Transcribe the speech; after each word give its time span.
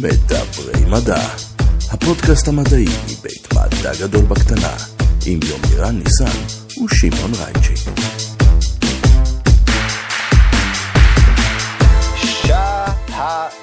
מדברי 0.00 0.84
מדע, 0.86 1.20
הפודקאסט 1.90 2.48
המדעי 2.48 2.84
מבית 3.04 3.48
מדע 3.52 3.92
גדול 4.00 4.24
בקטנה, 4.24 4.76
עם 5.26 5.40
יומירן 5.48 5.98
ניסן 5.98 6.38
ושמעון 6.84 7.32
רייצ'י. 7.34 7.74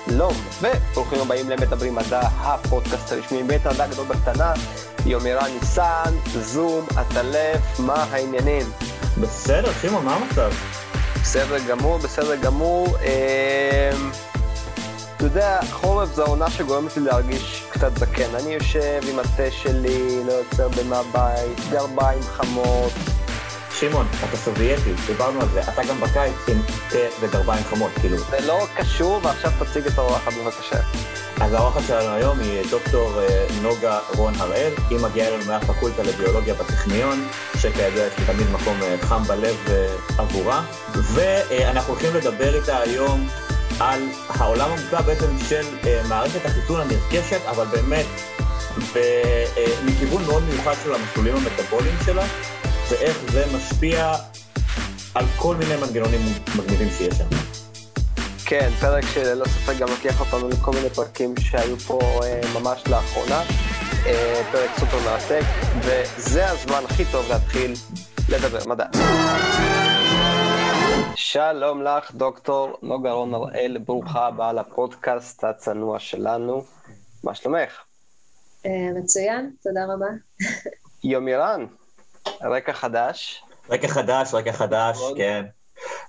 שלום, 0.08 0.34
וברוכים 0.61 1.20
הבאים 1.21 1.50
למדברי 1.50 1.89
מדע, 1.89 2.21
הפודקאסט 2.21 3.11
הרשמי 3.11 3.43
מבית 3.43 3.68
מדע 3.68 3.88
גדול 3.88 4.05
בקטנה, 4.05 4.54
יומירן 5.05 5.52
ניסן, 5.59 6.13
זום, 6.41 6.86
עטלף, 6.95 7.79
מה 7.79 8.05
העניינים? 8.11 8.65
בסדר, 9.21 9.71
שמעון, 9.81 10.05
מה 10.05 10.15
המצב? 10.15 10.52
בסדר 11.21 11.57
גמור, 11.68 11.97
בסדר 11.97 12.36
גמור. 12.36 12.97
אמ, 12.97 14.11
אתה 15.26 15.32
יודע, 15.32 15.60
חורף 15.71 16.14
זו 16.16 16.24
העונה 16.24 16.50
שגורמת 16.50 16.97
לי 16.97 17.04
להרגיש 17.04 17.64
קצת 17.70 17.97
זקן. 17.97 18.36
אני 18.36 18.54
יושב 18.54 19.02
עם 19.11 19.20
התה 19.20 19.52
שלי, 19.52 20.24
לא 20.25 20.32
יוצר 20.32 20.70
בין 20.70 20.88
מהבית, 20.88 21.60
גרביים 21.71 22.21
חמות. 22.21 22.92
שמעון, 23.80 24.06
אתה 24.30 24.38
סובייטי, 24.38 24.94
דיברנו 25.07 25.42
על 25.42 25.47
זה, 25.54 25.61
אתה 25.61 25.82
גם 25.89 26.00
בקיץ 26.00 26.36
עם 26.47 26.61
תה 26.89 26.97
וגרביים 27.21 27.64
חמות, 27.64 27.92
כאילו. 28.02 28.18
זה 28.18 28.47
לא 28.47 28.66
קשור, 28.75 29.20
ועכשיו 29.24 29.52
תציג 29.60 29.88
את 29.88 29.97
האורחת 29.97 30.33
בבקשה. 30.33 30.80
אז 31.42 31.54
האורחת 31.54 31.82
שלנו 31.88 32.16
היום 32.16 32.39
היא 32.39 32.61
דוקטור 32.72 33.22
אה, 33.22 33.45
נוגה 33.61 34.00
רון 34.16 34.33
הראל, 34.38 34.72
היא 34.89 35.00
מגיעה 35.00 35.28
אלינו 35.28 35.45
מהפקולטה 35.45 36.03
לביולוגיה 36.03 36.53
בטכניון, 36.53 37.28
שכידוע 37.58 38.03
יש 38.03 38.19
לי 38.19 38.25
תמיד 38.25 38.52
מקום 38.52 38.83
אה, 38.83 38.95
חם 39.02 39.23
בלב 39.23 39.55
אה, 39.69 39.88
עבורה, 40.17 40.64
ואנחנו 40.94 41.94
הולכים 41.94 42.16
לדבר 42.16 42.55
איתה 42.55 42.78
היום 42.78 43.28
על 43.80 44.02
העולם 44.30 44.69
המופלא 44.72 45.02
בעצם 45.02 45.27
של 45.50 45.66
מערכת 46.09 46.45
החיתון 46.45 46.81
הנרכשת, 46.81 47.41
אבל 47.50 47.66
באמת 47.66 48.05
מכיוון 49.85 50.23
מאוד 50.25 50.43
מיוחד 50.43 50.73
של 50.83 50.93
המסלולים 50.93 51.35
המטבוליים 51.35 51.95
שלה, 52.05 52.25
ואיך 52.89 53.17
זה 53.31 53.45
משפיע 53.55 54.13
על 55.15 55.25
כל 55.35 55.55
מיני 55.55 55.75
מנגנונים 55.75 56.21
מגניבים 56.55 56.88
שיש 56.97 57.13
שם. 57.17 57.27
כן, 58.45 58.69
פרק 58.80 59.03
שללא 59.13 59.45
ספק 59.45 59.77
גם 59.80 59.87
לוקח 59.89 60.19
אותנו 60.19 60.49
לכל 60.49 60.71
מיני 60.71 60.89
פרקים 60.89 61.35
שהיו 61.39 61.77
פה 61.77 61.99
אה, 62.23 62.41
ממש 62.59 62.83
לאחרונה. 62.89 63.41
אה, 64.05 64.41
פרק 64.52 64.69
סופר 64.80 64.97
מרתק, 65.05 65.43
וזה 65.80 66.49
הזמן 66.49 66.83
הכי 66.89 67.05
טוב 67.11 67.25
להתחיל 67.30 67.73
לדבר 68.30 68.59
מדע. 68.67 68.85
שלום 71.16 71.83
לך, 71.83 72.11
דוקטור 72.11 72.78
נוגה 72.81 73.11
רון 73.11 73.33
הראל, 73.33 73.78
ברוכה 73.78 74.28
הבאה 74.28 74.53
לפודקאסט 74.53 75.44
הצנוע 75.44 76.00
שלנו. 76.00 76.64
מה 77.23 77.36
שלומך? 77.36 77.81
אה, 78.66 78.72
מצוין, 78.95 79.52
תודה 79.64 79.86
רבה. 79.94 80.05
יומירן, 81.03 81.66
רקע 82.44 82.73
חדש. 82.73 83.44
רקע 83.70 83.88
חדש, 83.88 84.33
רקע 84.33 84.52
חדש, 84.52 84.97
כן. 85.17 85.45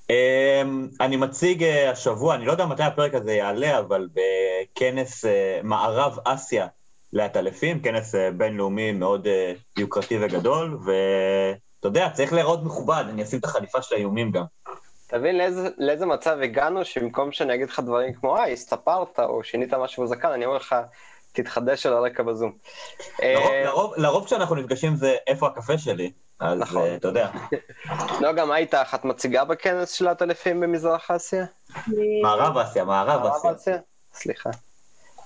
Um, 0.02 0.66
אני 1.00 1.16
מציג 1.16 1.62
uh, 1.62 1.91
השבוע, 1.92 2.34
אני 2.34 2.46
לא 2.46 2.52
יודע 2.52 2.66
מתי 2.66 2.83
הפרק 2.83 3.14
הזה 3.14 3.33
יעלה, 3.33 3.78
אבל 3.78 4.08
בכנס 4.14 5.24
uh, 5.24 5.28
מערב 5.62 6.18
אסיה 6.24 6.66
לעטלפים, 7.12 7.83
כנס 7.83 8.14
uh, 8.14 8.18
בינלאומי 8.36 8.92
מאוד 8.92 9.27
uh, 9.27 9.80
יוקרתי 9.80 10.18
וגדול, 10.20 10.78
ואתה 10.84 11.89
יודע, 11.89 12.11
צריך 12.11 12.33
להיראות 12.33 12.62
מכובד, 12.62 13.05
אני 13.08 13.22
אשים 13.22 13.39
את 13.39 13.44
החליפה 13.44 13.83
של 13.83 13.94
האיומים 13.94 14.30
גם. 14.30 14.44
תבין 15.14 15.38
לאיזה, 15.38 15.68
לאיזה 15.78 16.06
מצב 16.06 16.38
הגענו, 16.42 16.84
שבמקום 16.84 17.32
שאני 17.32 17.54
אגיד 17.54 17.68
לך 17.68 17.80
דברים 17.80 18.14
כמו, 18.14 18.36
אה, 18.36 18.46
הסתפרת, 18.46 19.20
או 19.20 19.44
שינית 19.44 19.74
משהו 19.74 20.04
בזקן, 20.04 20.28
אני 20.28 20.44
אומר 20.44 20.56
לך, 20.56 20.76
תתחדש 21.32 21.86
על 21.86 21.92
הרקע 21.92 22.22
בזום. 22.22 22.52
לרוב, 23.22 23.52
לרוב, 23.64 23.94
לרוב 23.96 24.24
כשאנחנו 24.24 24.54
נפגשים 24.54 24.96
זה 24.96 25.16
איפה 25.26 25.46
הקפה 25.46 25.78
שלי. 25.78 26.12
אז 26.40 26.58
נכון. 26.58 26.94
אתה 26.94 27.08
יודע. 27.08 27.28
נוגה, 28.20 28.44
מה 28.44 28.56
איתך? 28.56 28.94
את 28.94 29.05
מציגה 29.05 29.44
בכנס 29.44 29.90
של 29.90 30.08
העטלפים 30.08 30.61
במזרח 30.61 31.11
אסיה? 31.11 31.44
מערב 32.22 32.58
אסיה, 32.58 32.84
מערב 32.84 33.27
אסיה. 33.27 33.77
סליחה. 34.14 34.50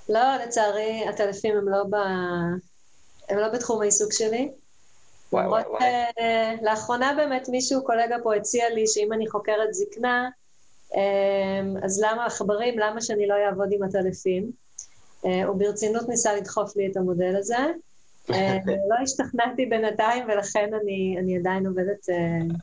לא, 0.09 0.37
לצערי, 0.45 1.09
הטלפים 1.09 1.57
הם 1.57 1.69
לא, 1.69 1.85
ב... 1.91 1.95
הם 3.29 3.39
לא 3.39 3.49
בתחום 3.49 3.83
העיסוק 3.83 4.13
שלי. 4.13 4.51
וואי 5.33 5.47
וואי 5.47 5.63
וואי. 5.71 5.81
Uh, 5.81 6.23
לאחרונה 6.63 7.13
באמת 7.17 7.49
מישהו, 7.49 7.85
קולגה 7.85 8.17
פה, 8.23 8.35
הציע 8.35 8.71
לי 8.71 8.87
שאם 8.87 9.13
אני 9.13 9.29
חוקרת 9.29 9.75
זקנה, 9.75 10.29
um, 10.93 10.97
אז 11.83 12.03
למה 12.05 12.27
עכברים, 12.27 12.79
למה 12.79 13.01
שאני 13.01 13.27
לא 13.27 13.35
אעבוד 13.47 13.69
עם 13.73 13.83
הטלפים? 13.83 14.51
Uh, 15.23 15.29
הוא 15.47 15.57
ברצינות 15.57 16.09
ניסה 16.09 16.35
לדחוף 16.35 16.77
לי 16.77 16.89
את 16.91 16.97
המודל 16.97 17.37
הזה. 17.37 17.67
אה, 18.31 18.59
לא 18.91 18.97
השתכנעתי 19.03 19.67
בינתיים, 19.67 20.25
ולכן 20.29 20.71
אני, 20.83 21.17
אני 21.21 21.39
עדיין 21.39 21.67
עובדת... 21.67 22.09
אה, 22.11 22.57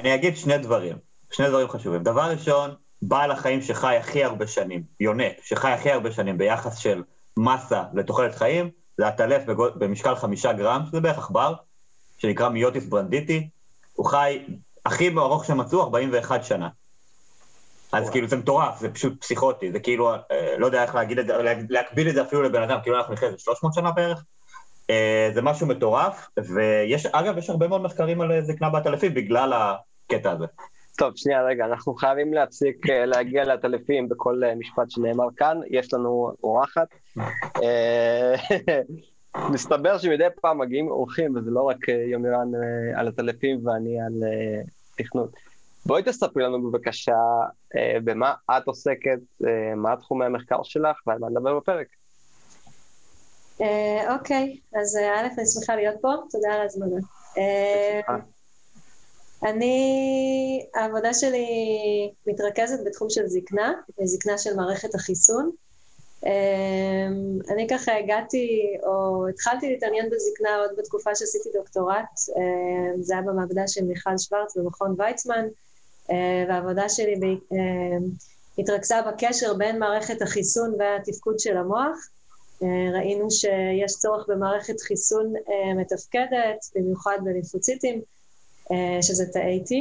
אני 0.00 0.14
אגיד 0.14 0.36
שני 0.36 0.58
דברים, 0.58 0.96
שני 1.30 1.48
דברים 1.48 1.68
חשובים. 1.68 2.02
דבר 2.02 2.30
ראשון, 2.30 2.70
בעל 3.02 3.30
החיים 3.30 3.62
שחי 3.62 3.96
הכי 3.96 4.24
הרבה 4.24 4.46
שנים, 4.46 4.82
יונק, 5.00 5.32
שחי 5.42 5.70
הכי 5.70 5.90
הרבה 5.90 6.12
שנים 6.12 6.38
ביחס 6.38 6.76
של 6.76 7.02
מסה 7.36 7.82
לתוחלת 7.94 8.34
חיים, 8.34 8.70
זה 8.98 9.06
הטלף 9.08 9.42
במשקל 9.74 10.14
חמישה 10.14 10.52
גרם, 10.52 10.82
שזה 10.88 11.00
בערך 11.00 11.18
עכבר, 11.18 11.54
שנקרא 12.18 12.48
מיוטיס 12.48 12.86
ברנדיטי. 12.86 13.48
הוא 13.94 14.06
חי 14.06 14.44
הכי 14.86 15.08
ארוך 15.08 15.44
שמצאו, 15.44 15.82
41 15.82 16.44
שנה. 16.44 16.68
אז 17.92 18.10
כאילו 18.10 18.28
זה 18.28 18.36
מטורף, 18.36 18.80
זה 18.80 18.88
פשוט 18.88 19.20
פסיכוטי, 19.20 19.72
זה 19.72 19.80
כאילו, 19.80 20.14
אה, 20.14 20.54
לא 20.58 20.66
יודע 20.66 20.82
איך 20.82 20.94
להגיד 20.94 21.18
את 21.18 21.26
זה, 21.26 21.32
להקביל 21.68 22.08
את 22.08 22.14
זה 22.14 22.22
אפילו 22.22 22.42
לבן 22.42 22.62
אדם, 22.62 22.78
כאילו 22.82 22.98
אנחנו 22.98 23.14
נחיה 23.14 23.28
איזה 23.28 23.38
300 23.38 23.74
שנה 23.74 23.90
בערך. 23.90 24.24
אה, 24.90 25.30
זה 25.34 25.42
משהו 25.42 25.66
מטורף, 25.66 26.28
ויש, 26.36 27.06
אגב, 27.06 27.38
יש 27.38 27.50
הרבה 27.50 27.68
מאוד 27.68 27.80
מחקרים 27.80 28.20
על 28.20 28.44
זקנה 28.44 28.70
בעטלפים 28.70 29.14
בגלל 29.14 29.52
הקטע 29.52 30.30
הזה. 30.30 30.44
טוב, 30.98 31.12
שנייה, 31.16 31.42
רגע, 31.42 31.64
אנחנו 31.64 31.94
חייבים 31.94 32.34
להפסיק 32.34 32.90
אה, 32.90 33.06
להגיע 33.06 33.44
לעטלפים 33.44 34.08
בכל 34.08 34.44
אה, 34.44 34.54
משפט 34.54 34.90
שנאמר 34.90 35.26
כאן, 35.36 35.60
יש 35.70 35.94
לנו 35.94 36.32
אורחת. 36.42 36.88
מסתבר 39.52 39.98
שמדי 39.98 40.24
פעם 40.40 40.58
מגיעים 40.58 40.88
אורחים, 40.88 41.36
וזה 41.36 41.50
לא 41.50 41.62
רק 41.62 41.88
יומירן 41.88 42.50
על 42.96 43.08
עטלפים 43.08 43.66
ואני 43.66 44.00
על 44.00 44.12
תכנות. 44.98 45.30
בואי 45.86 46.02
תספרי 46.02 46.42
לנו 46.42 46.70
בבקשה 46.70 47.16
במה 48.04 48.34
את 48.50 48.66
עוסקת, 48.66 49.20
מה 49.76 49.96
תחומי 49.96 50.24
המחקר 50.24 50.62
שלך 50.62 50.96
ועל 51.06 51.18
מה 51.18 51.30
נדבר 51.30 51.58
בפרק. 51.58 51.86
אה, 53.60 54.14
אוקיי, 54.14 54.60
אז 54.80 54.96
אה, 54.96 55.20
א', 55.20 55.26
אני 55.38 55.46
שמחה 55.46 55.76
להיות 55.76 55.96
פה, 56.00 56.08
תודה 56.30 56.54
על 56.54 56.60
ההזמנה. 56.60 56.96
אה, 57.38 58.16
אני, 59.50 60.66
העבודה 60.74 61.14
שלי 61.14 61.46
מתרכזת 62.26 62.78
בתחום 62.86 63.10
של 63.10 63.26
זקנה, 63.26 63.72
זקנה 64.04 64.38
של 64.38 64.56
מערכת 64.56 64.94
החיסון. 64.94 65.50
אני 67.50 67.66
ככה 67.70 67.96
הגעתי, 67.96 68.76
או 68.82 69.28
התחלתי 69.28 69.68
להתעניין 69.70 70.10
בזקנה 70.10 70.56
עוד 70.56 70.70
בתקופה 70.78 71.14
שעשיתי 71.14 71.48
דוקטורט, 71.54 72.18
זה 73.00 73.14
היה 73.14 73.22
במעבדה 73.22 73.68
של 73.68 73.84
מיכל 73.84 74.18
שוורץ 74.18 74.56
במכון 74.56 74.94
ויצמן, 74.98 75.46
והעבודה 76.48 76.88
שלי 76.88 77.14
התרכזה 78.58 78.94
בקשר 79.08 79.54
בין 79.54 79.78
מערכת 79.78 80.22
החיסון 80.22 80.74
והתפקוד 80.78 81.38
של 81.38 81.56
המוח. 81.56 82.08
ראינו 82.94 83.30
שיש 83.30 83.92
צורך 83.92 84.26
במערכת 84.28 84.80
חיסון 84.80 85.32
מתפקדת, 85.76 86.70
במיוחד 86.74 87.18
בליפוציטים, 87.24 88.00
שזה 89.02 89.26
תאי 89.32 89.64
T, 89.66 89.74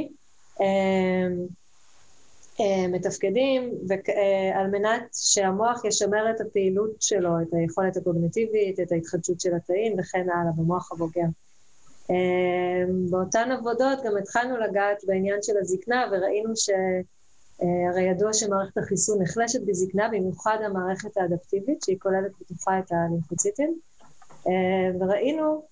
מתפקדים, 2.89 3.71
על 4.55 4.67
מנת 4.67 5.01
שהמוח 5.13 5.85
ישמר 5.85 6.31
את 6.35 6.41
הפעילות 6.41 7.01
שלו, 7.01 7.29
את 7.41 7.53
היכולת 7.53 7.97
הקוגנטיבית, 7.97 8.79
את 8.79 8.91
ההתחדשות 8.91 9.39
של 9.39 9.55
התאים 9.55 9.95
וכן 9.99 10.27
הלאה 10.29 10.51
במוח 10.57 10.91
הבוגר. 10.91 11.25
באותן 13.09 13.51
עבודות 13.51 13.99
גם 14.05 14.17
התחלנו 14.17 14.57
לגעת 14.57 14.97
בעניין 15.07 15.39
של 15.41 15.53
הזקנה 15.61 16.05
וראינו 16.11 16.55
ש... 16.55 16.69
אה, 17.63 17.89
הרי 17.89 18.01
ידוע 18.01 18.33
שמערכת 18.33 18.77
החיסון 18.77 19.21
נחלשת 19.21 19.59
בזקנה, 19.65 20.07
במיוחד 20.07 20.57
המערכת 20.65 21.17
האדפטיבית, 21.17 21.83
שהיא 21.83 21.97
כוללת 21.99 22.31
בתוכה 22.41 22.79
את 22.79 22.91
הלימפוציטים, 22.91 23.79
אה, 24.47 24.51
וראינו, 24.99 25.63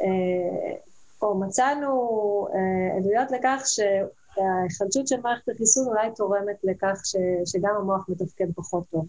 אה, 0.00 0.76
או 1.22 1.40
מצאנו 1.40 2.48
עדויות 2.98 3.30
לכך 3.30 3.62
שההיחלשות 4.34 5.08
של 5.08 5.20
מערכת 5.22 5.48
החיסון 5.48 5.86
אולי 5.86 6.08
תורמת 6.16 6.56
לכך 6.64 7.00
ש, 7.04 7.16
שגם 7.44 7.74
המוח 7.80 8.08
מתפקד 8.08 8.46
פחות 8.54 8.84
טוב. 8.90 9.06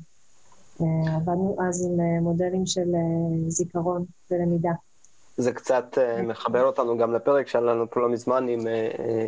עבדנו 1.16 1.58
אז 1.70 1.86
עם 1.86 2.24
מודלים 2.24 2.66
של 2.66 2.90
זיכרון 3.48 4.06
ולמידה. 4.32 4.72
זה 5.38 5.52
קצת 5.52 5.98
מחבר 6.24 6.64
אותנו 6.66 6.98
גם 6.98 7.14
לפרק 7.14 7.48
שהיה 7.48 7.66
לנו 7.66 7.90
פה 7.90 8.00
לא 8.00 8.10
מזמן 8.10 8.48
עם 8.48 8.68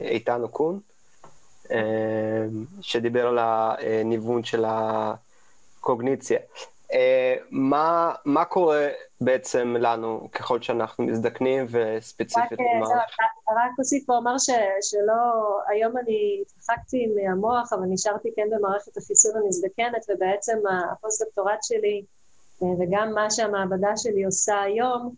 איתן 0.03 0.41
אוקון. 0.43 0.79
שדיבר 2.81 3.27
על 3.27 3.39
הניוון 3.41 4.43
של 4.43 4.65
הקוגניציה. 4.67 6.39
מה, 7.51 8.13
מה 8.25 8.45
קורה 8.45 8.87
בעצם 9.21 9.75
לנו 9.79 10.29
ככל 10.31 10.61
שאנחנו 10.61 11.03
מזדקנים 11.03 11.65
וספציפית 11.69 12.59
רק, 12.59 13.09
רק 13.49 13.71
אוסיף 13.79 14.09
ואומר 14.09 14.37
ש, 14.37 14.49
שלא, 14.81 15.59
היום 15.67 15.97
אני 15.97 16.41
התרחקתי 16.41 17.07
מהמוח, 17.15 17.73
אבל 17.73 17.83
נשארתי 17.89 18.29
כן 18.35 18.47
במערכת 18.51 18.97
החיסון 18.97 19.31
המזדקנת, 19.37 20.05
ובעצם 20.09 20.57
הפוסט-דוקטורט 20.91 21.59
שלי 21.63 22.03
וגם 22.61 23.13
מה 23.13 23.31
שהמעבדה 23.31 23.91
שלי 23.97 24.25
עושה 24.25 24.61
היום, 24.61 25.13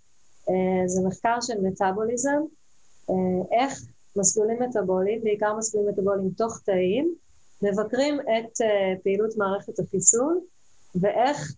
זה 0.86 1.08
מחקר 1.08 1.38
של 1.42 1.62
מטאבוליזם, 1.62 2.42
איך 3.52 3.80
מסלולים 4.16 4.64
מטאבוליים, 4.64 5.24
בעיקר 5.24 5.54
מסלולים 5.58 5.90
מטאבוליים 5.90 6.30
תוך 6.38 6.60
תאים, 6.66 7.16
מבקרים 7.62 8.20
את 8.20 8.62
פעילות 9.04 9.38
מערכת 9.38 9.80
החיסון, 9.80 10.40
ואיך 10.96 11.54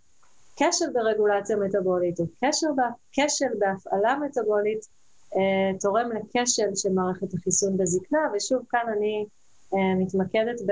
כשל 0.55 0.89
ברגולציה 0.93 1.57
מטאבולית 1.57 2.19
או 2.19 2.25
קשר, 2.45 2.67
כשל 3.11 3.53
בהפעלה 3.59 4.15
מטאבולית 4.15 4.87
אה, 5.35 5.79
תורם 5.79 6.09
לכשל 6.11 6.75
של 6.75 6.89
מערכת 6.89 7.33
החיסון 7.33 7.77
בזקנה, 7.77 8.19
ושוב 8.35 8.65
כאן 8.69 8.85
אני 8.97 9.25
אה, 9.73 9.95
מתמקדת 9.97 10.61
ב, 10.61 10.71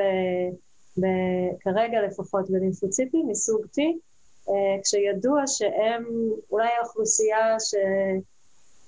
ב, 1.02 1.06
כרגע 1.60 2.02
לפחות 2.08 2.50
בלימפוציטים 2.50 3.28
מסוג 3.30 3.62
T, 3.66 3.80
אה, 4.50 4.82
כשידוע 4.84 5.44
שהם 5.48 6.06
אולי 6.52 6.70
האוכלוסייה 6.82 7.56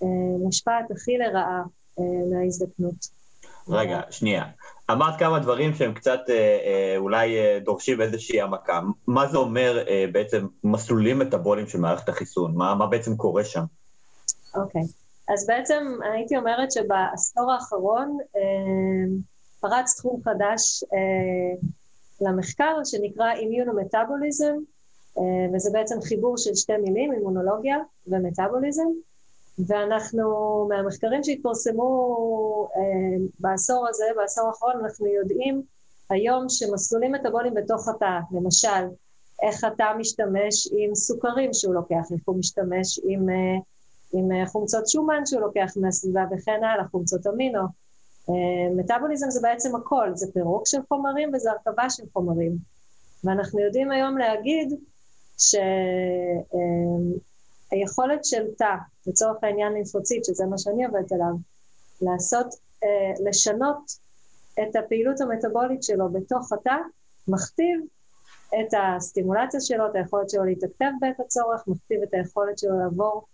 שמושפעת 0.02 0.92
הכי 0.92 1.18
לרעה 1.18 1.64
אה, 2.00 2.04
מההזדקנות. 2.32 3.22
רגע, 3.68 4.02
שנייה. 4.10 4.44
אמרת 4.92 5.20
כמה 5.20 5.40
דברים 5.40 5.74
שהם 5.74 5.94
קצת 5.94 6.20
אה, 6.30 6.36
אה, 6.36 6.98
אולי 6.98 7.38
אה, 7.38 7.60
דורשים 7.64 8.02
איזושהי 8.02 8.42
העמקה. 8.42 8.82
מה 9.08 9.28
זה 9.28 9.38
אומר 9.38 9.86
בעצם 10.12 10.48
מסלולים 10.64 11.20
מטאבוליים 11.20 11.68
של 11.68 11.80
מערכת 11.80 12.10
החיסון? 12.10 12.56
מה, 12.56 12.76
מה 12.76 12.88
בעצם 12.88 13.16
קורה 13.16 13.44
שם? 13.44 13.64
אוקיי. 14.56 14.82
Okay. 14.82 15.34
אז 15.34 15.48
בעצם 15.48 15.98
הייתי 16.14 16.38
אומרת 16.38 16.72
שבעשור 16.72 17.52
האחרון 17.52 18.18
פרץ 19.60 19.96
תחום 19.98 20.22
חדש 20.24 20.84
למחקר 22.22 22.84
שנקרא 22.84 23.32
אימיונומטאבוליזם, 23.34 24.56
וזה 25.54 25.70
בעצם 25.74 26.02
חיבור 26.02 26.38
של 26.38 26.56
שתי 26.56 26.78
מילים, 26.78 27.14
אימונולוגיה 27.14 27.78
ומטאבוליזם. 28.08 28.88
ואנחנו, 29.60 30.24
מהמחקרים 30.70 31.24
שהתפרסמו 31.24 32.68
אה, 32.76 33.26
בעשור 33.40 33.88
הזה, 33.90 34.06
בעשור 34.16 34.48
האחרון, 34.48 34.74
אנחנו 34.84 35.08
יודעים 35.08 35.62
היום 36.10 36.46
שמסלולים 36.50 37.12
מטבוליים 37.12 37.54
בתוך 37.54 37.90
התא, 37.90 38.20
למשל, 38.32 38.88
איך 39.42 39.64
התא 39.64 39.94
משתמש 39.98 40.68
עם 40.78 40.96
סוכרים 40.96 41.54
שהוא 41.54 41.74
לוקח, 41.74 42.12
איך 42.14 42.22
הוא 42.26 42.40
משתמש 42.40 43.00
עם, 43.04 43.30
אה, 43.30 43.58
עם 44.14 44.32
אה, 44.32 44.46
חומצות 44.46 44.88
שומן 44.88 45.26
שהוא 45.26 45.42
לוקח 45.42 45.74
מהסביבה 45.76 46.22
וכן 46.32 46.64
הלאה, 46.64 46.88
חומצות 46.92 47.28
אמינו. 47.28 47.62
אה, 48.30 48.76
מטאבוליזם 48.76 49.30
זה 49.30 49.40
בעצם 49.42 49.76
הכל, 49.76 50.10
זה 50.14 50.28
פירוק 50.34 50.68
של 50.68 50.78
חומרים 50.88 51.32
וזה 51.34 51.52
הרכבה 51.52 51.90
של 51.90 52.04
חומרים. 52.14 52.58
ואנחנו 53.24 53.60
יודעים 53.60 53.92
היום 53.92 54.18
להגיד 54.18 54.74
ש... 55.38 55.56
היכולת 57.72 58.26
של 58.26 58.46
תא, 58.58 58.76
לצורך 59.08 59.44
העניין 59.44 59.74
לימפוציט, 59.74 60.26
שזה 60.26 60.46
מה 60.46 60.58
שאני 60.58 60.86
עובדת 60.86 61.12
עליו, 61.12 61.34
לעשות, 62.02 62.56
אה, 62.84 63.14
לשנות 63.30 63.92
את 64.64 64.76
הפעילות 64.76 65.22
המטבולית 65.22 65.84
שלו 65.84 66.10
בתוך 66.10 66.54
התא, 66.54 66.76
מכתיב 67.28 67.82
את 68.60 68.74
הסטימולציה 68.78 69.60
שלו, 69.62 69.88
את 69.88 69.96
היכולת 69.96 70.30
שלו 70.30 70.44
להתכתב 70.44 70.92
בעת 71.02 71.20
הצורך, 71.20 71.68
מכתיב 71.68 72.02
את 72.04 72.14
היכולת 72.14 72.58
שלו 72.58 72.80
לעבור 72.80 73.26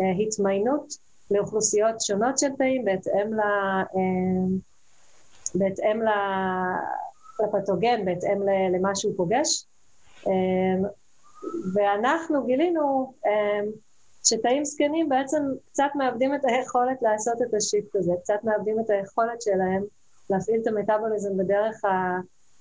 אה, 0.00 0.26
התמיינות 0.26 0.94
לאוכלוסיות 1.30 2.00
שונות 2.00 2.38
של 2.38 2.48
תאים 2.58 2.84
בהתאם, 2.84 3.34
ל, 3.34 3.40
אה, 3.40 4.58
בהתאם 5.54 6.02
ל, 6.02 6.08
לפתוגן, 7.44 8.04
בהתאם 8.04 8.42
למה 8.74 8.94
שהוא 8.94 9.14
פוגש. 9.16 9.66
אה, 10.26 10.88
ואנחנו 11.74 12.46
גילינו 12.46 13.12
אה, 13.26 13.60
שתאים 14.24 14.64
זקנים 14.64 15.08
בעצם 15.08 15.42
קצת 15.72 15.90
מאבדים 15.94 16.34
את 16.34 16.44
היכולת 16.44 17.02
לעשות 17.02 17.42
את 17.42 17.54
השיפט 17.54 17.96
הזה, 17.96 18.12
קצת 18.22 18.44
מאבדים 18.44 18.80
את 18.80 18.90
היכולת 18.90 19.42
שלהם 19.42 19.82
להפעיל 20.30 20.60
את 20.62 20.66
המטאבוליזם 20.66 21.36
בדרך 21.36 21.82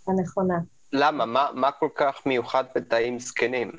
הנכונה. 0.07 0.57
למה? 0.93 1.25
מה, 1.25 1.49
מה 1.53 1.71
כל 1.71 1.89
כך 1.95 2.25
מיוחד 2.25 2.63
בתאים 2.75 3.19
זקנים? 3.19 3.71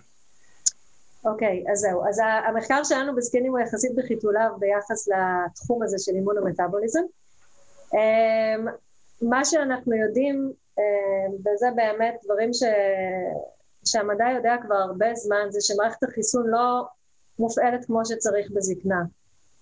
אוקיי, 1.25 1.65
okay, 1.67 1.73
אז 1.73 1.79
זהו. 1.79 2.09
אז 2.09 2.23
המחקר 2.49 2.85
שלנו 2.85 3.17
בזקנים 3.17 3.53
הוא 3.53 3.59
יחסית 3.59 3.95
בחיתוליו 3.97 4.51
ביחס 4.59 5.09
לתחום 5.09 5.83
הזה 5.83 5.97
של 5.99 6.13
אימון 6.15 6.39
המטאבוליזם. 6.39 7.03
אמ, 7.95 8.67
מה 9.23 9.45
שאנחנו 9.45 9.95
יודעים, 9.95 10.53
אמ, 10.79 11.35
וזה 11.41 11.67
באמת 11.77 12.15
דברים 12.25 12.53
ש... 12.53 12.63
שהמדע 13.91 14.25
יודע 14.37 14.55
כבר 14.63 14.75
הרבה 14.75 15.15
זמן, 15.15 15.47
זה 15.51 15.61
שמערכת 15.61 16.03
החיסון 16.03 16.47
לא 16.47 16.87
מופעלת 17.39 17.85
כמו 17.85 18.05
שצריך 18.05 18.51
בזקנה. 18.51 19.03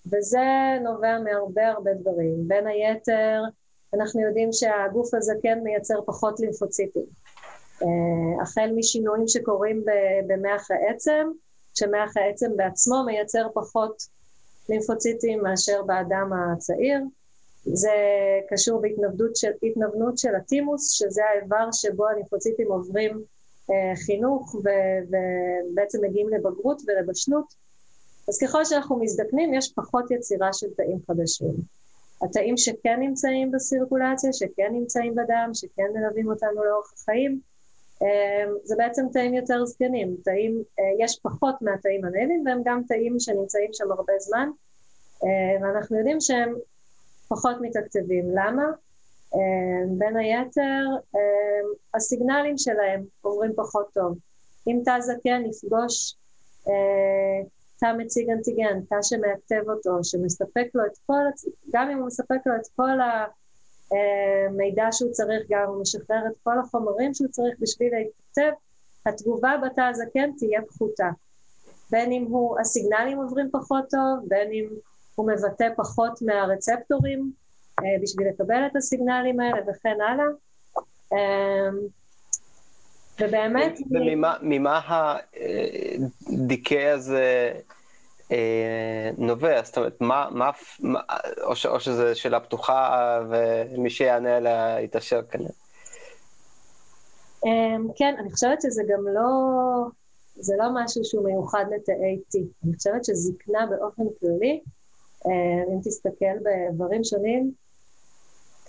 וזה 0.07 0.79
נובע 0.85 1.19
מהרבה 1.19 1.69
הרבה 1.69 1.95
דברים. 1.95 2.49
בין 2.49 2.67
היתר, 2.67 3.43
אנחנו 3.95 4.21
יודעים 4.21 4.53
שהגוף 4.53 5.15
הזה 5.15 5.33
כן 5.43 5.59
מייצר 5.63 5.95
פחות 6.07 6.41
לימפוציטים. 6.41 7.07
אה, 7.83 8.43
החל 8.43 8.71
משינויים 8.77 9.29
שקורים 9.29 9.85
במח 10.27 10.71
העצם, 10.71 11.31
שמח 11.75 12.17
העצם 12.17 12.57
בעצמו 12.57 13.05
מייצר 13.07 13.47
פחות 13.55 14.03
לימפוציטים 14.69 15.43
מאשר 15.43 15.83
באדם 15.83 16.31
הצעיר. 16.33 17.01
זה 17.65 17.93
קשור 18.51 18.81
בהתנוונות 18.81 19.37
של, 19.37 20.29
של 20.29 20.35
הטימוס, 20.35 20.91
שזה 20.91 21.23
האיבר 21.25 21.69
שבו 21.73 22.09
הלימפוציטים 22.09 22.73
עוברים 22.73 23.23
אה, 23.71 23.97
חינוך 24.07 24.55
ובעצם 24.55 25.99
מגיעים 26.05 26.29
לבגרות 26.29 26.83
ולבשלות. 26.87 27.55
אז 28.29 28.39
ככל 28.43 28.65
שאנחנו 28.65 28.99
מזדקנים 29.01 29.55
יש 29.55 29.73
פחות 29.73 30.11
יצירה 30.11 30.53
של 30.53 30.67
תאים 30.77 30.99
חדשים. 31.07 31.55
התאים 32.23 32.57
שכן 32.57 33.01
נמצאים 33.01 33.51
בסירקולציה, 33.51 34.33
שכן 34.33 34.69
נמצאים 34.73 35.15
בדם, 35.15 35.51
שכן 35.55 35.83
מלווים 35.95 36.31
אותנו 36.31 36.65
לאורך 36.65 36.93
החיים, 36.95 37.41
אה, 38.03 38.53
זה 38.65 38.75
בעצם 38.79 39.03
תאים 39.13 39.35
יותר 39.35 39.65
זקנים. 39.65 40.17
תאים, 40.25 40.63
אה, 40.79 41.05
יש 41.05 41.19
פחות 41.23 41.63
מהתאים 41.63 42.05
הנאיבים 42.05 42.43
והם 42.47 42.63
גם 42.65 42.83
תאים 42.89 43.21
שנמצאים 43.21 43.71
שם 43.73 43.93
הרבה 43.93 44.13
זמן, 44.19 44.49
ואנחנו 45.63 45.99
יודעים 45.99 46.21
שהם 46.21 46.55
פחות 47.29 47.57
מתקצבים. 47.61 48.31
למה? 48.31 48.63
אמ, 49.35 49.99
בין 49.99 50.17
היתר, 50.17 50.85
אמ, 51.15 51.73
הסיגנלים 51.95 52.59
שלהם 52.59 53.05
עוברים 53.21 53.53
פחות 53.57 53.87
טוב. 53.95 54.19
אם 54.69 54.81
תא 54.85 55.01
זקן 55.01 55.43
יפגוש 55.45 56.17
אה, 56.69 57.47
תא 57.81 57.93
מציג 57.99 58.31
אנטיגן, 58.31 58.81
תא 58.89 58.97
שמעכתב 59.03 59.71
אותו, 59.71 60.05
שמספק 60.05 60.67
לו 60.75 60.87
את 60.87 60.99
כל, 61.07 61.51
גם 61.73 61.91
אם 61.91 61.99
הוא 61.99 62.07
מספק 62.07 62.47
לו 62.47 62.53
את 62.57 62.67
כל 62.77 62.99
המידע 63.01 64.85
אה, 64.85 64.93
שהוא 64.93 65.11
צריך, 65.11 65.47
גם 65.51 65.69
הוא 65.69 65.81
משחרר 65.81 66.27
את 66.27 66.37
כל 66.43 66.59
החומרים 66.59 67.15
שהוא 67.15 67.29
צריך 67.29 67.57
בשביל 67.61 67.89
להתכתב, 67.95 68.53
התגובה 69.07 69.57
בתא 69.67 69.81
הזקן 69.81 70.31
תהיה 70.39 70.63
פחותה. 70.63 71.09
בין 71.91 72.13
אם 72.13 72.27
הוא, 72.29 72.61
הסיגנלים 72.61 73.19
עוברים 73.19 73.49
פחות 73.53 73.85
טוב, 73.91 74.29
בין 74.29 74.53
אם 74.53 74.69
הוא 75.15 75.31
מבטא 75.33 75.69
פחות 75.77 76.23
מהרצפטורים 76.23 77.33
בשביל 78.03 78.29
לקבל 78.29 78.67
את 78.67 78.77
הסיגנלים 78.77 79.41
האלה 79.41 79.61
וכן 79.71 79.97
הלאה. 80.01 80.27
אמ, 81.13 81.79
ובאמת... 83.21 83.79
וממה 84.43 84.81
הדיכא 86.27 86.91
הזה 86.91 87.53
אה, 88.33 89.11
נובע? 89.19 89.63
זאת 89.63 89.77
אומרת, 89.77 90.01
מה, 90.01 90.29
מה, 90.31 90.51
או, 91.43 91.57
ש, 91.57 91.67
או 91.67 91.81
שזו 91.81 92.05
שאלה 92.15 92.41
פתוחה 92.41 93.21
ומי 93.31 93.91
שיענה 93.91 94.37
עליה 94.37 94.81
יתעשר 94.81 95.23
כנראה. 95.23 95.51
אמ, 97.45 97.89
כן, 97.97 98.15
אני 98.19 98.33
חושבת 98.33 98.63
שזה 98.63 98.83
גם 98.89 99.05
לא, 99.15 99.31
זה 100.37 100.55
לא 100.59 100.65
משהו 100.75 101.05
שהוא 101.05 101.25
מיוחד 101.25 101.65
לתאי 101.75 102.19
T. 102.31 102.39
אני 102.65 102.77
חושבת 102.77 103.05
שזקנה 103.05 103.67
באופן 103.67 104.03
כללי, 104.21 104.61
אה, 105.27 105.75
אם 105.75 105.81
תסתכל 105.85 106.39
באיברים 106.43 107.05
שונים, 107.05 107.53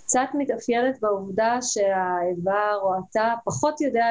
קצת 0.08 0.28
מתאפיינת 0.34 1.00
בעובדה 1.00 1.58
שהאיבר 1.62 2.78
או 2.82 2.94
התא 2.98 3.34
פחות 3.44 3.80
יודע 3.80 4.06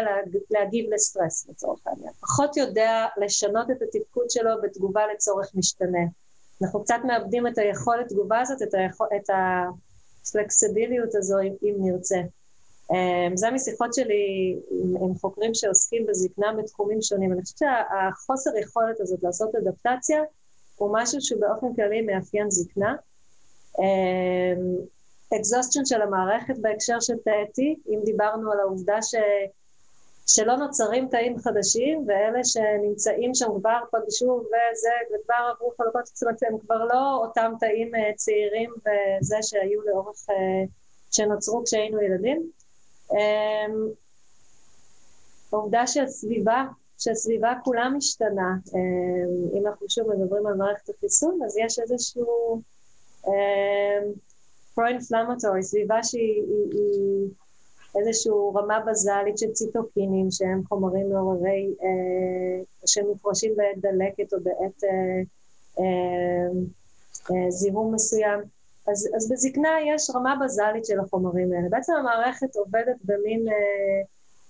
להגיב 0.49 0.93
לסטרס 0.93 1.47
לצורך 1.49 1.79
העניין, 1.85 2.13
פחות 2.21 2.57
יודע 2.57 3.05
לשנות 3.17 3.71
את 3.71 3.81
התפקוד 3.81 4.29
שלו 4.29 4.51
בתגובה 4.63 5.01
לצורך 5.13 5.51
משתנה. 5.55 5.99
אנחנו 6.61 6.83
קצת 6.83 6.95
מאבדים 7.03 7.47
את 7.47 7.57
היכולת 7.57 8.07
תגובה 8.07 8.39
הזאת, 8.41 8.61
את, 8.61 8.73
היכול, 8.73 9.07
את 9.15 9.29
הפלקסיביליות 10.25 11.15
הזו 11.15 11.39
אם, 11.39 11.53
אם 11.63 11.75
נרצה. 11.79 12.21
זה 13.35 13.51
משיחות 13.51 13.93
שלי 13.93 14.57
עם, 14.71 15.03
עם 15.03 15.15
חוקרים 15.15 15.53
שעוסקים 15.53 16.05
בזקנה 16.05 16.53
בתחומים 16.57 17.01
שונים. 17.01 17.33
אני 17.33 17.41
חושבת 17.41 17.57
שהחוסר 17.57 18.57
יכולת 18.57 18.99
הזאת 18.99 19.23
לעשות 19.23 19.55
אדפטציה 19.55 20.21
הוא 20.75 20.89
משהו 20.93 21.21
שבאופן 21.21 21.73
כללי 21.75 22.01
מאפיין 22.01 22.49
זקנה. 22.49 22.95
אקזוסטשן 25.35 25.85
של 25.85 26.01
המערכת 26.01 26.57
בהקשר 26.61 26.99
של 26.99 27.13
תאי 27.53 27.75
אם 27.89 27.99
דיברנו 28.03 28.51
על 28.51 28.59
העובדה 28.59 29.01
ש... 29.01 29.15
שלא 30.27 30.55
נוצרים 30.55 31.07
תאים 31.07 31.39
חדשים, 31.39 32.05
ואלה 32.07 32.43
שנמצאים 32.43 33.35
שם 33.35 33.47
כבר 33.59 33.79
פגשו 33.91 34.43
וזה, 34.45 34.89
וכבר 35.07 35.51
עברו 35.55 35.71
חלוקות, 35.77 36.05
זאת 36.05 36.23
אומרת, 36.23 36.43
הם 36.43 36.57
כבר 36.59 36.85
לא 36.85 37.19
אותם 37.21 37.53
תאים 37.59 37.95
אה, 37.95 38.13
צעירים 38.15 38.69
וזה 38.79 39.37
שהיו 39.41 39.81
לאורך, 39.81 40.25
אה, 40.29 40.65
שנוצרו 41.11 41.63
כשהיינו 41.65 42.01
ילדים. 42.01 42.51
אמ, 43.11 43.87
העובדה 45.53 45.87
שהסביבה, 45.87 46.65
שהסביבה 46.97 47.53
כולה 47.63 47.89
משתנה, 47.89 48.51
אמ, 48.75 49.57
אם 49.59 49.67
אנחנו 49.67 49.89
שוב 49.89 50.07
מדברים 50.13 50.47
על 50.47 50.53
מערכת 50.53 50.89
החיסון, 50.89 51.39
אז 51.45 51.57
יש 51.57 51.79
איזשהו 51.79 52.61
פרו-אינפלמטורי, 54.77 55.63
סביבה 55.63 56.03
שהיא 56.03 56.43
איזושהי 57.95 58.31
רמה 58.55 58.79
בזלית 58.79 59.37
של 59.37 59.51
ציטוקינים, 59.51 60.31
שהם 60.31 60.61
חומרים 60.69 61.09
מעוררי, 61.09 61.75
אה, 61.83 62.63
שמופרשים 62.85 63.55
בעת 63.55 63.77
דלקת 63.77 64.33
או 64.33 64.37
בעת 64.43 64.83
אה, 64.83 65.21
אה, 65.79 66.49
אה, 67.31 67.51
זיהום 67.51 67.93
מסוים. 67.95 68.39
אז, 68.87 69.09
אז 69.15 69.31
בזקנה 69.31 69.69
יש 69.87 70.09
רמה 70.15 70.35
בזלית 70.43 70.85
של 70.85 70.99
החומרים 70.99 71.53
האלה. 71.53 71.69
בעצם 71.69 71.93
המערכת 71.93 72.55
עובדת 72.55 72.97
במין 73.03 73.47
אה, 73.47 73.53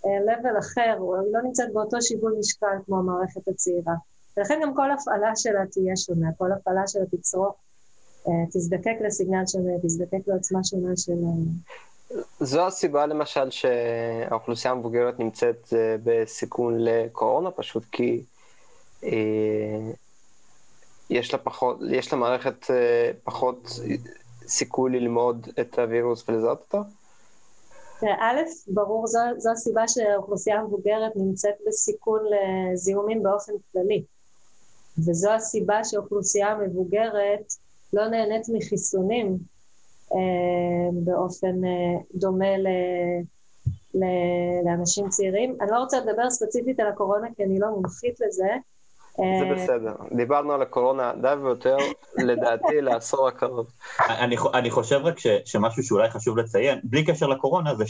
אה, 0.06 0.36
level 0.36 0.60
אחר, 0.60 0.98
היא 1.24 1.34
לא 1.34 1.42
נמצאת 1.42 1.74
באותו 1.74 2.02
שיווי 2.02 2.34
משקל 2.40 2.78
כמו 2.86 2.98
המערכת 2.98 3.48
הצעירה. 3.48 3.94
ולכן 4.38 4.60
גם 4.64 4.76
כל 4.76 4.92
הפעלה 4.92 5.36
שלה 5.36 5.66
תהיה 5.72 5.96
שונה, 5.96 6.30
כל 6.38 6.52
הפעלה 6.52 6.88
שלה 6.88 7.06
תצרוך, 7.06 7.56
תזדקק 8.54 8.96
לסיגנל 9.06 9.44
שונה, 9.48 9.72
תזדקק 9.84 10.28
לעוצמה 10.28 10.64
שונה 10.64 10.98
של... 10.98 11.12
אה, 11.12 12.18
זו 12.40 12.68
הסיבה 12.68 13.06
למשל 13.06 13.52
שהאוכלוסייה 13.52 14.72
המבוגרת 14.72 15.20
נמצאת 15.20 15.74
אה, 15.74 15.96
בסיכון 16.04 16.76
לקורונה, 16.80 17.52
פשוט 17.52 17.84
כי 17.92 18.24
אה, 19.04 19.92
יש 21.10 21.34
לה 21.34 21.40
פחות, 21.40 21.78
יש 21.90 22.14
למערכת 22.14 22.72
אה, 22.72 23.12
פחות 23.24 23.70
סיכוי 24.48 24.92
ללמוד 24.92 25.48
את 25.60 25.80
הווירוס 25.80 26.30
ולזהות 26.30 26.60
אותו? 26.62 26.84
א', 28.04 28.42
ברור, 28.68 29.08
זו, 29.08 29.20
זו 29.38 29.52
הסיבה 29.52 29.88
שהאוכלוסייה 29.88 30.60
המבוגרת 30.60 31.12
נמצאת 31.16 31.56
בסיכון 31.68 32.20
לזיהומים 32.74 33.24
באופן 33.24 33.54
כללי. 33.72 34.04
וזו 34.98 35.32
הסיבה 35.32 35.84
שהאוכלוסייה 35.84 36.48
המבוגרת 36.48 37.54
לא 37.94 38.08
נהנית 38.08 38.48
מחיסונים 38.54 39.38
אה, 40.14 40.90
באופן 40.94 41.66
אה, 41.66 42.00
דומה 42.16 42.58
ל, 42.58 42.68
ל, 43.94 44.04
לאנשים 44.66 45.10
צעירים. 45.10 45.58
אני 45.62 45.72
לא 45.72 45.78
רוצה 45.78 46.00
לדבר 46.00 46.30
ספציפית 46.30 46.80
על 46.80 46.88
הקורונה 46.88 47.28
כי 47.36 47.44
אני 47.44 47.60
לא 47.60 47.68
מומחית 47.70 48.20
לזה, 48.20 48.48
זה 49.18 49.24
אה, 49.24 49.56
בסדר. 49.56 49.94
דיברנו 50.16 50.54
על 50.54 50.62
הקורונה 50.62 51.14
די 51.22 51.34
ויותר, 51.44 51.78
לדעתי, 52.18 52.82
לעשור 52.88 53.28
הקרוב. 53.28 53.68
אני, 54.00 54.36
אני 54.54 54.72
חושב 54.72 55.00
רק 55.04 55.20
ש, 55.20 55.28
שמשהו 55.46 55.84
שאולי 55.84 56.10
חשוב 56.10 56.38
לציין, 56.38 56.80
בלי 56.84 57.06
קשר 57.06 57.28
לקורונה, 57.28 57.76
זה 57.76 57.84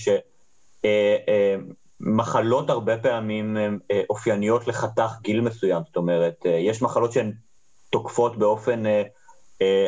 שמחלות 1.98 2.70
אה, 2.70 2.70
אה, 2.70 2.74
הרבה 2.74 2.98
פעמים 2.98 3.58
אה, 3.92 4.01
אופייניות 4.10 4.68
לחתך 4.68 5.12
גיל 5.22 5.42
מסוים. 5.42 5.82
זאת 5.88 5.96
אומרת, 5.96 6.46
יש 6.46 6.82
מחלות 6.82 7.12
שהן 7.12 7.34
תוקפות 7.89 8.38
באופן 8.38 8.84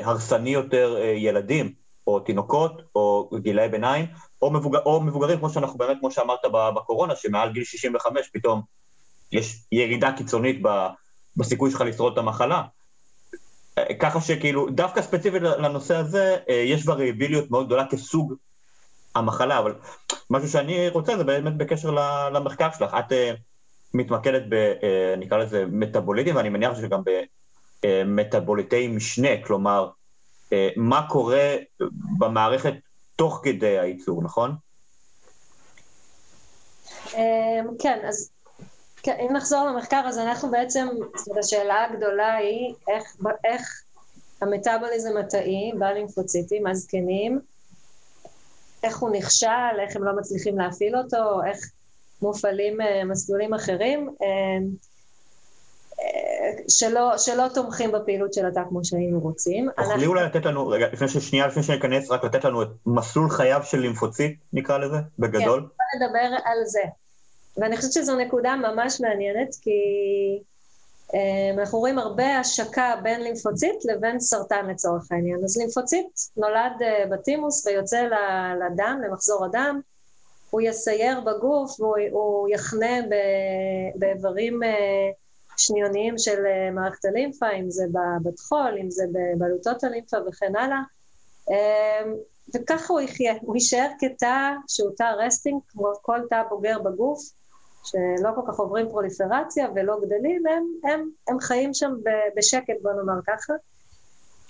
הרסני 0.04 0.50
יותר 0.50 0.98
אה, 1.02 1.06
ילדים, 1.06 1.74
או 2.08 2.20
תינוקות, 2.20 2.82
או 2.96 3.30
גילאי 3.42 3.70
ביניים, 3.70 4.06
או, 4.42 4.52
מבוגר, 4.52 4.80
או 4.86 5.02
מבוגרים, 5.02 5.40
כמו 5.40 5.50
שאנחנו 5.50 5.78
באמת, 5.78 5.98
כמו 6.00 6.12
שאמרת 6.12 6.40
בקורונה, 6.76 7.16
שמעל 7.16 7.52
גיל 7.52 7.64
65 7.64 8.30
פתאום 8.34 8.62
יש 9.32 9.64
ירידה 9.72 10.12
קיצונית. 10.18 10.62
בסיכוי 11.38 11.72
שלך 11.72 11.82
לשרוד 11.82 12.14
את 12.14 12.18
המחלה. 12.18 12.64
ככה 14.00 14.22
שכאילו, 14.22 14.70
דווקא 14.70 15.02
ספציפית 15.02 15.42
לנושא 15.42 15.96
הזה, 15.96 16.38
אה, 16.50 16.54
יש 16.54 16.88
וריאביליות 16.88 17.52
מאוד 17.52 17.66
גדולה 17.66 17.86
כסוג 17.86 18.34
המחלה, 19.16 19.60
אבל 19.60 19.76
משהו 20.30 20.50
שאני 20.50 20.90
רוצה 20.90 21.18
זה 21.18 21.24
באמת 21.24 21.58
בקשר 21.58 21.92
למחקר 22.34 22.70
שלך. 22.78 22.96
את 23.00 23.14
מתמקדת 23.94 24.44
ב, 24.50 24.74
נקרא 25.18 25.38
לזה 25.38 25.66
מטאבוליטים, 25.72 26.36
ואני 26.36 26.50
מניח 26.50 26.78
שגם 26.82 27.02
במטאבוליטי 27.86 28.88
משנה, 28.88 29.30
כלומר, 29.46 29.90
uh, 30.50 30.54
מה 30.76 31.08
קורה 31.10 31.56
במערכת 32.18 32.74
תוך 33.16 33.42
כדי 33.44 33.80
הייצור, 33.80 34.24
נכון? 34.24 34.56
כן, 37.80 38.00
אז 38.08 38.32
כן, 39.04 39.18
אם 39.20 39.34
נחזור 39.34 39.68
למחקר, 39.68 40.02
אז 40.08 40.18
אנחנו 40.18 40.52
בעצם, 40.52 40.88
זאת 41.16 41.28
אומרת, 41.28 41.44
השאלה 41.44 41.86
הגדולה 41.86 42.36
היא 42.36 42.74
איך, 42.88 43.16
איך 43.46 43.84
המטאבוליזם 44.42 45.18
התאי 45.18 45.72
בלימפוציטים 45.80 46.68
הזקנים, 46.68 47.40
איך 48.84 48.98
הוא 48.98 49.10
נכשל, 49.10 49.80
איך 49.80 49.96
הם 49.96 50.04
לא 50.04 50.12
מצליחים 50.16 50.58
להפעיל 50.58 50.96
אותו, 50.96 51.44
איך 51.48 51.58
מופעלים 52.22 52.78
מסלולים 53.06 53.54
אחרים, 53.54 54.10
שלא, 56.68 57.18
שלא 57.18 57.44
תומכים 57.54 57.92
בפעילות 57.92 58.34
של 58.34 58.46
התא 58.46 58.62
כמו 58.70 58.86
שהיינו 58.86 59.20
רוצים. 59.20 59.70
תוכלי 59.78 59.94
אנחנו... 59.94 60.06
אולי 60.06 60.26
לתת 60.26 60.46
לנו, 60.46 60.68
רגע, 60.68 60.88
לפני 60.94 61.08
ששנייה, 61.08 61.48
לפני 61.48 61.64
שניכנס, 61.64 62.12
רק 62.12 62.24
לתת 62.24 62.46
לנו 62.46 62.62
את 62.64 62.68
מסלול 62.86 63.30
חייו 63.30 63.62
של 63.64 63.80
לימפוציט, 63.80 64.40
נקרא 64.54 64.78
לזה, 64.78 64.98
בגדול? 65.20 65.60
כן, 65.60 66.06
נדבר 66.06 66.38
על 66.46 66.66
זה. 66.66 66.84
ואני 67.58 67.78
חושבת 67.78 67.94
שזו 67.94 68.16
נקודה 68.16 68.56
ממש 68.56 69.02
מעניינת, 69.02 69.56
כי 69.62 69.72
um, 71.12 71.60
אנחנו 71.60 71.80
רואים 71.80 72.00
הרבה 72.00 72.40
השקה 72.40 72.96
בין 73.04 73.22
לימפוציט 73.22 73.86
לבין 73.86 74.20
סרטן 74.20 74.68
לצורך 74.70 75.12
העניין. 75.12 75.40
אז 75.44 75.58
לימפוציט 75.58 76.08
נולד 76.38 76.72
uh, 76.80 77.10
בטימוס 77.12 77.68
ויוצא 77.68 78.08
לדם, 78.60 79.02
למחזור 79.06 79.46
הדם, 79.46 79.80
הוא 80.50 80.62
יסייר 80.62 81.20
בגוף 81.20 81.80
והוא 81.80 82.50
יחנה 82.50 83.00
באיברים 83.96 84.64
אה, 84.64 85.29
שניוניים 85.60 86.18
של 86.18 86.38
אה, 86.46 86.74
מערכת 86.74 87.06
הלימפה, 87.06 87.52
אם 87.52 87.70
זה 87.70 87.86
בטחול, 88.24 88.78
אם 88.82 88.92
זה 88.92 89.04
בבלוטות 89.14 89.84
הלימפה 89.84 90.18
וכן 90.28 90.56
הלאה. 90.56 90.80
אמ, 91.50 92.08
וככה 92.56 92.94
הוא 92.94 93.02
יחיה, 93.02 93.34
הוא 93.42 93.56
יישאר 93.56 93.88
כתא 94.00 94.52
שהוא 94.68 94.92
תא 94.98 95.12
resting, 95.18 95.62
כמו 95.70 95.92
כל 96.02 96.20
תא 96.30 96.44
בוגר 96.50 96.80
בגוף, 96.80 97.20
שלא 97.84 98.30
כל 98.36 98.42
כך 98.48 98.60
עוברים 98.60 98.90
פרוליפרציה 98.90 99.68
ולא 99.76 99.98
גדלים, 100.02 100.44
הם, 100.48 100.92
הם, 100.92 101.10
הם 101.28 101.40
חיים 101.40 101.74
שם 101.74 101.92
בשקט, 102.38 102.74
בוא 102.82 102.92
נאמר 102.92 103.20
ככה. 103.28 103.54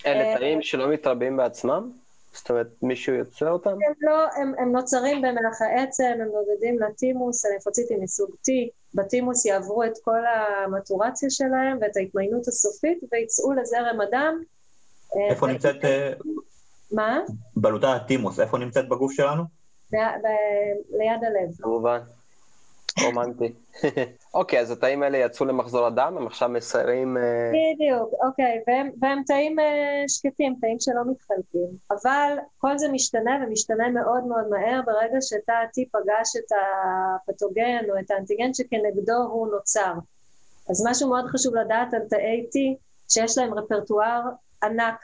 אלה 0.06 0.24
אה, 0.24 0.38
תאים 0.38 0.62
שלא 0.62 0.88
מתרבים 0.88 1.36
בעצמם? 1.36 1.90
זאת 2.32 2.50
אומרת, 2.50 2.66
מישהו 2.82 3.14
יוצר 3.14 3.50
אותם? 3.50 3.70
הם 3.70 3.92
לא, 4.00 4.26
הם, 4.36 4.54
הם 4.58 4.72
נוצרים 4.72 5.22
במלח 5.22 5.62
העצם, 5.62 6.12
הם 6.14 6.28
נודדים 6.32 6.78
לטימוס, 6.78 7.44
הלימפוציטים 7.44 8.02
מסוג 8.02 8.30
T, 8.30 8.50
בטימוס 8.94 9.46
יעברו 9.46 9.84
את 9.84 9.92
כל 10.02 10.20
המטורציה 10.26 11.30
שלהם 11.30 11.78
ואת 11.80 11.96
ההתמיינות 11.96 12.48
הסופית 12.48 12.98
ויצאו 13.12 13.52
לזרם 13.52 14.00
הדם. 14.00 14.42
אה, 15.16 15.30
איפה 15.30 15.46
ו... 15.46 15.48
נמצאת... 15.48 15.84
אה, 15.84 16.12
מה? 16.92 17.20
בלוטה 17.56 17.92
הטימוס, 17.92 18.40
איפה 18.40 18.58
נמצאת 18.58 18.88
בגוף 18.88 19.12
שלנו? 19.12 19.42
ב- 19.92 19.96
ב- 19.96 20.96
ליד 20.98 21.24
הלב. 21.24 21.54
כמובן. 21.62 22.00
רומנטי. 23.02 23.52
אוקיי, 24.34 24.60
אז 24.60 24.70
התאים 24.70 25.02
האלה 25.02 25.18
יצאו 25.18 25.46
למחזור 25.46 25.86
הדם, 25.86 26.14
הם 26.18 26.26
עכשיו 26.26 26.48
מסיירים... 26.48 27.16
אה, 27.16 27.22
בדיוק, 27.50 28.14
אוקיי, 28.26 28.62
והם, 28.66 28.90
והם 29.00 29.22
תאים 29.26 29.58
אה, 29.58 30.04
שקטים, 30.08 30.56
תאים 30.60 30.76
שלא 30.80 31.02
מתחלקים. 31.10 31.68
אבל 31.90 32.36
כל 32.58 32.78
זה 32.78 32.88
משתנה 32.92 33.30
ומשתנה 33.42 33.88
מאוד 33.88 34.24
מאוד 34.24 34.48
מהר 34.50 34.80
ברגע 34.86 35.18
שתא 35.20 35.52
T 35.52 35.84
פגש 35.92 36.36
את 36.36 36.52
הפתוגן 36.52 37.84
או 37.90 37.98
את 37.98 38.10
האנטיגן 38.10 38.54
שכנגדו 38.54 39.22
הוא 39.30 39.48
נוצר. 39.52 39.92
אז 40.70 40.86
משהו 40.86 41.08
מאוד 41.08 41.24
חשוב 41.26 41.54
לדעת 41.54 41.94
על 41.94 42.02
תאי 42.10 42.46
T, 42.52 42.76
שיש 43.08 43.38
להם 43.38 43.54
רפרטואר 43.54 44.20
ענק 44.62 45.00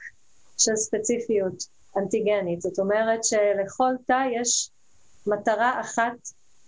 של 0.58 0.76
ספציפיות 0.76 1.54
אנטיגנית. 1.96 2.60
זאת 2.60 2.78
אומרת 2.78 3.24
שלכל 3.24 3.92
תא 4.06 4.22
יש 4.40 4.70
מטרה 5.26 5.80
אחת 5.80 6.16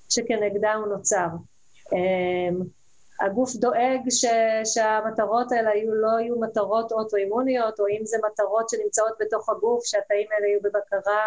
שכנגדה 0.08 0.74
הוא 0.74 0.86
נוצר. 0.86 1.26
אמ, 1.92 2.62
הגוף 3.20 3.54
דואג 3.54 4.00
ש, 4.10 4.24
שהמטרות 4.64 5.52
האלה 5.52 5.74
יהיו, 5.74 5.94
לא 5.94 6.20
יהיו 6.20 6.40
מטרות 6.40 6.92
אוטואימוניות, 6.92 7.80
או 7.80 7.84
אם 7.88 8.06
זה 8.06 8.16
מטרות 8.32 8.68
שנמצאות 8.68 9.12
בתוך 9.20 9.48
הגוף, 9.48 9.84
שהתאים 9.84 10.26
האלה 10.32 10.46
יהיו 10.46 10.60
בבקרה 10.62 11.26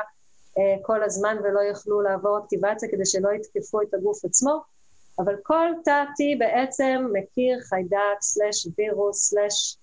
uh, 0.58 0.82
כל 0.82 1.03
הזמן 1.03 1.38
ולא 1.44 1.60
יוכלו 1.60 2.01
לעבור 2.01 2.39
אקטיבציה 2.39 2.89
כדי 2.89 3.06
שלא 3.06 3.30
יתקפו 3.30 3.82
את 3.82 3.94
הגוף 3.94 4.25
עצמו, 4.25 4.62
אבל 5.20 5.36
כל 5.44 5.68
תא 5.86 6.03
T 6.03 6.39
בעצם 6.39 7.08
מכיר 7.13 7.60
חיידק, 7.62 8.22
סלש 8.22 8.68
וירוס, 8.77 9.30
סלש 9.30 9.77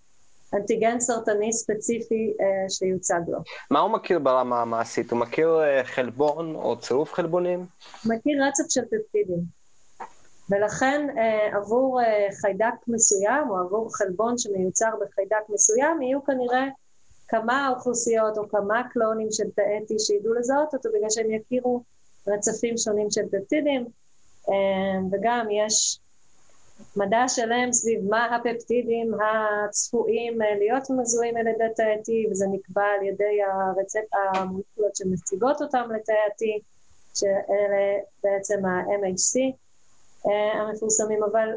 אנטיגן 0.54 1.00
סרטני 1.00 1.52
ספציפי 1.52 2.32
אה, 2.40 2.70
שיוצג 2.70 3.20
לו. 3.28 3.38
מה 3.70 3.80
הוא 3.80 3.90
מכיר 3.90 4.18
ברמה 4.18 4.62
המעשית? 4.62 5.10
הוא 5.10 5.18
מכיר 5.18 5.60
אה, 5.60 5.84
חלבון 5.84 6.54
או 6.54 6.80
צירוף 6.80 7.12
חלבונים? 7.12 7.58
הוא 7.58 8.14
מכיר 8.14 8.44
רצף 8.48 8.64
של 8.68 8.80
פפטידים. 8.80 9.57
ולכן 10.50 11.06
אה, 11.18 11.56
עבור 11.56 12.00
אה, 12.00 12.28
חיידק 12.40 12.88
מסוים 12.88 13.50
או 13.50 13.58
עבור 13.58 13.96
חלבון 13.96 14.38
שמיוצר 14.38 14.90
בחיידק 15.00 15.48
מסוים 15.48 16.02
יהיו 16.02 16.24
כנראה 16.24 16.64
כמה 17.28 17.68
אוכלוסיות 17.68 18.38
או 18.38 18.48
כמה 18.48 18.82
קלונים 18.92 19.28
של 19.30 19.50
תאי 19.50 19.78
T 19.88 19.98
שידעו 19.98 20.34
לזהות 20.34 20.74
אותו 20.74 20.88
בגלל 20.88 21.10
שהם 21.10 21.30
יכירו 21.30 21.82
רצפים 22.26 22.78
שונים 22.78 23.10
של 23.10 23.22
פפטידים. 23.32 23.86
אה, 24.48 25.00
וגם 25.12 25.46
יש 25.50 26.00
מדע 26.96 27.28
שלם 27.28 27.72
סביב 27.72 28.00
מה 28.10 28.36
הפפטידים 28.36 29.12
הצפויים 29.14 30.38
להיות 30.58 30.90
מזוהים 30.90 31.36
על 31.36 31.46
ידי 31.46 31.74
תאי 31.76 31.94
T 31.94 32.30
וזה 32.30 32.46
נקבע 32.52 32.84
על 32.98 33.06
ידי 33.06 33.38
הרצפ... 33.42 34.14
המולקולות 34.14 34.96
שמציגות 34.96 35.62
אותם 35.62 35.88
לתאי 35.94 36.14
T 36.14 36.62
שאלה 37.14 37.98
בעצם 38.24 38.66
ה-MHC 38.66 39.56
המפורסמים, 40.54 41.24
אבל 41.24 41.48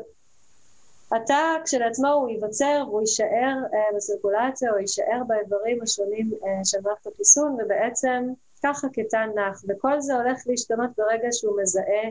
התא 1.11 1.57
כשלעצמו 1.65 2.07
הוא 2.07 2.29
ייווצר 2.29 2.83
והוא 2.87 3.01
יישאר 3.01 3.55
uh, 3.71 3.95
בסירקולציה, 3.95 4.71
או 4.71 4.77
יישאר 4.77 5.21
באיברים 5.27 5.81
השונים 5.81 6.31
uh, 6.33 6.45
של 6.63 6.77
מערכת 6.83 7.07
החיסון, 7.07 7.57
ובעצם 7.59 8.27
ככה 8.63 8.87
כתא 8.93 9.25
נח, 9.35 9.63
וכל 9.69 10.01
זה 10.01 10.15
הולך 10.15 10.43
להשתנות 10.45 10.89
ברגע 10.97 11.27
שהוא 11.31 11.61
מזהה 11.61 12.09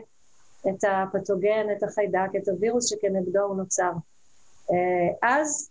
את 0.68 0.84
הפתוגן, 0.88 1.66
את 1.76 1.82
החיידק, 1.82 2.30
את 2.36 2.48
הווירוס 2.48 2.90
שכנגדו 2.90 3.40
הוא 3.40 3.56
נוצר. 3.56 3.90
אז 5.22 5.70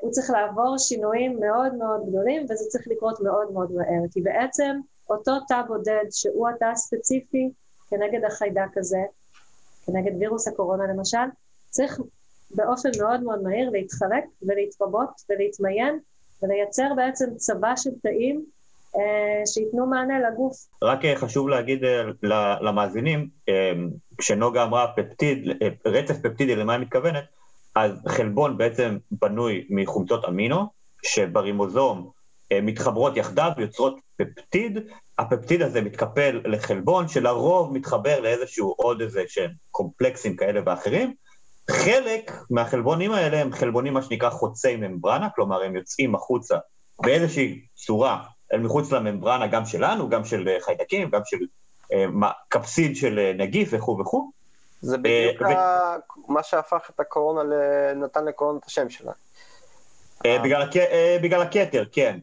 הוא 0.00 0.10
צריך 0.10 0.30
לעבור 0.30 0.78
שינויים 0.78 1.40
מאוד 1.40 1.74
מאוד 1.74 2.08
גדולים, 2.08 2.44
וזה 2.44 2.64
צריך 2.68 2.88
לקרות 2.88 3.20
מאוד 3.20 3.52
מאוד 3.52 3.72
מהר, 3.72 4.02
כי 4.12 4.20
בעצם 4.20 4.76
אותו 5.10 5.32
תא 5.48 5.62
בודד, 5.68 6.04
שהוא 6.10 6.48
התא 6.48 6.64
הספציפי 6.64 7.52
כנגד 7.90 8.24
החיידק 8.24 8.76
הזה, 8.76 8.98
כנגד 9.86 10.12
וירוס 10.20 10.48
הקורונה 10.48 10.84
למשל, 10.86 11.26
צריך 11.70 12.00
באופן 12.50 12.88
מאוד 13.00 13.22
מאוד 13.22 13.42
מהיר 13.42 13.70
להתחלק 13.70 14.24
ולהתרבות 14.42 15.10
ולהתמיין 15.30 15.98
ולייצר 16.42 16.88
בעצם 16.96 17.26
צבא 17.36 17.72
של 17.76 17.90
תאים 18.02 18.44
אה, 18.96 19.46
שייתנו 19.46 19.86
מענה 19.86 20.20
לגוף. 20.20 20.56
רק 20.82 21.04
אה, 21.04 21.16
חשוב 21.16 21.48
להגיד 21.48 21.84
אה, 21.84 22.02
למאזינים, 22.60 23.28
אה, 23.48 23.72
כשנוגה 24.18 24.64
אמרה 24.64 24.86
פפטיד, 24.96 25.48
אה, 25.62 25.68
רצף 25.86 26.14
פפטידי, 26.22 26.56
למה 26.56 26.72
היא 26.72 26.80
מתכוונת? 26.80 27.24
אז 27.74 28.02
חלבון 28.08 28.58
בעצם 28.58 28.98
בנוי 29.10 29.66
מחומצות 29.70 30.24
אמינו, 30.24 30.66
שברימוזום 31.02 32.10
מתחברות 32.52 33.16
יחדיו, 33.16 33.50
יוצרות 33.58 34.00
פפטיד, 34.16 34.78
הפפטיד 35.18 35.62
הזה 35.62 35.80
מתקפל 35.80 36.40
לחלבון, 36.44 37.08
שלרוב 37.08 37.72
מתחבר 37.72 38.20
לאיזשהו 38.20 38.74
עוד 38.76 39.00
איזה 39.00 39.22
שהם 39.28 39.50
קומפלקסים 39.70 40.36
כאלה 40.36 40.60
ואחרים, 40.66 41.14
חלק 41.70 42.32
מהחלבונים 42.50 43.12
האלה 43.12 43.40
הם 43.40 43.52
חלבונים 43.52 43.94
מה 43.94 44.02
שנקרא 44.02 44.30
חוצי 44.30 44.76
ממברנה, 44.76 45.28
כלומר 45.34 45.62
הם 45.62 45.76
יוצאים 45.76 46.14
החוצה 46.14 46.56
באיזושהי 47.02 47.60
צורה 47.74 48.22
אל 48.52 48.60
מחוץ 48.60 48.92
לממברנה 48.92 49.46
גם 49.46 49.66
שלנו, 49.66 50.08
גם 50.08 50.24
של 50.24 50.48
אה, 50.48 50.56
חיידקים, 50.60 51.10
גם 51.10 51.20
של 51.24 51.36
אה, 51.92 52.30
קפסיד 52.48 52.96
של 52.96 53.18
אה, 53.18 53.32
נגיף 53.32 53.68
וכו' 53.72 53.98
וכו'. 54.00 54.30
זה 54.80 54.98
בדיוק 54.98 55.42
ו... 55.42 55.44
ה... 55.44 55.96
מה 56.28 56.42
שהפך 56.42 56.90
את 56.94 57.00
הקורונה, 57.00 57.40
נתן 57.94 58.24
לקורונה 58.24 58.58
את 58.58 58.64
השם 58.64 58.90
שלה. 58.90 59.12
בגלל, 60.24 60.62
הק... 60.62 60.72
בגלל 61.22 61.42
הכתר, 61.42 61.84
כן. 61.92 62.18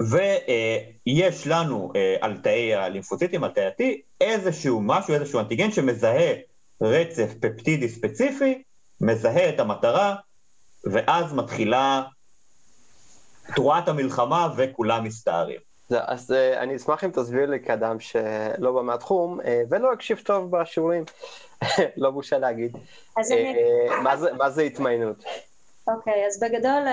ויש 0.00 1.46
לנו 1.46 1.92
על 2.20 2.36
תאי 2.42 2.74
הלימפוציטים, 2.74 3.44
על 3.44 3.50
תאי 3.50 3.64
ה-T, 3.64 3.82
איזשהו 4.20 4.80
משהו, 4.80 5.14
איזשהו 5.14 5.40
אנטיגן 5.40 5.70
שמזהה 5.70 6.34
רצף 6.80 7.34
פפטידי 7.40 7.88
ספציפי, 7.88 8.62
מזהה 9.00 9.48
את 9.48 9.60
המטרה, 9.60 10.14
ואז 10.84 11.34
מתחילה 11.34 12.02
תרועת 13.54 13.88
המלחמה 13.88 14.48
וכולם 14.56 15.04
מסתערים. 15.04 15.60
אז 15.90 16.30
uh, 16.30 16.58
אני 16.58 16.76
אשמח 16.76 17.04
אם 17.04 17.10
תסביר 17.10 17.50
לי 17.50 17.60
כאדם 17.60 18.00
שלא 18.00 18.72
בא 18.72 18.82
מהתחום 18.82 19.40
ולא 19.70 19.92
הקשיב 19.92 20.18
טוב 20.24 20.50
בשיעורים, 20.50 21.04
לא 21.96 22.10
בושה 22.10 22.38
להגיד. 22.38 22.76
מה, 24.02 24.50
זה, 24.50 24.62
התמיינות? 24.62 25.24
אוקיי, 25.88 26.24
okay, 26.24 26.26
אז 26.26 26.40
בגדול 26.40 26.86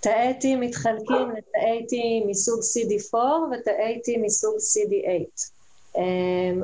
תאי 0.00 0.34
T 0.40 0.44
מתחלקים 0.60 1.30
לתאי 1.38 1.86
T 1.90 2.26
מסוג 2.30 2.60
CD4 2.60 3.14
ותאי 3.52 4.00
T 4.06 4.20
מסוג 4.22 4.54
CD8. 4.56 5.50
אמ, 5.96 6.62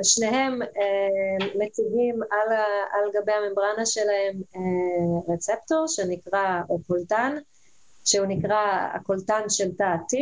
ושניהם 0.00 0.62
אמ, 0.62 1.48
מציגים 1.58 2.20
על, 2.30 2.52
על 2.92 3.10
גבי 3.14 3.32
הממברנה 3.32 3.86
שלהם 3.86 4.42
אה, 4.56 5.34
רצפטור 5.34 5.84
שנקרא 5.88 6.60
אופולטן, 6.70 7.36
שהוא 8.04 8.26
נקרא 8.26 8.88
הקולטן 8.94 9.42
של 9.48 9.72
תא 9.78 9.94
T, 9.94 10.16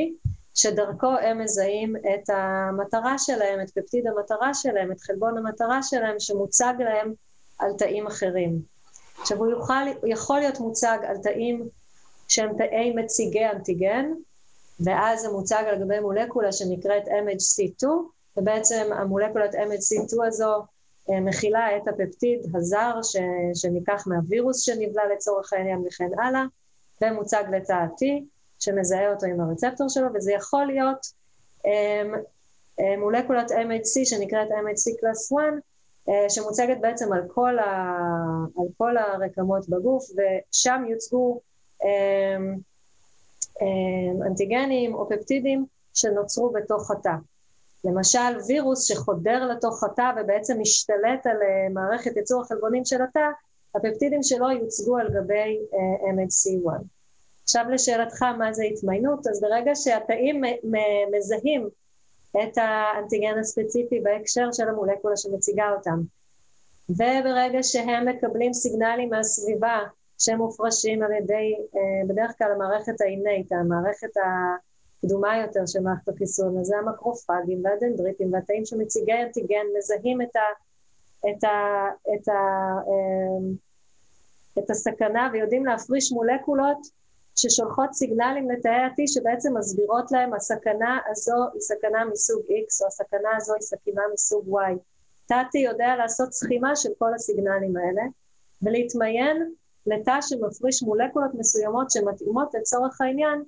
שדרכו 0.55 1.07
הם 1.07 1.39
מזהים 1.39 1.97
את 1.97 2.31
המטרה 2.31 3.19
שלהם, 3.19 3.61
את 3.61 3.71
פפטיד 3.71 4.07
המטרה 4.07 4.55
שלהם, 4.55 4.93
את 4.93 5.01
חלבון 5.01 5.39
המטרה 5.39 5.83
שלהם, 5.83 6.21
שמוצג 6.21 6.75
להם 6.79 7.13
על 7.59 7.73
תאים 7.79 8.07
אחרים. 8.07 8.80
עכשיו 9.21 9.39
הוא 9.39 9.51
יוכל, 9.51 9.87
יכול 10.07 10.39
להיות 10.39 10.61
מוצג 10.61 10.99
על 11.07 11.17
תאים 11.17 11.69
שהם 12.29 12.57
תאי 12.59 12.95
מציגי 12.95 13.47
אנטיגן, 13.47 14.13
ואז 14.85 15.21
זה 15.21 15.29
מוצג 15.29 15.65
על 15.67 15.85
גבי 15.85 16.01
מולקולה 16.01 16.53
שנקראת 16.53 17.09
MHC2, 17.09 17.87
ובעצם 18.37 18.91
המולקולת 18.93 19.55
MHC2 19.55 20.27
הזו 20.27 20.63
אה, 21.11 21.21
מכילה 21.21 21.77
את 21.77 21.89
הפפטיד 21.89 22.41
הזר 22.55 22.95
ש, 23.03 23.17
שניקח 23.55 24.07
מהווירוס 24.07 24.61
שנבלע 24.61 25.03
לצורך 25.15 25.53
העניין 25.53 25.83
וכן 25.87 26.09
הלאה, 26.19 26.45
ומוצג 27.03 27.45
לתא 27.53 27.85
T 27.85 28.05
שמזהה 28.59 29.13
אותו 29.13 29.27
עם 29.27 29.41
הרצפטור 29.41 29.89
שלו, 29.89 30.07
וזה 30.15 30.33
יכול 30.33 30.67
להיות 30.67 31.07
um, 31.63 32.19
מולקולת 32.99 33.51
MHC 33.51 34.05
שנקראת 34.05 34.49
MHC 34.49 35.01
קלאס 35.01 35.33
1, 35.33 35.43
שמוצגת 36.29 36.77
בעצם 36.81 37.13
על 37.13 37.23
כל, 37.29 37.59
ה, 37.59 37.97
על 38.59 38.67
כל 38.79 38.97
הרקמות 38.97 39.69
בגוף, 39.69 40.05
ושם 40.11 40.85
יוצגו 40.89 41.41
um, 41.83 41.87
אה, 43.63 44.27
אנטיגנים 44.27 44.95
או 44.95 45.09
פפטידים 45.09 45.67
שנוצרו 45.95 46.51
בתוך 46.51 46.91
התא. 46.91 47.15
למשל 47.85 48.39
וירוס 48.47 48.85
שחודר 48.85 49.47
לתוך 49.47 49.85
התא 49.85 50.13
ובעצם 50.17 50.61
משתלט 50.61 51.27
על 51.27 51.37
אה, 51.43 51.69
מערכת 51.71 52.17
ייצור 52.17 52.43
החלבונים 52.43 52.85
של 52.85 53.03
התא, 53.03 53.29
הפפטידים 53.75 54.23
שלו 54.23 54.51
יוצגו 54.51 54.99
על 54.99 55.09
גבי 55.09 55.59
אה, 55.75 56.11
MHC1. 56.11 56.83
עכשיו 57.43 57.65
לשאלתך 57.71 58.23
מה 58.23 58.53
זה 58.53 58.65
התמיינות, 58.65 59.27
אז 59.27 59.41
ברגע 59.41 59.75
שהתאים 59.75 60.43
מזהים 61.13 61.69
את 62.37 62.59
האנטיגן 62.59 63.39
הספציפי 63.39 64.01
בהקשר 64.01 64.53
של 64.53 64.69
המולקולה 64.69 65.17
שמציגה 65.17 65.71
אותם, 65.77 66.01
וברגע 66.91 67.63
שהם 67.63 68.09
מקבלים 68.09 68.53
סיגנלים 68.53 69.11
מהסביבה 69.11 69.79
שמופרשים 70.19 71.03
על 71.03 71.13
ידי, 71.13 71.55
אה, 71.77 72.09
בדרך 72.09 72.39
כלל 72.39 72.53
המערכת 72.53 73.01
האינאית, 73.01 73.53
המערכת 73.53 74.11
הקדומה 74.17 75.39
יותר 75.39 75.61
של 75.67 75.81
מערכת 75.81 76.09
החיסון, 76.09 76.59
אז 76.59 76.67
זה 76.67 76.77
המקרופגים 76.77 77.65
והדנדריטים 77.65 78.33
והתאים 78.33 78.65
שמציגי 78.65 79.13
אנטיגן 79.13 79.67
מזהים 79.79 80.23
את, 80.23 80.37
ה, 80.37 80.41
את, 81.31 81.45
ה, 81.45 81.89
את, 82.15 82.29
ה, 82.29 82.33
אה, 82.89 83.53
את 84.59 84.71
הסכנה 84.71 85.31
ויודעים 85.33 85.67
להפריש 85.67 86.13
מולקולות 86.13 86.79
ששולחות 87.37 87.93
סיגנלים 87.93 88.51
לתאי 88.51 88.71
ה-T 88.71 88.95
שבעצם 89.07 89.59
מסבירות 89.59 90.13
להם 90.13 90.35
הסכנה 90.35 90.99
הזו 91.11 91.37
היא 91.53 91.61
סכנה 91.61 92.05
מסוג 92.13 92.43
X 92.43 92.83
או 92.83 92.87
הסכנה 92.87 93.29
הזו 93.37 93.55
היא 93.55 93.63
סכנה 93.63 94.03
מסוג 94.13 94.59
Y. 94.59 94.79
תא-T 95.27 95.59
יודע 95.59 95.97
לעשות 95.97 96.33
סכימה 96.33 96.77
של 96.77 96.89
כל 96.99 97.15
הסיגנלים 97.15 97.77
האלה 97.77 98.03
ולהתמיין 98.63 99.53
לתא 99.87 100.21
שמפריש 100.21 100.83
מולקולות 100.83 101.35
מסוימות 101.35 101.91
שמתאימות 101.91 102.55
לצורך 102.55 103.01
העניין 103.01 103.43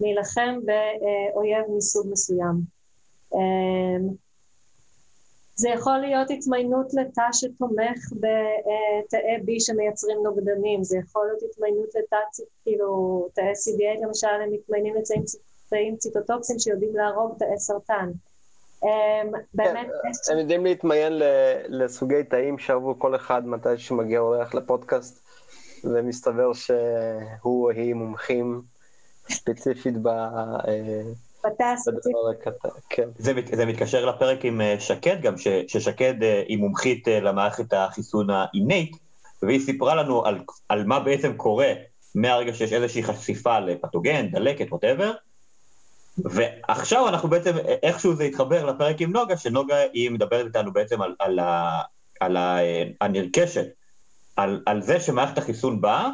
להילחם 0.00 0.60
באויב 0.64 1.64
מסוג 1.76 2.06
מסוים. 2.10 2.76
זה 5.56 5.68
יכול 5.68 5.98
להיות 5.98 6.30
התמיינות 6.30 6.94
לתא 6.94 7.22
שתומך 7.32 8.12
בתאי 8.12 9.36
B 9.46 9.60
שמייצרים 9.60 10.18
נוגדנים, 10.24 10.84
זה 10.84 10.98
יכול 10.98 11.26
להיות 11.26 11.42
התמיינות 11.50 11.88
לתא, 11.88 12.16
כאילו, 12.62 13.28
תאי 13.34 13.44
CBA 13.44 14.06
למשל, 14.06 14.26
הם 14.26 14.52
מתמיינים 14.52 14.94
לתאים 14.94 15.96
ציטוטוקסים 15.96 16.58
שיודעים 16.58 16.96
להרוג 16.96 17.38
תאי 17.38 17.58
סרטן. 17.58 18.10
אמ, 18.84 19.32
באמת... 19.54 19.86
כן, 20.26 20.32
הם 20.32 20.38
יודעים 20.38 20.64
להתמיין 20.64 21.12
לסוגי 21.68 22.24
תאים 22.24 22.58
שעברו 22.58 22.98
כל 22.98 23.16
אחד 23.16 23.46
מתי 23.46 23.78
שמגיע 23.78 24.20
אורח 24.20 24.54
לפודקאסט, 24.54 25.26
ומסתבר 25.84 26.52
שהוא 26.52 26.74
או 27.44 27.70
היא 27.70 27.94
מומחים 27.94 28.62
ספציפית 29.28 29.94
ב... 30.02 30.08
אה, 31.60 31.72
הספציפי. 31.72 32.14
כן. 32.88 33.08
זה, 33.18 33.66
מתקשר 33.66 34.06
לפרק 34.06 34.44
עם 34.44 34.60
אה, 34.60 34.76
שקד, 34.78 35.20
גם 35.22 35.38
ש, 35.38 35.48
ששקד 35.68 36.22
אה, 36.22 36.42
היא 36.48 36.58
מומחית 36.58 37.08
למערכת 37.08 37.72
החיסון 37.72 38.30
האינייט, 38.30 38.96
והיא 39.42 39.60
סיפרה 39.60 39.94
לנו 39.94 40.26
על, 40.26 40.38
על 40.68 40.84
מה 40.84 41.00
בעצם 41.00 41.36
קורה 41.36 41.72
מהרגע 42.14 42.54
שיש 42.54 42.72
איזושהי 42.72 43.02
חשיפה 43.02 43.60
לפתוגן, 43.60 44.30
דלקת, 44.30 44.72
ווטאבר, 44.72 45.12
ועכשיו 46.18 47.08
אנחנו 47.08 47.28
בעצם, 47.28 47.56
איכשהו 47.82 48.14
זה 48.14 48.24
התחבר 48.24 48.64
לפרק 48.64 49.00
עם 49.00 49.12
נוגה, 49.12 49.36
שנוגה 49.36 49.76
היא 49.92 50.10
מדברת 50.10 50.46
איתנו 50.46 50.72
בעצם 50.72 51.02
על, 51.02 51.14
על, 51.18 51.38
ה, 51.38 51.80
על 52.20 52.36
ה, 52.36 52.58
הנרכשת, 53.00 53.66
על, 54.36 54.62
על 54.66 54.82
זה 54.82 55.00
שמערכת 55.00 55.38
החיסון 55.38 55.80
באה, 55.80 56.08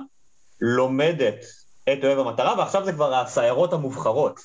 לומדת 0.60 1.44
את 1.92 2.04
אוהב 2.04 2.18
המטרה, 2.18 2.58
ועכשיו 2.58 2.84
זה 2.84 2.92
כבר 2.92 3.14
הסיירות 3.14 3.72
המובחרות 3.72 4.40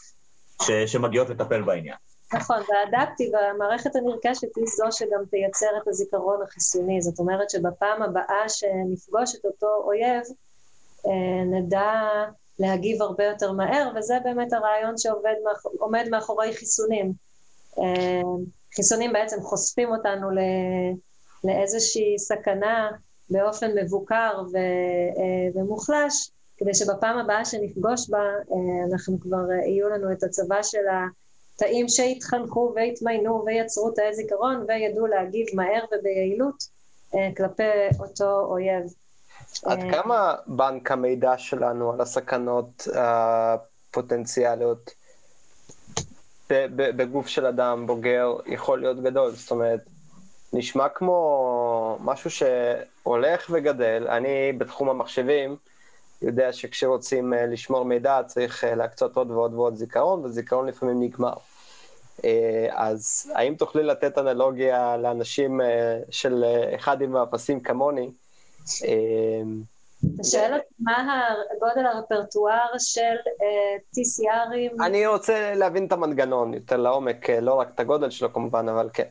ש, 0.62 0.72
שמגיעות 0.72 1.30
לטפל 1.30 1.62
בעניין. 1.62 1.96
נכון, 2.34 2.58
והאדפטיב, 2.70 3.32
המערכת 3.36 3.96
הנרכשת 3.96 4.56
היא 4.56 4.66
זו 4.78 4.86
שגם 4.92 5.26
תייצר 5.30 5.68
את 5.82 5.88
הזיכרון 5.88 6.42
החיסוני, 6.44 7.02
זאת 7.02 7.20
אומרת 7.20 7.50
שבפעם 7.50 8.02
הבאה 8.02 8.50
שנפגוש 8.50 9.36
את 9.36 9.46
אותו 9.46 9.68
אויב, 9.84 10.24
אה, 11.06 11.44
נדע 11.46 11.92
להגיב 12.60 13.02
הרבה 13.02 13.24
יותר 13.24 13.52
מהר, 13.52 13.92
וזה 13.96 14.18
באמת 14.24 14.54
הרעיון 14.54 14.98
שעומד 14.98 16.06
מאחורי 16.12 16.54
חיסונים. 16.54 17.14
אה, 17.80 18.22
חיסונים 18.76 19.14
בעצם 19.14 19.42
חושפים 19.42 19.90
אותנו 19.90 20.28
לאיזושהי 21.44 22.20
סכנה 22.20 22.90
באופן 23.30 23.72
מבוקר 23.78 24.42
ו, 24.54 24.58
אה, 24.58 25.62
ומוחלש, 25.62 26.32
כדי 26.58 26.74
שבפעם 26.74 27.18
הבאה 27.18 27.46
שנפגוש 27.46 28.10
בה, 28.10 28.20
אה, 28.20 28.86
אנחנו 28.92 29.20
כבר, 29.20 29.52
יהיו 29.52 29.90
לנו 29.90 30.12
את 30.12 30.24
הצבא 30.24 30.64
של 30.64 30.84
התאים 31.56 31.90
שהתחנכו 31.90 32.74
והתמיינו 32.76 33.44
ויצרו 33.46 33.92
תאי 33.92 34.16
זיכרון 34.16 34.66
וידעו 34.68 35.08
להגיב 35.08 35.48
מהר 35.54 35.86
וביעילות 35.92 36.78
כלפי 37.38 37.64
אותו 38.00 38.40
אויב. 38.40 38.84
עד 39.66 39.80
אה, 39.80 39.92
כמה 39.92 40.36
בנק 40.48 40.92
המידע 40.92 41.38
שלנו 41.38 41.94
על 41.94 42.02
הסכנות 42.02 42.88
הפוטנציאליות 42.96 44.92
בגוף 46.76 47.28
של 47.28 47.46
אדם 47.46 47.88
בוגר 47.88 48.36
יכול 48.46 48.80
להיות 48.80 49.04
גדול? 49.04 49.32
זאת 49.32 49.52
אומרת, 49.52 49.80
נשמע 50.54 50.90
כמו 50.90 51.98
משהו 52.02 52.30
שהולך 52.30 53.48
וגדל. 53.50 54.08
אני 54.08 54.54
בתחום 54.58 54.90
המחשבים 54.90 55.56
יודע 56.22 56.54
שכשרוצים 56.54 57.34
אה, 57.34 57.46
לשמור 57.46 57.86
מידע 57.86 58.22
צריך 58.26 58.64
אה, 58.64 58.76
להקצות 58.76 59.16
עוד 59.16 59.32
ועוד 59.32 59.54
ועוד 59.54 59.76
זיכרון, 59.76 60.26
וזיכרון 60.26 60.68
לפעמים 60.68 61.04
נגמר. 61.04 61.34
אז 62.72 63.32
האם 63.36 63.56
תוכלי 63.56 63.84
לתת 63.84 64.18
אנלוגיה 64.18 64.98
לאנשים 64.98 65.62
של 66.10 66.44
אחד 66.76 67.02
עם 67.02 67.16
האפסים 67.16 67.60
כמוני, 67.60 68.12
אתה 70.16 70.24
שואל 70.24 70.54
אותי 70.54 70.74
מה 70.80 71.30
גודל 71.60 71.86
הרפרטואר 71.86 72.78
של 72.78 73.16
אה, 73.42 73.78
TCRים? 73.96 74.86
אני 74.86 75.08
רוצה 75.08 75.54
להבין 75.56 75.88
את 75.88 75.92
המנגנון 75.92 76.54
יותר 76.54 76.78
לעומק, 76.78 77.30
אה, 77.30 77.40
לא 77.40 77.54
רק 77.54 77.70
את 77.76 77.80
הגודל 77.80 78.10
שלו 78.10 78.34
כמובן, 78.34 78.70
אבל 78.70 78.90
כן. 78.94 79.08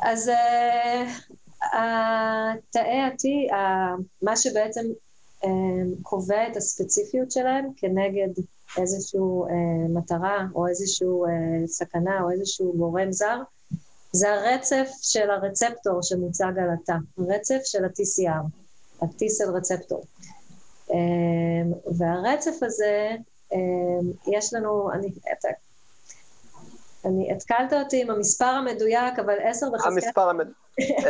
אז 0.00 0.28
אה, 0.28 1.06
תאי 2.70 3.00
ה-T, 3.00 3.54
מה 4.22 4.36
שבעצם 4.36 4.86
קובע 6.02 6.48
את 6.48 6.56
הספציפיות 6.56 7.30
שלהם 7.30 7.68
כנגד 7.76 8.28
איזושהי 8.78 9.20
מטרה 9.88 10.44
או 10.54 10.66
איזושהי 10.66 11.08
סכנה 11.66 12.22
או 12.22 12.30
איזשהו 12.30 12.72
גורם 12.76 13.12
זר, 13.12 13.38
זה 14.12 14.34
הרצף 14.34 14.88
של 15.02 15.30
הרצפטור 15.30 16.02
שמוצג 16.02 16.52
על 16.62 16.70
התא, 16.74 16.94
הרצף 17.18 17.60
של 17.64 17.84
ה-TCR, 17.84 18.46
ה-T-cell 19.02 19.50
רצפטור. 19.54 20.04
והרצף 21.98 22.62
הזה, 22.62 23.10
יש 24.26 24.54
לנו, 24.54 24.92
אני, 24.92 25.08
אני, 27.04 27.32
התקלת 27.32 27.72
אותי 27.72 28.02
עם 28.02 28.10
המספר 28.10 28.44
המדויק, 28.44 29.18
אבל 29.18 29.34
עשר 29.42 29.66
בחזקת... 29.70 29.86
המספר 29.86 30.28
המדויק, 30.28 30.56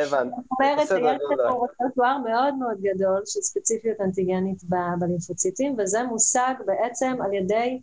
הבנתי. 0.02 0.36
זאת 0.36 0.60
אומרת 0.60 0.88
שיש 0.88 1.38
לנו 1.38 1.62
רצפטואר 1.62 2.18
מאוד 2.18 2.54
מאוד 2.54 2.80
גדול 2.82 3.22
של 3.26 3.40
ספציפיות 3.40 4.00
אנטיגנית 4.00 4.64
בלימפוציטים, 4.98 5.76
וזה 5.78 6.02
מושג 6.02 6.54
בעצם 6.66 7.16
על 7.24 7.34
ידי 7.34 7.80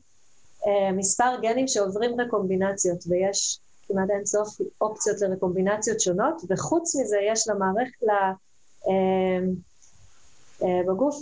אה, 0.68 0.92
מספר 0.92 1.40
גנים 1.42 1.68
שעוברים 1.68 2.22
רקומבינציות, 2.22 3.04
ויש 3.08 3.60
כמעט 3.88 4.10
אין 4.10 4.26
סוף 4.26 4.58
אופציות 4.82 5.22
לרקומבינציות 5.22 6.00
שונות, 6.00 6.42
וחוץ 6.50 6.96
מזה 6.96 7.18
יש 7.32 7.48
למערכת, 7.48 8.02
לה, 8.02 8.34
אה, 8.88 9.40
אה, 10.64 10.82
בגוף, 10.88 11.16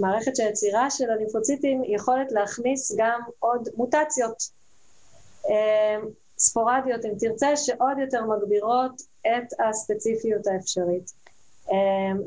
למערכת 0.00 0.36
של 0.36 0.42
יצירה 0.42 0.90
של 0.90 1.10
הלימפוציטים 1.10 1.82
יכולת 1.84 2.32
להכניס 2.32 2.92
גם 2.98 3.20
עוד 3.38 3.68
מוטציות 3.76 4.42
אה, 5.50 5.96
ספורדיות, 6.40 7.04
אם 7.04 7.10
תרצה, 7.18 7.56
שעוד 7.56 7.98
יותר 7.98 8.24
מגבירות 8.24 9.02
את 9.20 9.60
הספציפיות 9.68 10.46
האפשרית. 10.46 11.12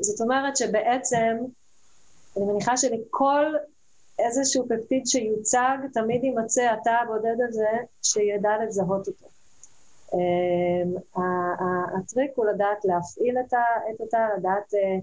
זאת 0.00 0.20
אומרת 0.20 0.56
שבעצם, 0.56 1.36
אני 2.36 2.44
מניחה 2.44 2.76
שלכל 2.76 3.54
איזשהו 4.18 4.66
פפטיד 4.68 5.06
שיוצג, 5.06 5.76
תמיד 5.92 6.24
יימצא 6.24 6.70
התא 6.72 6.90
הבודד 6.90 7.36
הזה 7.48 7.70
שידע 8.02 8.50
לזהות 8.66 9.08
אותו. 9.08 9.26
אמ, 10.14 11.22
הטריק 11.98 12.30
הוא 12.34 12.46
לדעת 12.46 12.84
להפעיל 12.84 13.38
את 13.38 14.00
התא, 14.00 14.26
לדעת, 14.38 14.74
אה, 14.74 14.94
אמ, 14.94 15.00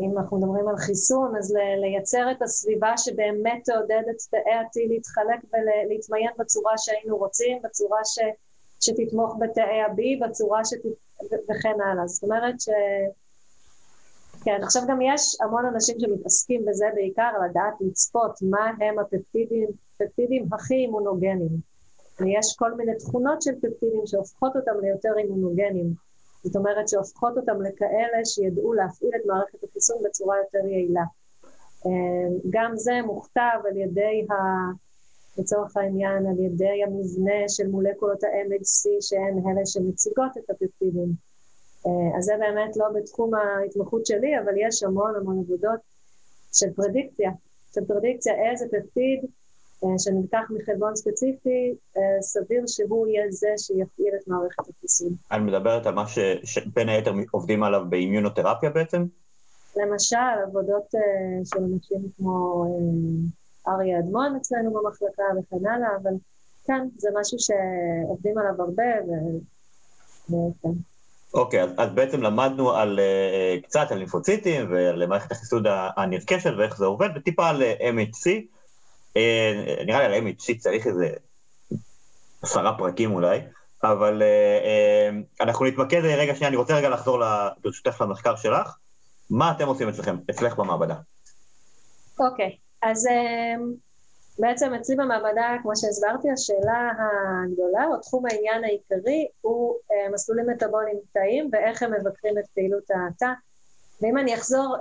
אם 0.00 0.18
אנחנו 0.18 0.38
מדברים 0.38 0.68
על 0.68 0.76
חיסון, 0.76 1.36
אז 1.36 1.54
לייצר 1.80 2.30
את 2.30 2.42
הסביבה 2.42 2.96
שבאמת 2.96 3.62
תעודד 3.64 4.02
את 4.10 4.16
תאי 4.30 4.54
ה-T 4.54 4.88
להתחלק 4.88 5.40
ולהתמיין 5.52 6.30
בצורה 6.38 6.72
שהיינו 6.78 7.16
רוצים, 7.16 7.58
בצורה 7.64 8.00
ש, 8.04 8.18
שתתמוך 8.80 9.36
בתאי 9.40 9.80
ה-B, 9.80 10.28
בצורה 10.28 10.64
שת... 10.64 10.78
וכן 11.50 11.80
הלאה. 11.80 12.06
זאת 12.06 12.22
אומרת 12.22 12.60
ש... 12.60 12.68
כן, 14.44 14.60
עכשיו 14.62 14.82
גם 14.88 14.98
יש 15.02 15.36
המון 15.40 15.66
אנשים 15.66 16.00
שמתעסקים 16.00 16.64
בזה 16.64 16.86
בעיקר, 16.94 17.30
לדעת 17.44 17.74
לצפות 17.80 18.32
מה 18.42 18.70
הם 18.80 18.98
הפפטידים, 18.98 19.68
הפפטידים 19.94 20.46
הכי 20.52 20.74
אימונוגנים. 20.74 21.72
ויש 22.20 22.56
כל 22.56 22.74
מיני 22.74 22.92
תכונות 22.98 23.42
של 23.42 23.52
פפטידים 23.54 24.06
שהופכות 24.06 24.56
אותם 24.56 24.72
ליותר 24.82 25.12
אימונוגנים. 25.18 26.11
זאת 26.44 26.56
אומרת 26.56 26.88
שהופכות 26.88 27.36
אותם 27.36 27.62
לכאלה 27.62 28.24
שידעו 28.24 28.72
להפעיל 28.72 29.10
את 29.16 29.26
מערכת 29.26 29.64
החיסון 29.64 29.96
בצורה 30.04 30.36
יותר 30.38 30.68
יעילה. 30.68 31.04
אמ, 31.86 32.38
גם 32.50 32.72
זה 32.76 32.92
מוכתב 33.06 33.58
על 33.70 33.76
ידי, 33.76 34.26
ה, 34.30 34.34
לצורך 35.38 35.76
העניין, 35.76 36.26
על 36.26 36.40
ידי 36.40 36.82
המבנה 36.86 37.48
של 37.48 37.66
מולקולות 37.68 38.24
ה-MHC 38.24 38.90
שהן 39.00 39.38
אלה 39.46 39.66
שמציגות 39.66 40.38
את 40.38 40.50
הפפטידים. 40.50 41.12
אה, 41.86 42.18
אז 42.18 42.24
זה 42.24 42.32
באמת 42.38 42.76
לא 42.76 42.86
בתחום 42.94 43.34
ההתמחות 43.34 44.06
שלי, 44.06 44.38
אבל 44.38 44.52
יש 44.56 44.82
המון 44.82 45.14
המון 45.16 45.38
עבודות 45.38 45.80
של 46.52 46.72
פרדיקציה, 46.76 47.30
של 47.74 47.84
פרדיקציה 47.84 48.50
איזה 48.50 48.66
פפטיד 48.66 49.24
שנלקח 49.98 50.50
מחלבון 50.50 50.96
ספציפי, 50.96 51.74
אה, 51.96 52.22
סביר 52.22 52.62
שהוא 52.66 53.06
יהיה 53.06 53.30
זה 53.30 53.48
שיפעיל 53.56 54.14
את 54.22 54.28
מערכת 54.28 54.68
החיסון. 54.68 55.08
את 55.26 55.40
מדברת 55.40 55.86
על 55.86 55.94
מה 55.94 56.08
ש... 56.08 56.18
שבין 56.44 56.88
היתר 56.88 57.12
עובדים 57.30 57.62
עליו 57.62 57.82
באימיונותרפיה 57.88 58.70
בעצם? 58.70 59.04
למשל, 59.76 60.16
עבודות 60.46 60.94
של 61.44 61.58
אנשים 61.58 61.98
כמו 62.16 62.64
אריה 63.68 63.98
אדמון 63.98 64.36
אצלנו 64.36 64.70
במחלקה 64.72 65.22
וכן 65.38 65.66
הלאה, 65.66 65.88
אבל 66.02 66.12
כן, 66.66 66.88
זה 66.96 67.08
משהו 67.20 67.38
שעובדים 67.38 68.38
עליו 68.38 68.54
הרבה, 68.58 68.82
וכן. 70.28 70.68
אוקיי, 71.34 71.62
אז, 71.62 71.70
אז 71.78 71.90
בעצם 71.94 72.22
למדנו 72.22 72.70
על 72.70 73.00
קצת 73.62 73.86
על 73.90 73.98
לימפוציטים 73.98 74.72
ועל 74.72 75.06
מערכת 75.06 75.32
החיסוד 75.32 75.66
הנרכשת 75.96 76.50
ואיך 76.58 76.76
זה 76.76 76.84
עובד, 76.84 77.08
וטיפה 77.16 77.48
על 77.48 77.62
MHC. 77.62 78.30
Uh, 79.18 79.84
נראה 79.86 80.08
לי 80.08 80.16
על 80.16 80.26
MHC 80.26 80.58
צריך 80.58 80.86
איזה 80.86 81.08
עשרה 82.42 82.78
פרקים 82.78 83.14
אולי, 83.14 83.40
אבל 83.82 84.22
אנחנו 85.40 85.66
נתמקד 85.66 86.00
רגע 86.04 86.34
שנייה, 86.34 86.48
אני 86.48 86.56
רוצה 86.56 86.74
רגע 86.76 86.88
לחזור 86.88 87.22
ברשותך 87.62 88.00
למחקר 88.00 88.36
שלך. 88.36 88.76
מה 89.30 89.52
אתם 89.56 89.66
עושים 89.66 89.88
אצלכם, 89.88 90.16
אצלך 90.30 90.56
במעבדה? 90.56 90.94
אוקיי, 92.18 92.46
okay, 92.46 92.88
אז 92.88 93.08
בעצם 94.38 94.74
אצלי 94.74 94.96
במעבדה, 94.96 95.56
כמו 95.62 95.72
שהסברתי, 95.76 96.30
השאלה 96.30 96.90
הגדולה, 97.44 97.86
או 97.86 98.00
תחום 98.00 98.26
העניין 98.26 98.64
העיקרי, 98.64 99.28
הוא 99.40 99.74
מסלולים 100.12 100.50
מטאבוליים 100.50 100.98
תאיים 101.12 101.50
ואיך 101.52 101.82
הם 101.82 101.92
מבקרים 101.92 102.38
את 102.38 102.44
פעילות 102.54 102.84
התא. 102.90 103.32
ואם 104.00 104.18
אני 104.18 104.34
אחזור 104.34 104.76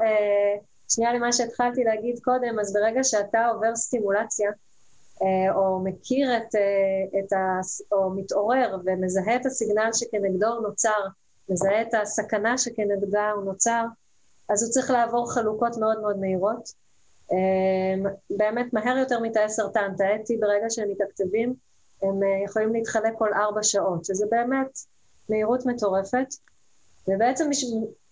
שנייה 0.94 1.14
למה 1.14 1.32
שהתחלתי 1.32 1.84
להגיד 1.84 2.20
קודם, 2.24 2.60
אז 2.60 2.74
ברגע 2.74 3.04
שאתה 3.04 3.48
עובר 3.48 3.76
סטימולציה, 3.76 4.52
אה, 5.22 5.56
או 5.56 5.80
מכיר 5.80 6.38
את, 6.38 6.56
אה, 6.56 7.20
את 7.20 7.34
ה... 7.34 7.60
או 7.92 8.10
מתעורר 8.10 8.78
ומזהה 8.86 9.36
את 9.36 9.46
הסיגנל 9.46 9.90
שכנגדו 9.94 10.48
הוא 10.48 10.62
נוצר, 10.62 11.08
מזהה 11.50 11.82
את 11.82 11.94
הסכנה 12.02 12.58
שכנגדה 12.58 13.32
הוא 13.32 13.44
נוצר, 13.44 13.86
אז 14.50 14.64
הוא 14.64 14.72
צריך 14.72 14.92
לעבור 14.92 15.34
חלוקות 15.34 15.78
מאוד 15.78 16.02
מאוד 16.02 16.20
מהירות. 16.20 16.70
אה, 17.32 18.12
באמת 18.30 18.74
מהר 18.74 18.98
יותר 18.98 19.20
מתאי 19.20 19.50
סרטן, 19.50 19.94
תאי 19.98 20.16
T 20.38 20.40
ברגע 20.40 20.66
שהם 20.70 20.90
מתקצבים, 20.90 21.54
הם 22.02 22.20
יכולים 22.46 22.74
להתחלק 22.74 23.14
כל 23.18 23.34
ארבע 23.34 23.64
שעות, 23.64 24.06
שזה 24.06 24.26
באמת 24.30 24.80
מהירות 25.30 25.66
מטורפת. 25.66 26.28
ובעצם 27.08 27.50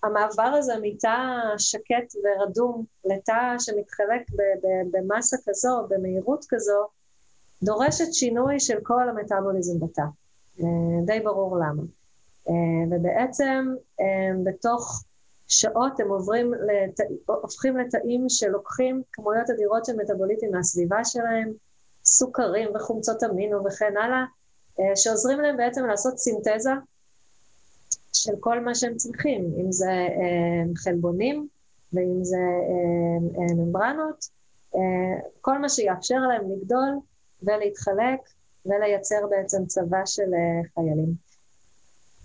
המעבר 0.04 0.44
הזה 0.44 0.74
מתא 0.82 1.18
שקט 1.58 2.16
ורדום 2.24 2.86
לתא 3.06 3.56
שמתחלק 3.60 4.22
במסה 4.92 5.38
כזו, 5.46 5.88
במהירות 5.90 6.46
כזו, 6.50 6.88
דורשת 7.64 8.14
שינוי 8.14 8.60
של 8.60 8.78
כל 8.84 9.10
המטאבוליזם 9.10 9.80
בתא. 9.80 10.02
אה, 10.60 10.66
די 11.06 11.20
ברור 11.20 11.58
למה. 11.58 11.84
אה, 12.50 12.54
ובעצם 12.92 13.76
אה, 14.02 14.32
בתוך 14.44 15.04
שעות 15.48 16.00
הם 16.00 16.10
עוברים, 16.10 16.54
לת... 16.54 17.00
הופכים 17.26 17.78
לתאים 17.78 18.30
שלוקחים 18.30 19.02
כמויות 19.14 19.50
אדירות 19.50 19.86
של 19.86 19.96
מטאבוליטים 19.96 20.52
מהסביבה 20.52 21.06
שלהם, 21.06 21.52
סוכרים 22.06 22.70
וחומצות 22.76 23.24
אמינו 23.24 23.66
וכן 23.66 23.98
הלאה, 23.98 24.26
שעוזרים 24.96 25.40
להם 25.40 25.58
בעצם 25.58 25.86
לעשות 25.86 26.18
סינתזה 26.18 26.72
של 28.14 28.34
כל 28.40 28.60
מה 28.60 28.76
שהם 28.76 28.96
צריכים, 28.96 29.52
אם 29.58 29.72
זה 29.72 29.92
אה, 29.92 30.64
חלבונים 30.76 31.48
ואם 31.94 32.24
זה 32.24 32.38
אה, 32.38 33.42
אה, 33.42 33.56
ממברנות, 33.56 34.40
כל 35.42 35.58
מה 35.58 35.70
שיאפשר 35.70 36.16
להם 36.20 36.52
לגדול 36.52 37.00
ולהתחלק 37.44 38.20
ולייצר 38.66 39.28
בעצם 39.30 39.66
צבא 39.66 40.06
של 40.06 40.32
חיילים 40.74 41.14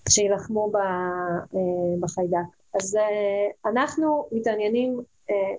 שיילחמו 0.08 0.72
בחיידק. 2.00 2.38
אז 2.74 2.98
אנחנו 3.66 4.28
מתעניינים 4.32 5.00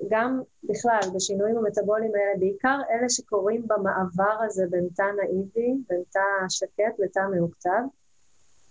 גם 0.09 0.41
בכלל 0.63 0.99
בשינויים 1.15 1.57
המטבוליים 1.57 2.11
האלה, 2.15 2.39
בעיקר 2.39 2.79
אלה 2.89 3.09
שקורים 3.09 3.67
במעבר 3.67 4.43
הזה 4.45 4.65
בין 4.69 4.87
תא 4.95 5.03
נאיבי, 5.17 5.73
בין 5.89 6.03
תא 6.11 6.19
שקט 6.49 6.99
לתא 6.99 7.21
מאוקטב. 7.35 7.81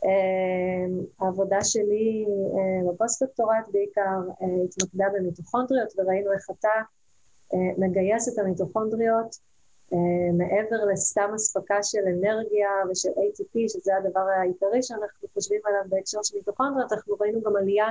אמ, 0.04 1.04
העבודה 1.20 1.64
שלי 1.64 2.26
אה, 2.28 2.92
בפוסט-דוקטורט 2.92 3.68
בעיקר 3.72 4.18
אה, 4.42 4.64
התמקדה 4.64 5.04
במיטוכונדריות 5.14 5.92
וראינו 5.98 6.32
איך 6.32 6.46
אתה 6.50 6.68
אה, 7.54 7.58
מגייס 7.78 8.28
את 8.28 8.38
המיטוכונדריות 8.38 9.54
מעבר 10.38 10.84
לסתם 10.92 11.30
אספקה 11.36 11.82
של 11.82 11.98
אנרגיה 11.98 12.68
ושל 12.90 13.08
ATP, 13.08 13.58
שזה 13.68 13.96
הדבר 13.96 14.20
העיקרי 14.20 14.82
שאנחנו 14.82 15.28
חושבים 15.34 15.60
עליו 15.64 15.80
בהקשר 15.88 16.18
של 16.22 16.36
מיטוכונדריות, 16.36 16.92
אנחנו 16.92 17.16
ראינו 17.20 17.42
גם 17.42 17.56
עלייה 17.56 17.86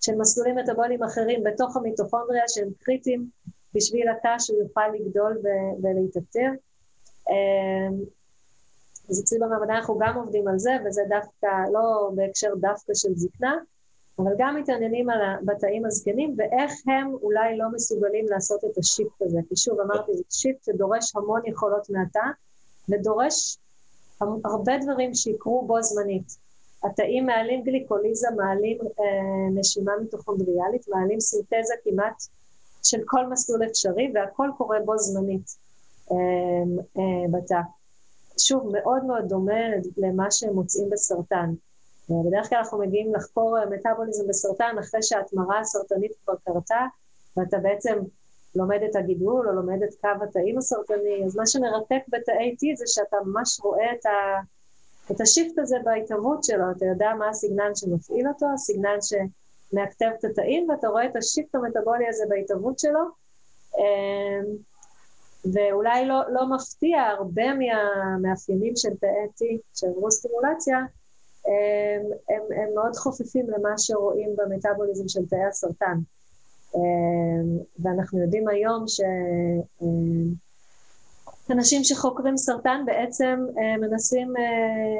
של 0.00 0.12
מסלולים 0.18 0.56
מטבוליים 0.56 1.02
אחרים 1.02 1.44
בתוך 1.44 1.76
המיטוכונדריה 1.76 2.42
שהם 2.48 2.68
קריטיים 2.78 3.28
בשביל 3.74 4.08
התא 4.08 4.36
שהוא 4.38 4.58
יוכל 4.58 4.88
לגדול 4.94 5.42
ולהתאפטר. 5.82 6.50
אז 9.10 9.20
אצלי 9.20 9.38
במעבדה 9.38 9.74
אנחנו 9.74 9.98
גם 9.98 10.16
עובדים 10.16 10.48
על 10.48 10.58
זה, 10.58 10.70
וזה 10.86 11.02
דווקא, 11.08 11.46
לא 11.72 12.10
בהקשר 12.14 12.54
דווקא 12.60 12.94
של 12.94 13.08
זקנה, 13.14 13.56
אבל 14.18 14.32
גם 14.38 14.56
מתעניינים 14.56 15.10
על 15.10 15.18
בתאים 15.44 15.86
הזקנים, 15.86 16.34
ואיך 16.38 16.72
הם 16.86 17.14
אולי 17.22 17.58
לא 17.58 17.64
מסוגלים 17.72 18.26
לעשות 18.28 18.64
את 18.64 18.78
ה 18.78 18.85
shift 18.85 19.22
הזה. 19.22 19.38
כי 19.48 19.56
שוב, 19.56 19.80
אמרתי, 19.80 20.12
זה 20.14 20.22
shift 20.30 20.64
שדורש 20.64 21.16
המון 21.16 21.40
יכולות 21.46 21.90
מהתא, 21.90 22.24
ודורש 22.88 23.58
הרבה 24.44 24.72
דברים 24.78 25.14
שיקרו 25.14 25.66
בו 25.66 25.82
זמנית. 25.82 26.36
התאים 26.84 27.26
מעלים 27.26 27.62
גליקוליזה, 27.62 28.28
מעלים 28.36 28.78
אה, 28.80 29.50
נשימה 29.54 29.92
מיטוכונדריאלית, 30.00 30.88
מעלים 30.88 31.20
סינתזה 31.20 31.74
כמעט 31.84 32.22
של 32.82 32.98
כל 33.06 33.26
מסלול 33.26 33.64
אפשרי, 33.66 34.12
והכל 34.14 34.48
קורה 34.58 34.78
בו 34.84 34.98
זמנית 34.98 35.56
אה, 36.10 36.16
אה, 36.98 37.28
בתא. 37.32 37.60
שוב, 38.38 38.72
מאוד 38.72 39.04
מאוד 39.04 39.28
דומה 39.28 39.60
למה 39.96 40.30
שהם 40.30 40.54
מוצאים 40.54 40.90
בסרטן. 40.90 41.54
בדרך 42.10 42.48
כלל 42.48 42.58
אנחנו 42.58 42.78
מגיעים 42.78 43.14
לחקור 43.14 43.56
מטאבוליזם 43.70 44.28
בסרטן 44.28 44.76
אחרי 44.80 45.02
שההתמרה 45.02 45.60
הסרטנית 45.60 46.12
כבר 46.24 46.34
קרתה, 46.44 46.86
ואתה 47.36 47.58
בעצם 47.58 47.98
לומד 48.54 48.78
את 48.90 48.96
הגידול 48.96 49.48
או 49.48 49.52
לומד 49.54 49.82
את 49.82 49.94
קו 50.00 50.24
התאים 50.24 50.58
הסרטני, 50.58 51.24
אז 51.26 51.36
מה 51.36 51.46
שמרתק 51.46 52.02
בתאי 52.08 52.56
T 52.58 52.76
זה 52.76 52.84
שאתה 52.86 53.16
ממש 53.24 53.60
רואה 53.62 53.92
את, 53.92 54.06
ה, 54.06 54.40
את 55.10 55.20
השיפט 55.20 55.58
הזה 55.58 55.76
בהתהוות 55.84 56.44
שלו, 56.44 56.64
אתה 56.76 56.86
יודע 56.86 57.10
מה 57.18 57.28
הסיגנל 57.28 57.74
שמפעיל 57.74 58.28
אותו, 58.28 58.46
הסיגנל 58.54 58.98
שמאקטב 59.00 60.10
את 60.18 60.24
התאים, 60.24 60.70
ואתה 60.70 60.88
רואה 60.88 61.06
את 61.06 61.16
השיפט 61.16 61.54
המטאבולי 61.54 62.08
הזה 62.08 62.24
בהתהוות 62.28 62.78
שלו. 62.78 63.00
אמ, 65.46 65.50
ואולי 65.52 66.06
לא, 66.06 66.20
לא 66.32 66.46
מפתיע, 66.56 67.02
הרבה 67.02 67.44
מהמאפיינים 67.54 68.76
של 68.76 68.96
תאי 69.00 69.08
T 69.36 69.44
שעברו 69.74 70.10
סטימולציה, 70.10 70.78
הם, 70.78 72.02
הם, 72.28 72.42
הם 72.56 72.74
מאוד 72.74 72.96
חופפים 72.96 73.50
למה 73.50 73.78
שרואים 73.78 74.36
במטאבוליזם 74.36 75.08
של 75.08 75.26
תאי 75.26 75.44
הסרטן. 75.44 75.98
ואנחנו 77.78 78.18
יודעים 78.22 78.48
היום 78.48 78.84
שאנשים 81.48 81.84
שחוקרים 81.84 82.36
סרטן 82.36 82.82
בעצם 82.86 83.46
מנסים 83.80 84.34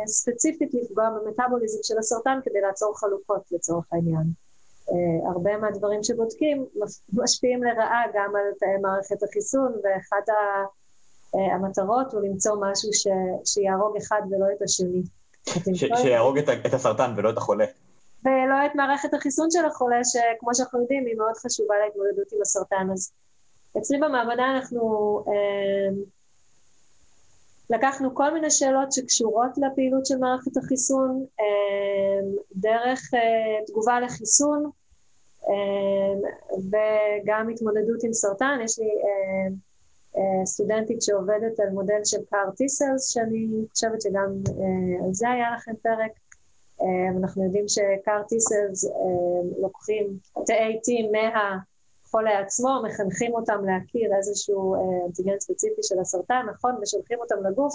ספציפית 0.07 0.75
לפגוע 0.75 1.11
במטאבוליזם 1.11 1.79
של 1.83 1.99
הסרטן 1.99 2.39
כדי 2.45 2.61
לעצור 2.61 2.99
חלוקות 2.99 3.43
לצורך 3.53 3.85
העניין. 3.93 4.25
Uh, 4.93 5.29
הרבה 5.35 5.57
מהדברים 5.57 6.03
שבודקים 6.03 6.67
משפיעים 7.13 7.65
לרעה 7.65 8.03
גם 8.15 8.37
על 8.37 8.53
תאי 8.59 8.77
מערכת 8.83 9.23
החיסון, 9.23 9.73
ואחת 9.73 10.29
ה, 10.29 10.33
uh, 11.37 11.55
המטרות 11.55 12.13
הוא 12.13 12.21
למצוא 12.21 12.57
משהו 12.61 12.93
ש, 12.93 13.07
שיהרוג 13.45 13.97
אחד 13.97 14.21
ולא 14.31 14.47
את 14.57 14.63
השני. 14.63 15.03
ש, 15.75 15.85
שיהרוג 16.03 16.39
את, 16.39 16.49
את 16.67 16.75
הסרטן 16.75 17.15
ולא 17.17 17.31
את 17.31 17.37
החולה. 17.37 17.65
ולא 18.25 18.67
את 18.67 18.75
מערכת 18.75 19.15
החיסון 19.15 19.51
של 19.51 19.65
החולה, 19.65 20.01
שכמו 20.05 20.55
שאנחנו 20.55 20.81
יודעים, 20.81 21.07
היא 21.07 21.17
מאוד 21.17 21.37
חשובה 21.37 21.75
להתמודדות 21.85 22.33
עם 22.33 22.39
הסרטן. 22.43 22.89
אז 22.93 23.13
אצלי 23.79 23.99
במעבדה 23.99 24.45
אנחנו 24.57 24.81
uh, 25.27 25.95
לקחנו 27.71 28.15
כל 28.15 28.35
מיני 28.35 28.51
שאלות 28.51 28.93
שקשורות 28.93 29.51
לפעילות 29.57 30.07
של 30.07 30.19
מערכת 30.19 30.57
החיסון, 30.57 31.27
דרך 32.55 33.11
תגובה 33.67 34.01
לחיסון, 34.01 34.71
וגם 36.59 37.49
התמודדות 37.49 38.05
עם 38.05 38.13
סרטן. 38.13 38.59
יש 38.65 38.79
לי 38.79 38.87
אמ, 38.87 39.55
אה, 40.17 40.47
סטודנטית 40.47 41.03
שעובדת 41.03 41.61
על 41.61 41.71
מודל 41.71 42.01
של 42.05 42.25
קאר 42.31 42.51
טיסלס, 42.57 43.09
שאני 43.09 43.49
חושבת 43.73 44.03
שגם 44.03 44.33
אה, 44.49 45.05
על 45.07 45.15
זה 45.15 45.31
היה 45.31 45.55
לכם 45.57 45.73
פרק. 45.83 46.11
אמ, 46.81 47.19
אנחנו 47.19 47.45
יודעים 47.45 47.65
שקאר 47.69 48.23
טיסלס 48.23 48.85
לוקחים 49.63 50.19
תאי 50.47 50.81
T 50.85 51.11
מהחולה 51.13 52.39
עצמו, 52.39 52.83
מחנכים 52.85 53.35
אותם 53.35 53.65
להכיר 53.65 54.17
איזשהו 54.17 54.75
אה, 54.75 55.07
אנטיגן 55.07 55.41
ספציפי 55.41 55.83
של 55.83 56.01
הסרטן, 56.01 56.47
נכון? 56.55 56.75
ושולחים 56.83 57.19
אותם 57.21 57.47
לגוף. 57.51 57.75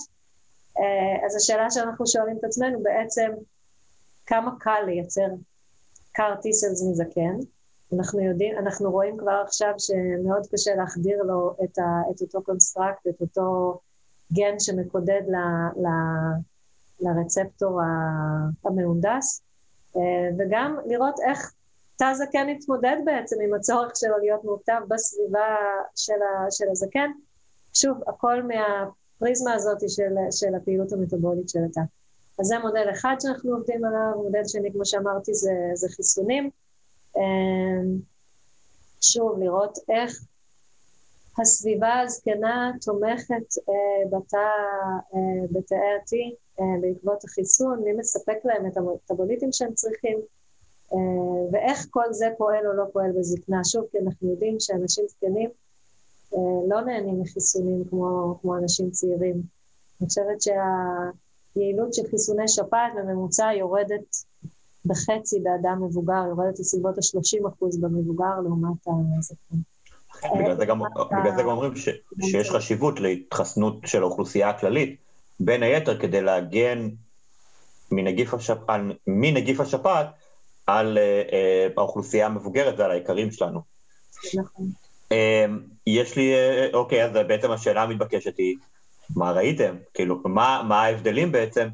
אז 1.26 1.36
השאלה 1.36 1.72
שאנחנו 1.72 2.08
שואלים 2.08 2.38
את 2.38 2.44
עצמנו 2.44 2.84
בעצם, 2.84 3.32
כמה 4.26 4.52
קל 4.60 4.84
לייצר 4.86 5.28
CAR 6.12 6.36
T 6.42 6.49
cells 6.49 6.84
מזקן? 6.92 7.38
אנחנו 7.94 8.22
יודעים, 8.22 8.58
אנחנו 8.58 8.92
רואים 8.92 9.18
כבר 9.18 9.42
עכשיו 9.46 9.74
שמאוד 9.78 10.48
קשה 10.52 10.76
להחדיר 10.76 11.24
לו 11.24 11.56
את, 11.64 11.78
ה, 11.78 11.84
את 12.12 12.22
אותו 12.22 12.42
construct, 12.42 13.08
את 13.08 13.22
אותו 13.22 13.80
גן 14.34 14.60
שמקודד 14.60 15.22
ל, 15.28 15.36
ל, 15.82 15.88
לרצפטור 17.00 17.82
המהונדס, 18.66 19.42
אה, 19.96 20.02
וגם 20.40 20.78
לראות 20.86 21.20
איך 21.28 21.54
תא 21.96 22.14
זקן 22.14 22.50
התמודד 22.50 22.98
בעצם 23.06 23.36
עם 23.44 23.54
הצורך 23.54 23.92
שלו 23.96 24.18
להיות 24.18 24.44
מאוכתב 24.44 24.82
בסביבה 24.88 25.56
של, 25.96 26.14
ה, 26.14 26.52
של 26.52 26.66
הזקן. 26.72 27.12
שוב, 27.74 27.98
הכל 28.08 28.44
מהפריזמה 28.44 29.54
הזאת 29.54 29.80
של, 29.90 30.16
של 30.32 30.56
הפעילות 30.56 30.94
המטבולית 30.94 31.50
של 31.50 31.60
התא. 31.70 31.82
אז 32.40 32.46
זה 32.46 32.60
מודל 32.60 32.88
אחד 32.92 33.16
שאנחנו 33.20 33.56
עובדים 33.56 33.86
עליו, 33.86 34.24
מודל 34.24 34.42
שני, 34.48 34.72
כמו 34.74 34.86
שאמרתי, 34.86 35.34
זה, 35.34 35.52
זה 35.74 35.88
חיסונים. 35.90 36.50
אמ, 37.18 38.00
שוב, 39.02 39.40
לראות 39.40 39.78
איך 39.90 40.28
הסביבה 41.40 42.00
הזקנה 42.00 42.72
תומכת 42.82 43.58
אה, 43.70 44.06
בתא, 44.18 44.38
אה, 45.16 45.48
בתאי 45.52 45.78
ה-T 45.78 46.36
אה, 46.60 46.66
בעקבות 46.82 47.24
החיסון, 47.24 47.84
מי 47.84 47.94
מספק 47.94 48.38
להם 48.46 48.68
את 48.68 48.78
המטאבוליטים 48.78 49.52
שהם 49.52 49.74
צריכים, 49.74 50.20
ואיך 51.52 51.88
כל 51.90 52.14
זה 52.14 52.26
פועל 52.38 52.68
או 52.68 52.74
לא 52.74 52.84
פועל 52.94 53.12
בזקנה. 53.20 53.62
שוב, 53.64 53.86
כי 53.92 53.98
אנחנו 53.98 54.32
יודעים 54.32 54.60
שאנשים 54.60 55.04
זקנים 55.08 55.50
לא 56.68 56.82
נהנים 56.82 57.22
מחיסונים 57.22 57.84
כמו, 57.90 58.38
כמו 58.42 58.58
אנשים 58.58 58.92
צעירים. 58.92 59.42
אני 60.02 60.08
חושבת 60.08 60.42
שהיעילות 60.42 61.94
של 61.94 62.08
חיסוני 62.10 62.48
שפעת 62.48 62.94
בממוצע 62.96 63.50
יורדת 63.54 64.16
בחצי 64.88 65.40
באדם 65.44 65.84
מבוגר, 65.84 66.24
יורדת 66.30 66.60
לסביבות 66.60 66.98
ה-30% 66.98 67.82
במבוגר 67.82 68.40
לעומת 68.44 68.78
הזקן. 69.20 69.58
בגלל 70.40 70.58
זה 70.58 70.66
גם, 70.66 70.80
בגלל 71.20 71.36
זה 71.36 71.42
גם 71.42 71.50
אומרים 71.50 71.76
ש, 71.76 71.90
שיש 72.22 72.52
חשיבות 72.52 73.00
להתחסנות 73.00 73.78
של 73.86 74.02
האוכלוסייה 74.02 74.50
הכללית, 74.50 74.98
בין 75.40 75.64
היתר 75.64 76.00
כדי 76.00 76.22
להגן 76.22 76.90
מנגיף, 77.92 78.34
השפ... 78.34 78.58
מנגיף 79.08 79.60
השפעת 79.60 80.08
על 80.68 80.98
uh, 80.98 81.30
uh, 81.30 81.74
האוכלוסייה 81.78 82.26
המבוגרת 82.26 82.80
ועל 82.80 82.92
היקרים 82.92 83.32
שלנו. 83.32 83.62
נכון. 84.40 84.66
Uh, 85.10 85.16
יש 85.88 86.16
לי, 86.16 86.34
uh, 86.34 86.76
אוקיי, 86.76 87.06
אז 87.06 87.12
בעצם 87.14 87.52
השאלה 87.52 87.84
המתבקשת 87.84 88.38
היא, 88.38 88.56
מה 89.16 89.32
ראיתם? 89.32 89.76
כאילו, 89.94 90.22
מה, 90.26 90.64
מה 90.68 90.84
ההבדלים 90.84 91.32
בעצם 91.32 91.68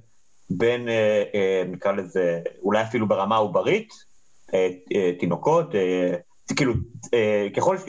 בין, 0.50 0.88
uh, 0.88 0.92
uh, 0.92 1.72
נקרא 1.72 1.92
לזה, 1.92 2.42
אולי 2.62 2.82
אפילו 2.82 3.08
ברמה 3.08 3.36
עוברית, 3.36 3.90
uh, 4.48 4.52
uh, 4.52 5.20
תינוקות, 5.20 5.76
כאילו, 6.56 6.74
אה, 7.14 7.48
ככל, 7.56 7.78
ש... 7.78 7.82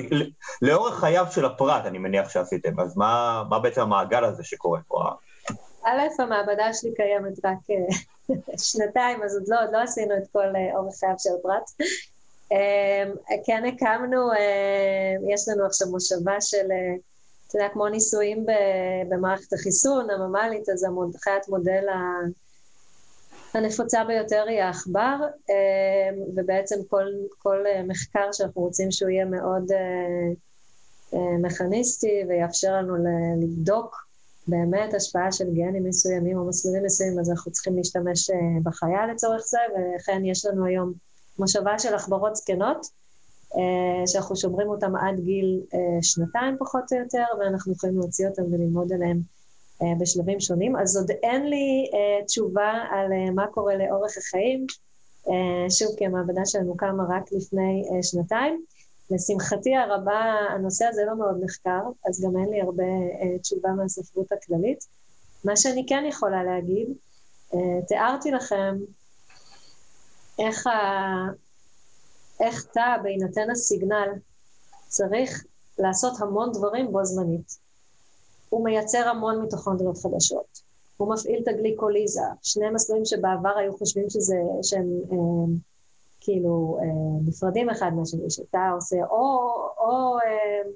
לאורך 0.63 1.01
חייו 1.01 1.27
של 1.31 1.45
הפרט, 1.45 1.87
אני 1.87 1.99
מניח 1.99 2.29
שעשיתם, 2.29 2.81
אז 2.81 2.97
מה, 2.97 3.43
מה 3.51 3.59
בעצם 3.59 3.81
המעגל 3.81 4.25
הזה 4.25 4.45
שקורה 4.45 4.81
פה? 4.89 5.05
א', 5.85 6.23
המעבדה 6.23 6.73
שלי 6.73 6.95
קיימת 6.95 7.45
רק 7.45 7.59
אה, 7.71 8.37
שנתיים, 8.73 9.23
אז 9.23 9.35
עוד 9.37 9.49
לא, 9.49 9.63
עוד 9.63 9.71
לא 9.73 9.79
עשינו 9.79 10.17
את 10.17 10.23
כל 10.33 10.57
אה, 10.57 10.77
אורך 10.77 10.95
חייו 11.01 11.15
של 11.19 11.31
הפרט. 11.41 11.71
כן 13.47 13.65
הקמנו, 13.65 14.31
יש 15.35 15.49
לנו 15.49 15.67
עכשיו 15.67 15.89
מושבה 15.89 16.41
של, 16.41 16.67
אתה 17.49 17.57
יודע, 17.57 17.69
כמו 17.73 17.89
ניסויים 17.89 18.47
במערכת 19.09 19.53
החיסון, 19.53 20.11
הממ"לית, 20.11 20.69
אז 20.69 20.87
חיית 21.17 21.49
מודל 21.49 21.85
הנפוצה 23.55 24.05
ביותר 24.05 24.45
היא 24.49 24.63
העכבר, 24.63 25.17
אמ, 25.51 26.23
ובעצם 26.37 26.77
כל, 26.89 27.05
כל 27.39 27.67
אה, 27.67 27.83
מחקר 27.83 28.33
שאנחנו 28.33 28.63
רוצים 28.63 28.91
שהוא 28.91 29.11
יהיה 29.11 29.25
מאוד 29.25 29.73
אה, 29.73 30.33
אה, 31.15 31.39
מכניסטי 31.43 32.23
ויאפשר 32.29 32.73
לנו 32.73 32.95
לבדוק 33.43 34.05
באמת 34.47 34.95
השפעה 34.95 35.33
של 35.33 35.45
גנים 35.45 35.85
מסוימים 35.85 36.39
או 36.39 36.49
מסלולים 36.49 36.85
מסוימים, 36.85 37.19
אז 37.19 37.31
אנחנו 37.31 37.53
צריכים 37.53 37.77
להשתמש 37.77 38.31
בחיה 38.63 39.07
לצורך 39.07 39.43
זה, 39.47 39.59
ולכן 39.75 40.25
יש 40.25 40.47
לנו 40.47 40.67
היום 40.67 40.93
מושבה 41.39 41.79
של 41.79 41.95
עכברות 41.95 42.37
זקנות, 42.37 42.87
שאנחנו 44.07 44.37
שומרים 44.37 44.69
אותם 44.69 44.97
עד 44.97 45.21
גיל 45.21 45.61
שנתיים 46.03 46.57
פחות 46.59 46.93
או 46.93 46.99
יותר, 46.99 47.25
ואנחנו 47.41 47.73
יכולים 47.73 47.99
להוציא 47.99 48.29
אותם 48.29 48.43
וללמוד 48.43 48.93
עליהם 48.93 49.17
אה, 49.17 49.34
בשלבים 50.01 50.41
שונים, 50.41 50.77
אז 50.77 50.97
עוד 50.97 51.11
אין 51.11 51.47
לי 51.47 51.91
uh, 51.93 52.25
תשובה 52.27 52.73
על 52.91 53.07
uh, 53.13 53.31
מה 53.35 53.47
קורה 53.47 53.75
לאורך 53.77 54.19
החיים. 54.19 54.67
Uh, 55.27 55.31
שוב, 55.71 55.89
כי 55.97 56.07
המעבדה 56.07 56.41
שלנו 56.45 56.77
קמה 56.77 57.05
רק 57.09 57.33
לפני 57.33 57.85
uh, 57.89 58.03
שנתיים. 58.03 58.65
לשמחתי 59.11 59.77
הרבה, 59.77 60.21
הנושא 60.51 60.85
הזה 60.85 61.03
לא 61.07 61.17
מאוד 61.19 61.37
נחקר, 61.45 61.81
אז 62.09 62.25
גם 62.25 62.37
אין 62.37 62.51
לי 62.51 62.61
הרבה 62.61 62.83
uh, 62.83 63.43
תשובה 63.43 63.69
מהספרות 63.69 64.33
הכללית. 64.33 64.85
מה 65.45 65.57
שאני 65.57 65.87
כן 65.89 66.05
יכולה 66.09 66.45
להגיד, 66.45 66.89
uh, 67.53 67.57
תיארתי 67.89 68.31
לכם 68.31 68.77
איך, 70.39 70.67
ה... 70.67 70.73
איך 72.41 72.65
תא, 72.73 72.97
בהינתן 73.03 73.51
הסיגנל, 73.51 74.09
צריך 74.89 75.45
לעשות 75.79 76.13
המון 76.21 76.53
דברים 76.53 76.93
בו 76.93 77.05
זמנית. 77.05 77.64
הוא 78.55 78.65
מייצר 78.65 79.09
המון 79.09 79.41
מיטוכונדריות 79.41 79.99
חדשות. 79.99 80.61
הוא 80.97 81.15
מפעיל 81.15 81.43
את 81.43 81.49
הגליקוליזה, 81.49 82.21
שני 82.43 82.71
מסלולים 82.71 83.05
שבעבר 83.05 83.59
היו 83.59 83.79
חושבים 83.79 84.11
שזה, 84.11 84.37
שהם 84.63 84.89
אה, 85.13 85.17
כאילו 86.21 86.79
אה, 86.81 87.29
נפרדים 87.29 87.71
אחד 87.71 87.91
מהשני, 87.97 88.31
שאתה 88.31 88.71
עושה 88.75 88.97
או, 89.11 89.51
או 89.79 90.17
אה, 90.19 90.71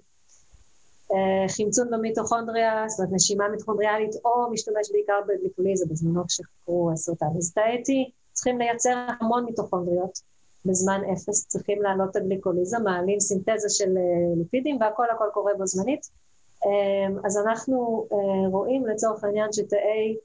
אה, 1.13 1.49
חמצון 1.49 1.91
במיטוכונדריה, 1.91 2.85
זאת 2.89 2.99
אומרת 2.99 3.13
נשימה 3.13 3.49
מיטוכונדריאלית, 3.49 4.15
או 4.25 4.51
משתמש 4.51 4.91
בעיקר 4.93 5.21
בגליקוליזה 5.29 5.87
בזמנו 5.91 6.27
כשחקרו 6.27 6.91
סרטן. 6.95 7.27
אז 7.39 7.53
תאיתי, 7.53 8.11
צריכים 8.33 8.59
לייצר 8.59 9.07
המון 9.21 9.45
מיטוכונדריות 9.45 10.19
בזמן 10.65 11.01
אפס, 11.13 11.47
צריכים 11.47 11.83
להעלות 11.83 12.11
את 12.11 12.17
הגליקוליזה, 12.17 12.79
מעלים 12.79 13.21
סינתזה 13.21 13.69
של 13.69 13.97
אה, 13.97 14.35
ליפידים 14.39 14.79
והכל 14.81 15.11
הכל 15.15 15.29
קורה 15.33 15.53
בו 15.59 15.67
זמנית. 15.67 16.28
אמ, 16.67 17.19
אז 17.25 17.39
אנחנו 17.47 18.07
אה, 18.13 18.49
רואים 18.49 18.87
לצורך 18.87 19.25
העניין 19.25 19.53
שתאי 19.53 20.17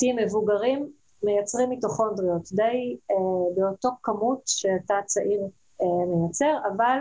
T 0.00 0.24
מבוגרים 0.24 0.92
מייצרים 1.22 1.68
מיטוכונדריות 1.68 2.52
די 2.52 2.96
אה, 3.10 3.16
באותו 3.56 3.88
כמות 4.02 4.42
שתא 4.46 5.00
צעיר 5.06 5.40
אה, 5.82 6.06
מייצר, 6.06 6.58
אבל 6.76 6.98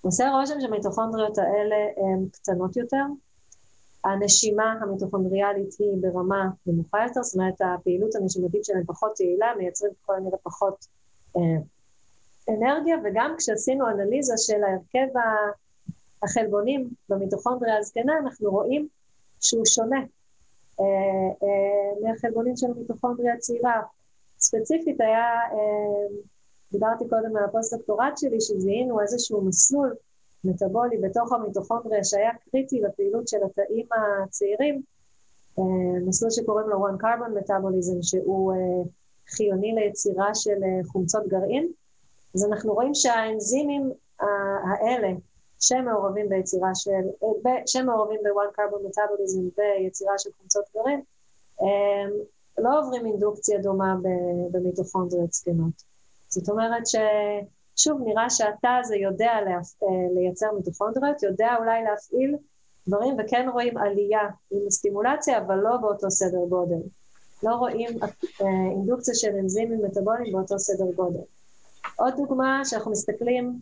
עושה 0.00 0.30
רושם 0.30 0.60
שהמיטוכונדריות 0.60 1.38
האלה 1.38 1.76
הן 1.96 2.28
קטנות 2.32 2.76
יותר. 2.76 3.04
הנשימה 4.04 4.74
המיטוכונדריאלית 4.80 5.74
היא 5.78 5.88
ברמה 6.00 6.48
נמוכה 6.66 6.98
יותר, 7.08 7.22
זאת 7.22 7.34
אומרת 7.34 7.54
הפעילות 7.60 8.14
הנשימתית 8.14 8.64
שלהם 8.64 8.84
פחות 8.86 9.20
יעילה, 9.20 9.52
מייצרים 9.58 9.92
ככל 10.02 10.14
הנראה 10.14 10.38
פחות 10.42 10.86
אנרגיה, 12.48 12.96
וגם 13.04 13.34
כשעשינו 13.38 13.88
אנליזה 13.88 14.34
של 14.36 14.64
ההרכב 14.64 15.18
החלבונים 16.22 16.90
במיטוכונדריה 17.08 17.78
הזקנה, 17.78 18.18
אנחנו 18.18 18.50
רואים 18.50 18.88
שהוא 19.40 19.66
שונה 19.66 20.00
אה, 20.80 20.84
אה, 21.42 22.00
מהחלבונים 22.02 22.56
של 22.56 22.66
המיטוכונדריה 22.70 23.34
הצעירה. 23.34 23.82
ספציפית 24.38 25.00
היה, 25.00 25.24
אה, 25.52 26.16
דיברתי 26.72 27.04
קודם 27.08 27.36
על 27.36 27.44
הפוסט-דוקטורט 27.44 28.18
שלי, 28.18 28.40
שזיהינו 28.40 29.00
איזשהו 29.00 29.42
מסלול 29.42 29.94
מטאבולי 30.44 30.98
בתוך 30.98 31.32
המיטוכונדריה 31.32 32.04
שהיה 32.04 32.30
קריטי 32.50 32.80
לפעילות 32.80 33.28
של 33.28 33.36
התאים 33.44 33.86
הצעירים, 33.92 34.82
מסלול 36.06 36.30
שקוראים 36.30 36.68
לו 36.68 36.86
one 36.88 37.02
carbon 37.02 37.38
metabolism, 37.38 38.02
שהוא 38.02 38.52
חיוני 39.28 39.72
ליצירה 39.72 40.34
של 40.34 40.60
חומצות 40.92 41.28
גרעין. 41.28 41.68
אז 42.34 42.44
אנחנו 42.44 42.74
רואים 42.74 42.94
שהאנזימים 42.94 43.92
האלה, 44.20 45.08
שמעורבים 45.62 46.28
ביצירה 46.28 46.74
של, 46.74 46.90
שמעורבים 47.66 48.20
ב-one 48.22 48.60
carbon 48.60 48.86
metabolism 48.88 49.60
ויצירה 49.60 50.18
של 50.18 50.30
קבוצות 50.38 50.64
גרעין, 50.74 51.00
לא 52.58 52.78
עוברים 52.80 53.06
אינדוקציה 53.06 53.58
דומה 53.58 53.94
במיטוכונדריות 54.50 55.32
זקנות. 55.32 55.82
זאת 56.28 56.48
אומרת 56.48 56.82
ששוב 56.86 58.00
נראה 58.04 58.30
שהתא 58.30 58.78
הזה 58.80 58.96
יודע 58.96 59.32
להפ... 59.46 59.72
לייצר 60.14 60.46
מיטוכונדריות, 60.56 61.22
יודע 61.22 61.56
אולי 61.58 61.82
להפעיל 61.82 62.36
דברים, 62.88 63.16
וכן 63.18 63.48
רואים 63.52 63.78
עלייה 63.78 64.28
עם 64.50 64.70
סטימולציה, 64.70 65.38
אבל 65.38 65.56
לא 65.56 65.76
באותו 65.76 66.10
סדר 66.10 66.44
גודל. 66.48 66.82
לא 67.42 67.54
רואים 67.54 67.88
אה, 68.02 68.46
אינדוקציה 68.70 69.14
של 69.14 69.36
אנזימים 69.40 69.84
מטבוליים 69.84 70.32
באותו 70.32 70.58
סדר 70.58 70.92
גודל. 70.94 71.20
עוד 71.96 72.14
דוגמה, 72.16 72.62
שאנחנו 72.64 72.90
מסתכלים 72.90 73.60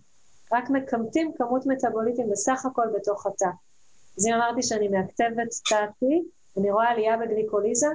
רק 0.53 0.71
מקמטים 0.71 1.33
כמות 1.39 1.67
מטאבוליטים 1.67 2.31
בסך 2.31 2.67
הכל 2.67 2.87
בתוך 2.97 3.27
התא. 3.27 3.49
אז 4.19 4.27
אם 4.27 4.35
אמרתי 4.35 4.63
שאני 4.63 4.88
מאקטבת 4.88 5.48
תא 5.69 5.87
T, 5.87 6.07
אני 6.59 6.71
רואה 6.71 6.88
עלייה 6.88 7.17
בגליקוליזה 7.17 7.87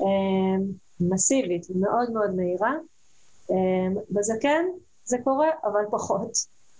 אה, 0.00 0.06
מסיבית, 1.00 1.66
מאוד 1.74 2.10
מאוד 2.12 2.34
מהירה. 2.34 2.72
אה, 3.50 4.00
בזקן 4.10 4.64
זה 5.04 5.16
קורה, 5.24 5.48
אבל 5.64 5.84
פחות. 5.90 6.30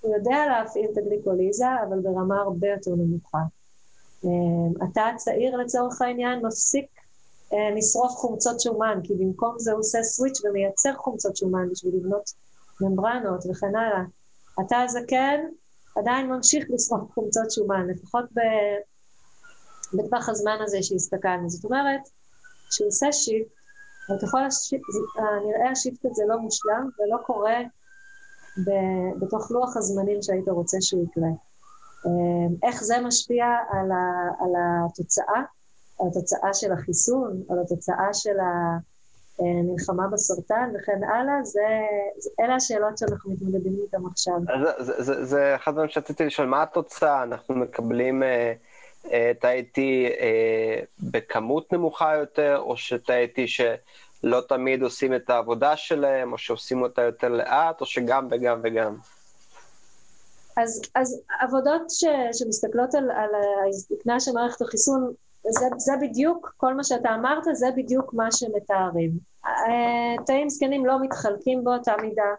הוא 0.00 0.14
יודע 0.14 0.46
להפעיל 0.46 0.86
את 0.92 0.98
הגליקוליזה, 0.98 1.66
אבל 1.88 2.00
ברמה 2.00 2.40
הרבה 2.40 2.68
יותר 2.68 2.90
נמוכה. 2.90 3.38
אה, 4.24 4.86
התא 4.86 5.00
הצעיר 5.00 5.57
לצורך 5.57 6.03
העניין 6.03 6.46
מפסיק 6.46 6.86
לשרוף 7.76 8.12
חומצות 8.12 8.61
שומן, 8.61 9.00
כי 9.05 9.14
במקום 9.14 9.55
זה 9.59 9.72
הוא 9.72 9.80
עושה 9.80 10.03
switch 10.02 10.44
ומייצר 10.44 10.94
חומצות 10.96 11.36
שומן 11.36 11.68
בשביל 11.70 11.96
לבנות 11.96 12.32
ממברנות 12.80 13.44
וכן 13.50 13.76
הלאה. 13.76 14.03
התא 14.59 14.74
הזקן 14.74 15.40
עדיין 15.96 16.26
ממשיך 16.26 16.66
לשרוף 16.70 17.12
חומצות 17.14 17.50
שומן, 17.50 17.86
לפחות 17.86 18.24
ב... 18.24 18.40
בטווח 19.94 20.28
הזמן 20.28 20.57
הזה 20.61 20.78
שהסתכלנו. 20.82 21.48
זאת 21.48 21.64
אומרת, 21.64 22.00
שהוא 22.70 22.88
עושה 22.88 23.12
shift, 23.12 23.52
אבל 24.09 24.18
ככל 24.18 24.38
הנראה 25.18 25.70
ה 25.70 25.76
shift 25.76 26.04
הזה 26.05 26.22
לא 26.28 26.38
מושלם 26.38 26.88
ולא 26.98 27.18
קורה 27.26 27.59
בתוך 29.20 29.50
לוח 29.50 29.76
הזמנים 29.76 30.22
שהיית 30.22 30.48
רוצה 30.48 30.76
שהוא 30.80 31.05
יקרה. 31.05 31.30
איך 32.62 32.84
זה 32.84 33.00
משפיע 33.00 33.44
על, 33.70 33.90
ה, 33.90 34.30
על 34.44 34.50
התוצאה, 34.86 35.42
על 36.00 36.07
התוצאה 36.11 36.55
של 36.55 36.72
החיסון, 36.72 37.42
על 37.50 37.59
התוצאה 37.61 38.09
של 38.12 38.36
המלחמה 39.61 40.09
בסרטן 40.12 40.70
וכן 40.74 41.05
הלאה, 41.05 41.43
זה, 41.43 41.61
אלה 42.40 42.55
השאלות 42.55 42.99
שאנחנו 42.99 43.30
מתמודדים 43.30 43.72
איתן 43.82 44.07
עכשיו. 44.11 44.34
זה, 44.64 44.84
זה, 44.84 45.03
זה, 45.03 45.24
זה 45.24 45.57
אחד 45.57 45.70
הדברים 45.70 45.88
שרציתי 45.88 46.26
לשאול, 46.26 46.49
מה 46.49 46.62
התוצאה? 46.62 47.22
אנחנו 47.22 47.55
מקבלים 47.55 48.22
אה, 48.22 48.53
אה, 49.12 49.32
תאי 49.40 49.64
T 49.76 49.80
אה, 50.20 50.80
בכמות 51.01 51.72
נמוכה 51.72 52.16
יותר, 52.16 52.59
או 52.59 52.76
שתאי 52.76 53.28
T 53.36 53.40
שלא 53.47 54.40
תמיד 54.49 54.82
עושים 54.82 55.14
את 55.14 55.30
העבודה 55.30 55.76
שלהם, 55.76 56.32
או 56.32 56.38
שעושים 56.38 56.82
אותה 56.82 57.03
יותר 57.03 57.28
לאט, 57.28 57.80
או 57.80 57.86
שגם 57.86 58.28
וגם 58.30 58.61
וגם? 58.64 58.97
אז, 60.57 60.82
אז 60.95 61.22
עבודות 61.40 61.90
ש, 61.90 62.05
שמסתכלות 62.32 62.95
על, 62.95 63.11
על 63.11 63.30
ההזדקנה 63.64 64.20
של 64.20 64.32
מערכת 64.32 64.61
החיסון, 64.61 65.12
זה, 65.51 65.66
זה 65.76 65.93
בדיוק, 66.01 66.55
כל 66.57 66.74
מה 66.74 66.84
שאתה 66.84 67.14
אמרת, 67.14 67.45
זה 67.53 67.66
בדיוק 67.76 68.14
מה 68.14 68.32
שמתארים. 68.32 69.31
אה, 69.47 70.24
תאים 70.26 70.49
זקנים 70.49 70.86
לא 70.86 71.03
מתחלקים 71.03 71.64
באותה 71.64 71.93
מידה, 72.03 72.34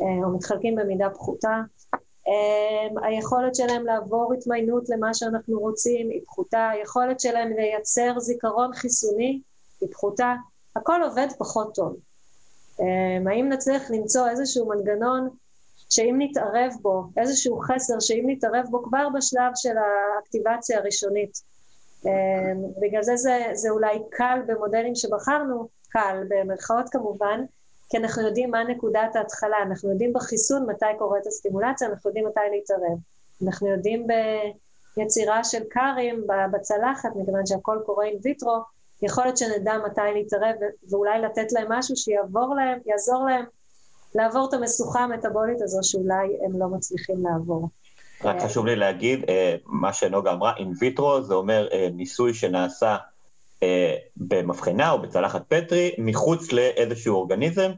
אה, 0.00 0.24
או 0.24 0.36
מתחלקים 0.36 0.74
במידה 0.74 1.10
פחותה. 1.10 1.60
אה, 2.28 3.08
היכולת 3.08 3.54
שלהם 3.54 3.86
לעבור 3.86 4.34
התמיינות 4.34 4.88
למה 4.88 5.14
שאנחנו 5.14 5.58
רוצים 5.58 6.10
היא 6.10 6.20
פחותה, 6.26 6.68
היכולת 6.68 7.20
שלהם 7.20 7.52
לייצר 7.52 8.18
זיכרון 8.18 8.74
חיסוני 8.74 9.40
היא 9.80 9.88
פחותה, 9.92 10.34
הכל 10.76 11.00
עובד 11.02 11.26
פחות 11.38 11.74
טוב. 11.74 11.96
האם 13.26 13.48
נצליח 13.48 13.90
למצוא 13.90 14.28
איזשהו 14.28 14.68
מנגנון 14.68 15.28
שאם 15.90 16.14
נתערב 16.18 16.72
בו, 16.82 17.04
איזשהו 17.16 17.60
חסר 17.60 18.00
שאם 18.00 18.24
נתערב 18.26 18.64
בו 18.70 18.82
כבר 18.82 19.08
בשלב 19.14 19.52
של 19.54 19.74
האקטיבציה 19.78 20.78
הראשונית. 20.78 21.38
בגלל 22.80 23.02
זה, 23.02 23.16
זה 23.16 23.50
זה 23.52 23.70
אולי 23.70 23.98
קל 24.10 24.38
במודלים 24.46 24.94
שבחרנו, 24.94 25.68
קל 25.92 26.16
במרכאות 26.28 26.88
כמובן, 26.88 27.40
כי 27.88 27.96
אנחנו 27.96 28.22
יודעים 28.22 28.50
מה 28.50 28.64
נקודת 28.64 29.16
ההתחלה, 29.16 29.56
אנחנו 29.62 29.90
יודעים 29.90 30.12
בחיסון 30.12 30.66
מתי 30.70 30.86
קורית 30.98 31.26
הסטימולציה, 31.26 31.88
אנחנו 31.88 32.10
יודעים 32.10 32.26
מתי 32.26 32.40
להתערב. 32.52 32.98
אנחנו 33.46 33.68
יודעים 33.68 34.06
ביצירה 34.96 35.44
של 35.44 35.62
קארים 35.70 36.26
בצלחת, 36.52 37.10
מכיוון 37.16 37.46
שהכל 37.46 37.78
קורה 37.86 38.06
עם 38.06 38.14
ויטרו, 38.22 38.62
יכול 39.02 39.24
להיות 39.24 39.36
שנדע 39.36 39.78
מתי 39.86 40.00
להתערב 40.14 40.54
ואולי 40.90 41.20
לתת 41.20 41.52
להם 41.52 41.66
משהו 41.72 41.96
שיעבור 41.96 42.54
להם, 42.54 42.78
יעזור 42.86 43.24
להם 43.24 43.44
לעבור 44.14 44.48
את 44.48 44.54
המשוכה 44.54 45.00
המטבולית 45.00 45.62
הזו 45.62 45.78
שאולי 45.82 46.36
הם 46.44 46.60
לא 46.60 46.68
מצליחים 46.68 47.16
לעבור. 47.26 47.68
רק 48.24 48.40
חשוב 48.40 48.66
לי 48.66 48.76
להגיד, 48.76 49.24
אה, 49.28 49.56
מה 49.66 49.92
שנוגה 49.92 50.32
אמרה, 50.32 50.52
אין 50.56 50.72
ויטרו 50.78 51.22
זה 51.22 51.34
אומר 51.34 51.68
אה, 51.72 51.88
ניסוי 51.92 52.34
שנעשה 52.34 52.96
במבחנה 54.16 54.90
או 54.90 55.02
בצלחת 55.02 55.42
פטרי 55.48 55.94
מחוץ 55.98 56.52
לאיזשהו 56.52 57.14
אורגניזם, 57.14 57.70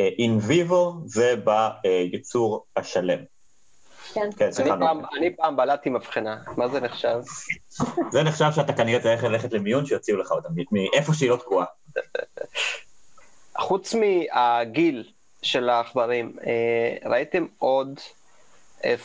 אין 0.00 0.38
ויבו 0.42 0.94
זה 1.04 1.34
ביצור 2.10 2.64
השלם. 2.76 3.18
כן. 4.14 4.30
כן, 4.36 4.50
אני, 4.58 4.68
פעם, 4.78 5.00
אני 5.18 5.36
פעם 5.36 5.56
בלעתי 5.56 5.90
מבחנה, 5.90 6.36
מה 6.56 6.68
זה 6.68 6.80
נחשב? 6.80 7.18
זה 8.12 8.22
נחשב 8.22 8.50
שאתה 8.54 8.72
כנראה 8.72 9.02
צריך 9.02 9.24
ללכת 9.24 9.52
למיון 9.52 9.86
שיוציאו 9.86 10.16
לך 10.16 10.30
אותה, 10.30 10.48
מאיפה 10.72 11.14
שהיא 11.14 11.30
לא 11.30 11.36
תקועה. 11.36 11.66
חוץ 13.58 13.94
מהגיל 13.94 15.04
של 15.42 15.68
העכברים, 15.68 16.36
אה, 16.46 17.10
ראיתם 17.10 17.46
עוד 17.58 17.88
אה, 17.98 18.25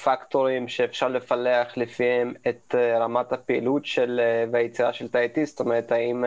פקטורים 0.04 0.68
שאפשר 0.68 1.08
לפלח 1.08 1.78
לפיהם 1.78 2.34
את 2.48 2.76
אה, 2.76 3.00
רמת 3.00 3.34
הפעילות 3.34 3.86
של, 3.86 4.22
והיצירה 4.52 4.94
של 4.94 5.08
תאי 5.08 5.28
T, 5.36 5.46
זאת 5.46 5.60
אומרת, 5.60 5.92
האם 5.92 6.24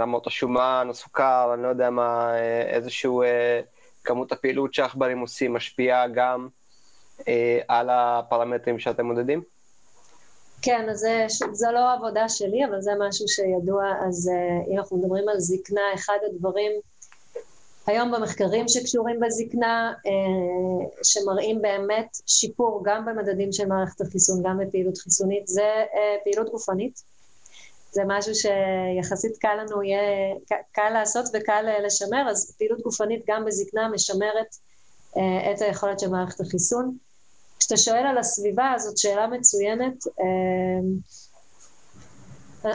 רמות 0.00 0.26
השומן, 0.26 0.86
הסוכר, 0.90 1.50
אני 1.54 1.62
לא 1.62 1.68
יודע 1.68 1.90
מה, 1.90 2.34
איזשהו 2.68 3.22
כמות 4.04 4.32
הפעילות 4.32 4.74
שהעכברים 4.74 5.18
עושים 5.18 5.52
משפיעה 5.52 6.08
גם 6.08 6.48
על 7.68 7.90
הפרמטרים 7.90 8.78
שאתם 8.78 9.06
מודדים? 9.06 9.42
כן, 10.62 10.86
אז 10.90 10.98
זה, 10.98 11.26
זה 11.52 11.66
לא 11.70 11.92
עבודה 11.92 12.28
שלי, 12.28 12.64
אבל 12.64 12.80
זה 12.80 12.92
משהו 12.98 13.28
שידוע, 13.28 13.84
אז 14.08 14.30
אם 14.70 14.78
אנחנו 14.78 14.98
מדברים 14.98 15.28
על 15.28 15.38
זקנה, 15.38 15.94
אחד 15.94 16.18
הדברים 16.30 16.72
היום 17.86 18.12
במחקרים 18.12 18.68
שקשורים 18.68 19.20
בזקנה, 19.20 19.92
אה, 20.06 21.02
שמראים 21.02 21.62
באמת 21.62 22.16
שיפור 22.26 22.82
גם 22.84 23.04
במדדים 23.04 23.52
של 23.52 23.66
מערכת 23.66 24.00
החיסון, 24.00 24.42
גם 24.44 24.58
בפעילות 24.58 24.98
חיסונית, 24.98 25.46
זה 25.46 25.62
אה, 25.62 26.16
פעילות 26.24 26.50
גופנית. 26.50 27.02
זה 27.92 28.02
משהו 28.06 28.32
שיחסית 28.34 29.36
קל 29.36 29.54
לנו 29.54 29.82
יהיה, 29.82 30.34
קל 30.72 30.90
לעשות 30.92 31.24
וקל 31.34 31.64
אה, 31.68 31.80
לשמר, 31.80 32.30
אז 32.30 32.54
פעילות 32.58 32.80
גופנית 32.80 33.22
גם 33.28 33.44
בזקנה 33.44 33.88
משמרת 33.88 34.56
את 35.54 35.60
היכולת 35.60 36.00
של 36.00 36.08
מערכת 36.08 36.40
החיסון. 36.40 36.96
כשאתה 37.58 37.76
שואל 37.76 38.06
על 38.06 38.18
הסביבה, 38.18 38.74
זאת 38.78 38.98
שאלה 38.98 39.26
מצוינת. 39.26 39.94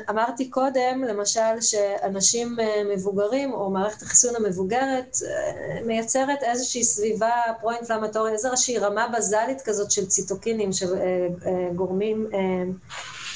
אמרתי 0.09 0.49
קודם, 0.49 1.03
למשל, 1.03 1.61
שאנשים 1.61 2.59
אה, 2.59 2.81
מבוגרים, 2.95 3.53
או 3.53 3.69
מערכת 3.69 4.01
החיסון 4.01 4.35
המבוגרת, 4.35 5.17
אה, 5.27 5.81
מייצרת 5.85 6.43
איזושהי 6.43 6.83
סביבה 6.83 7.31
פרו-אינפלמטורית, 7.61 8.33
איזושהי 8.33 8.77
רמה 8.77 9.07
בזלית 9.07 9.61
כזאת 9.61 9.91
של 9.91 10.05
ציטוקינים, 10.05 10.69
שגורמים, 10.73 12.27
אה, 12.33 12.39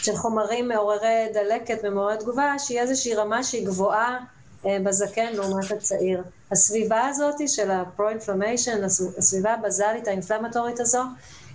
של 0.02 0.16
חומרים 0.16 0.68
מעוררי 0.68 1.28
דלקת 1.34 1.80
ומעוררי 1.84 2.18
תגובה, 2.18 2.54
שהיא 2.60 2.80
איזושהי 2.80 3.16
רמה 3.16 3.44
שהיא 3.44 3.66
גבוהה 3.66 4.20
בזקן 4.66 5.34
לעומת 5.34 5.72
הצעיר. 5.72 6.24
הסביבה 6.52 7.08
הזאת 7.08 7.36
של 7.48 7.72
הפרו-אינפלמיישן, 7.72 8.84
הסביבה 9.18 9.54
הבזלית 9.54 10.08
האינפלמטורית 10.08 10.80
הזו, 10.80 11.02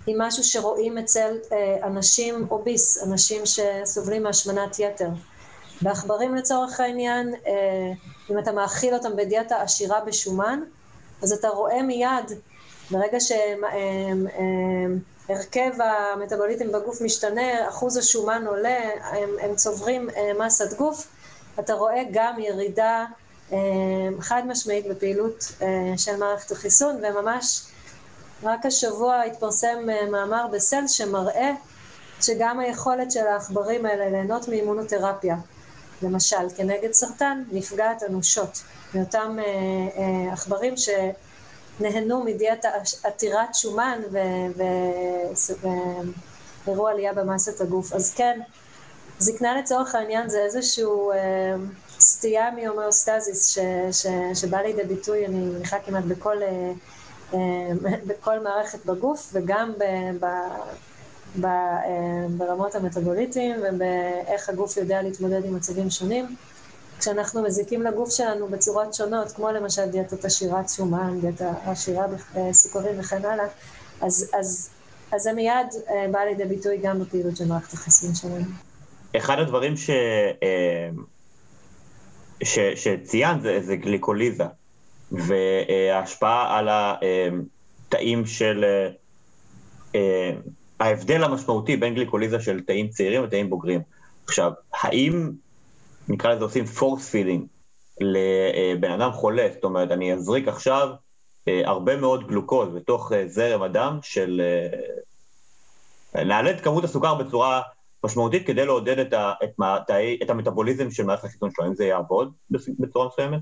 היא 0.07 0.15
משהו 0.19 0.43
שרואים 0.43 0.97
אצל 0.97 1.37
אה, 1.51 1.77
אנשים 1.83 2.47
אוביס, 2.51 3.03
אנשים 3.03 3.41
שסובלים 3.45 4.23
מהשמנת 4.23 4.79
יתר. 4.79 5.09
בעכברים 5.81 6.35
לצורך 6.35 6.79
העניין, 6.79 7.35
אה, 7.47 7.91
אם 8.31 8.39
אתה 8.39 8.51
מאכיל 8.51 8.93
אותם 8.93 9.15
בדיאטה 9.15 9.61
עשירה 9.61 10.01
בשומן, 10.01 10.59
אז 11.21 11.31
אתה 11.31 11.47
רואה 11.47 11.81
מיד, 11.81 12.31
ברגע 12.91 13.17
שהרכב 15.29 15.71
המטאבוליטים 15.81 16.71
בגוף 16.71 17.01
משתנה, 17.01 17.69
אחוז 17.69 17.97
השומן 17.97 18.43
עולה, 18.47 18.79
הם, 19.01 19.29
הם 19.41 19.55
צוברים 19.55 20.09
אה, 20.09 20.31
מסת 20.45 20.77
גוף, 20.77 21.07
אתה 21.59 21.73
רואה 21.73 22.03
גם 22.11 22.39
ירידה 22.39 23.05
חד 24.19 24.43
משמעית 24.47 24.87
בפעילות 24.87 25.51
של 25.97 26.15
מערכת 26.15 26.51
החיסון, 26.51 27.01
וממש 27.03 27.61
רק 28.43 28.65
השבוע 28.65 29.21
התפרסם 29.21 29.89
אה, 29.89 30.05
מאמר 30.11 30.47
בסל 30.51 30.87
שמראה 30.87 31.51
שגם 32.21 32.59
היכולת 32.59 33.11
של 33.11 33.27
העכברים 33.27 33.85
האלה 33.85 34.09
ליהנות 34.09 34.47
מאימונותרפיה, 34.47 35.35
למשל, 36.01 36.49
כנגד 36.55 36.91
סרטן, 36.91 37.43
נפגעת 37.51 38.03
אנושות 38.03 38.63
מאותם 38.93 39.37
אה, 39.39 39.43
אה, 39.97 40.33
עכברים 40.33 40.73
שנהנו 40.77 42.23
מדיאטה 42.23 42.69
עתירת 43.03 43.55
שומן 43.55 44.01
והראו 46.65 46.87
עלייה 46.87 47.13
במסת 47.13 47.61
הגוף. 47.61 47.93
אז 47.93 48.13
כן, 48.13 48.39
זקנה 49.19 49.59
לצורך 49.61 49.95
העניין 49.95 50.29
זה 50.29 50.39
איזשהו 50.39 51.11
סטייה 51.99 52.51
מהומאוסטזיס 52.51 53.57
שבא 54.33 54.57
לידי 54.57 54.83
ביטוי, 54.83 55.25
אני 55.25 55.35
מניחה 55.35 55.79
כמעט 55.79 56.03
בכל... 56.03 56.43
אה, 56.43 56.71
בכל 58.07 58.39
מערכת 58.39 58.85
בגוף 58.85 59.29
וגם 59.33 59.73
ב, 59.79 59.83
ב, 60.19 60.25
ב, 61.41 61.45
אה, 61.45 62.27
ברמות 62.37 62.75
המטאבוליטיים 62.75 63.55
ובאיך 63.59 64.49
הגוף 64.49 64.77
יודע 64.77 65.01
להתמודד 65.01 65.45
עם 65.45 65.55
מצבים 65.55 65.89
שונים. 65.89 66.35
כשאנחנו 66.99 67.43
מזיקים 67.43 67.83
לגוף 67.83 68.09
שלנו 68.11 68.47
בצורות 68.47 68.93
שונות, 68.93 69.31
כמו 69.31 69.51
למשל 69.51 69.85
דיאטת 69.85 70.25
עשירת 70.25 70.69
שומן, 70.69 71.19
דיאטה 71.21 71.53
עשירה 71.65 72.05
בסוכרים 72.35 72.99
וכן 72.99 73.25
הלאה, 73.25 73.45
אז, 74.01 74.31
אז, 74.39 74.69
אז 75.11 75.21
זה 75.21 75.33
מיד 75.33 75.67
אה, 75.89 76.05
בא 76.11 76.19
לידי 76.19 76.45
ביטוי 76.45 76.77
גם 76.77 76.99
בפעילות 76.99 77.37
של 77.37 77.45
מערכת 77.47 77.73
החיסון 77.73 78.15
שלנו. 78.15 78.45
אחד 79.17 79.39
הדברים 79.39 79.77
ש, 79.77 79.89
ש, 82.43 82.59
שציינת 82.75 83.41
זה, 83.41 83.59
זה 83.65 83.75
גליקוליזה. 83.75 84.45
וההשפעה 85.11 86.57
על 86.57 86.69
התאים 86.71 88.25
של... 88.25 88.65
אה, 89.95 90.31
ההבדל 90.79 91.23
המשמעותי 91.23 91.77
בין 91.77 91.93
גליקוליזה 91.93 92.39
של 92.39 92.61
תאים 92.63 92.89
צעירים 92.89 93.23
ותאים 93.23 93.49
בוגרים. 93.49 93.81
עכשיו, 94.25 94.51
האם, 94.73 95.31
נקרא 96.07 96.33
לזה 96.33 96.43
עושים 96.43 96.65
פורס 96.65 97.09
פילינג 97.09 97.45
לבן 98.01 98.91
אדם 98.91 99.11
חולה, 99.11 99.47
זאת 99.53 99.63
אומרת, 99.63 99.91
אני 99.91 100.13
אזריק 100.13 100.47
עכשיו 100.47 100.89
הרבה 101.47 101.95
מאוד 101.95 102.27
גלוקוז 102.27 102.69
בתוך 102.75 103.11
זרם 103.27 103.61
הדם 103.61 103.99
של... 104.01 104.41
נעלה 106.15 106.51
את 106.51 106.61
כמות 106.61 106.83
הסוכר 106.83 107.15
בצורה 107.15 107.61
משמעותית 108.05 108.47
כדי 108.47 108.65
לעודד 108.65 108.99
את, 108.99 109.13
ה, 109.13 109.33
את, 109.43 109.49
את, 109.59 109.91
את 110.23 110.29
המטאבוליזם 110.29 110.91
של 110.91 111.05
מערכת 111.05 111.23
החיסון 111.23 111.49
שלו, 111.51 111.65
האם 111.65 111.75
זה 111.75 111.85
יעבוד 111.85 112.33
בצורה 112.79 113.07
מסוימת? 113.07 113.39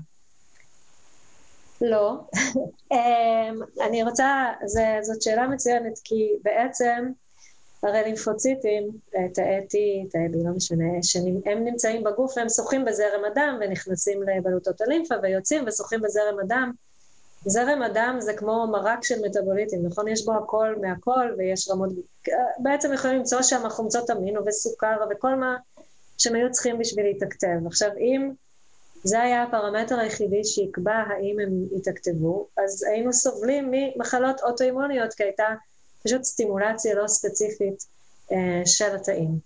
לא. 1.80 2.14
אמ, 2.92 3.60
אני 3.86 4.02
רוצה, 4.02 4.52
זה, 4.64 4.98
זאת 5.02 5.22
שאלה 5.22 5.46
מצוינת, 5.48 5.98
כי 6.04 6.32
בעצם 6.42 7.10
הרי 7.82 8.02
לימפוציטים, 8.04 8.90
תאי 9.10 9.58
T, 9.58 10.10
תאי 10.10 10.26
B, 10.32 10.44
לא 10.44 10.50
משנה, 10.56 10.84
שהם 11.02 11.64
נמצאים 11.64 12.04
בגוף 12.04 12.36
והם 12.36 12.48
שוחים 12.48 12.84
בזרם 12.84 13.24
הדם 13.32 13.58
ונכנסים 13.60 14.22
לבלוטות 14.22 14.80
הלימפה 14.80 15.14
ויוצאים 15.22 15.64
ושוחים 15.66 16.02
בזרם 16.02 16.38
הדם. 16.44 16.72
זרם 17.44 17.82
הדם 17.82 18.16
זה 18.20 18.32
כמו 18.32 18.66
מרק 18.66 19.04
של 19.04 19.14
מטאבוליטים, 19.24 19.86
נכון? 19.86 20.08
יש 20.08 20.24
בו 20.24 20.32
הכל 20.32 20.74
מהכל 20.80 21.34
ויש 21.38 21.68
רמות... 21.70 21.90
בעצם 22.58 22.92
יכולים 22.92 23.16
למצוא 23.16 23.42
שם 23.42 23.68
חומצות 23.68 24.10
אמינו 24.10 24.46
וסוכר 24.46 24.96
וכל 25.10 25.34
מה 25.34 25.56
שהם 26.18 26.34
היו 26.34 26.50
צריכים 26.50 26.78
בשביל 26.78 27.06
להתקטב. 27.06 27.66
עכשיו, 27.66 27.90
אם 27.98 28.30
זה 29.06 29.20
היה 29.22 29.42
הפרמטר 29.42 29.98
היחידי 29.98 30.44
שיקבע 30.44 30.92
האם 30.92 31.36
הם 31.40 31.78
יתקטבו, 31.78 32.48
אז 32.64 32.82
היינו 32.82 33.12
סובלים 33.12 33.70
ממחלות 33.70 34.40
אוטואימוניות, 34.42 35.14
כי 35.14 35.22
הייתה 35.22 35.46
פשוט 36.04 36.22
סטימולציה 36.22 36.94
לא 36.94 37.08
ספציפית 37.08 37.84
אה, 38.32 38.62
של 38.64 38.96
התאים. 38.96 39.38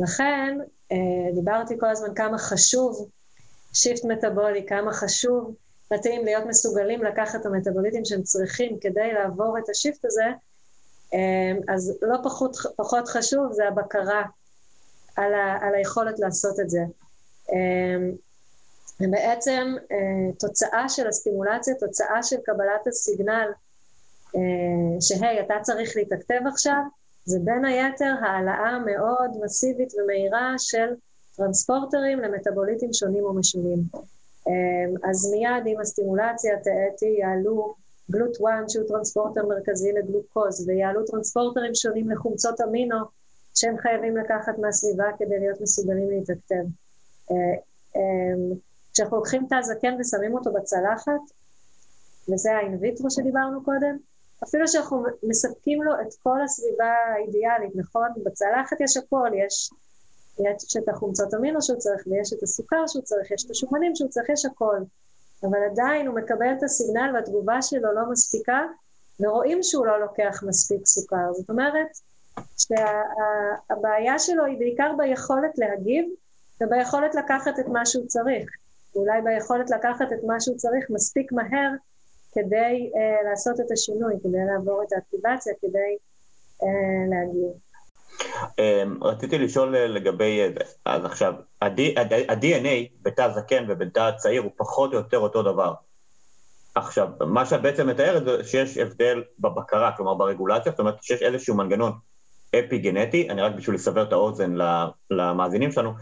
לכן, 0.00 0.58
אה, 0.92 1.32
דיברתי 1.34 1.74
כל 1.80 1.88
הזמן 1.88 2.14
כמה 2.14 2.38
חשוב 2.38 3.08
shift 3.74 4.04
מטאבולי, 4.04 4.66
כמה 4.66 4.92
חשוב 4.92 5.54
לתאים 5.90 6.24
להיות 6.24 6.44
מסוגלים 6.46 7.04
לקחת 7.04 7.40
את 7.40 7.46
המטאבוליטים 7.46 8.04
שהם 8.04 8.22
צריכים 8.22 8.78
כדי 8.80 9.12
לעבור 9.12 9.58
את 9.58 9.68
ה 9.68 9.74
shift 9.74 10.04
הזה, 10.04 10.26
אה, 11.14 11.74
אז 11.74 11.98
לא 12.02 12.16
פחות, 12.24 12.56
פחות 12.76 13.08
חשוב 13.08 13.52
זה 13.52 13.68
הבקרה 13.68 14.22
על, 15.16 15.34
ה, 15.34 15.58
על 15.60 15.74
היכולת 15.74 16.18
לעשות 16.18 16.60
את 16.60 16.70
זה. 16.70 16.80
אה, 19.00 19.06
ובעצם 19.08 19.74
אה, 19.92 20.32
תוצאה 20.38 20.88
של 20.88 21.06
הסטימולציה, 21.08 21.74
תוצאה 21.74 22.22
של 22.22 22.36
קבלת 22.44 22.86
ה 22.86 22.95
signal 22.95 23.48
אה, 24.36 25.00
שהיי, 25.00 25.40
אתה 25.40 25.54
צריך 25.62 25.96
להתכתב 25.96 26.40
עכשיו, 26.46 26.82
זה 27.24 27.38
בין 27.44 27.64
היתר 27.64 28.14
העלאה 28.20 28.78
מאוד 28.78 29.30
מסיבית 29.44 29.92
ומהירה 29.94 30.54
של 30.58 30.94
טרנספורטרים 31.36 32.20
למטאבוליטים 32.20 32.92
שונים 32.92 33.24
ומשונים. 33.24 33.78
אה, 34.48 35.10
אז 35.10 35.30
מיד 35.32 35.66
עם 35.66 35.80
הסטימולציה 35.80 36.56
תאתי 36.56 37.16
יעלו 37.18 37.74
גלוט 38.10 38.36
1 38.36 38.68
שהוא 38.68 38.88
טרנספורטר 38.88 39.46
מרכזי 39.46 39.92
לגלוקוז 39.92 40.68
ויעלו 40.68 41.04
טרנספורטרים 41.04 41.74
שונים 41.74 42.10
לחומצות 42.10 42.60
אמינו 42.60 42.96
שהם 43.54 43.78
חייבים 43.78 44.16
לקחת 44.16 44.58
מהסביבה 44.58 45.04
כדי 45.18 45.38
להיות 45.38 45.60
מסוגלים 45.60 46.10
להתכתב. 46.10 46.64
כשאנחנו 48.94 49.16
לוקחים 49.16 49.46
את 49.46 49.52
הזקן 49.52 49.94
ושמים 50.00 50.34
אותו 50.34 50.52
בצלחת, 50.52 51.20
וזה 52.32 52.52
האינוויטרו 52.52 53.10
שדיברנו 53.10 53.64
קודם, 53.64 53.96
אפילו 54.44 54.68
שאנחנו 54.68 55.04
מספקים 55.22 55.82
לו 55.82 55.92
את 56.00 56.14
כל 56.22 56.42
הסביבה 56.44 56.92
האידיאלית, 57.14 57.76
נכון? 57.76 58.08
בצלחת 58.24 58.80
יש 58.80 58.96
הכל, 58.96 59.30
יש, 59.34 59.70
יש 60.38 60.76
את 60.76 60.88
החומצות 60.88 61.34
אמינו 61.34 61.62
שהוא 61.62 61.78
צריך, 61.78 62.06
ויש 62.06 62.32
את 62.32 62.42
הסוכר 62.42 62.86
שהוא 62.86 63.02
צריך, 63.02 63.30
יש 63.30 63.44
את 63.44 63.50
השומנים 63.50 63.96
שהוא 63.96 64.10
צריך, 64.10 64.28
יש 64.28 64.44
הכל. 64.44 64.76
אבל 65.42 65.58
עדיין 65.70 66.06
הוא 66.06 66.16
מקבל 66.16 66.52
את 66.58 66.62
הסיגנל 66.62 67.10
והתגובה 67.14 67.62
שלו 67.62 67.92
לא 67.92 68.10
מספיקה, 68.10 68.62
ורואים 69.20 69.62
שהוא 69.62 69.86
לא 69.86 70.00
לוקח 70.00 70.42
מספיק 70.46 70.86
סוכר. 70.86 71.32
זאת 71.32 71.50
אומרת 71.50 71.88
שהבעיה 72.58 74.18
שה, 74.18 74.26
שלו 74.26 74.44
היא 74.44 74.58
בעיקר 74.58 74.92
ביכולת 74.98 75.58
להגיב 75.58 76.04
וביכולת 76.60 77.14
לקחת 77.14 77.58
את 77.58 77.66
מה 77.66 77.86
שהוא 77.86 78.06
צריך. 78.06 78.50
ואולי 78.94 79.22
ביכולת 79.24 79.70
לקחת 79.70 80.12
את 80.12 80.24
מה 80.26 80.40
שהוא 80.40 80.56
צריך 80.56 80.84
מספיק 80.90 81.32
מהר 81.32 81.70
כדי 82.32 82.90
uh, 82.94 83.28
לעשות 83.28 83.60
את 83.60 83.70
השינוי, 83.72 84.14
כדי 84.22 84.38
לעבור 84.52 84.82
את 84.82 84.92
האקטיבציה, 84.92 85.52
כדי 85.60 85.96
uh, 86.62 86.66
להגיע. 87.10 87.50
Um, 88.44 89.04
רציתי 89.04 89.38
לשאול 89.38 89.76
אה, 89.76 89.86
לגבי, 89.86 90.40
אז 90.84 91.04
עכשיו, 91.04 91.34
ה-DNA 91.62 92.98
בתא 93.02 93.28
זקן 93.34 93.64
ובתא 93.68 94.10
צעיר 94.16 94.42
הוא 94.42 94.50
פחות 94.56 94.92
או 94.92 94.98
יותר 94.98 95.18
אותו 95.18 95.42
דבר. 95.42 95.74
עכשיו, 96.74 97.08
מה 97.20 97.46
שאת 97.46 97.62
בעצם 97.62 97.86
מתארת 97.86 98.24
זה 98.24 98.44
שיש 98.44 98.78
הבדל 98.78 99.22
בבקרה, 99.38 99.92
כלומר 99.96 100.14
ברגולציה, 100.14 100.72
זאת 100.72 100.80
אומרת 100.80 101.02
שיש 101.02 101.22
איזשהו 101.22 101.56
מנגנון 101.56 101.92
אפי 102.58 102.78
גנטי, 102.78 103.30
אני 103.30 103.42
רק 103.42 103.54
בשביל 103.54 103.74
לסבר 103.74 104.02
את 104.02 104.12
האוזן 104.12 104.54
למאזינים 105.10 105.72
שלנו, 105.72 105.92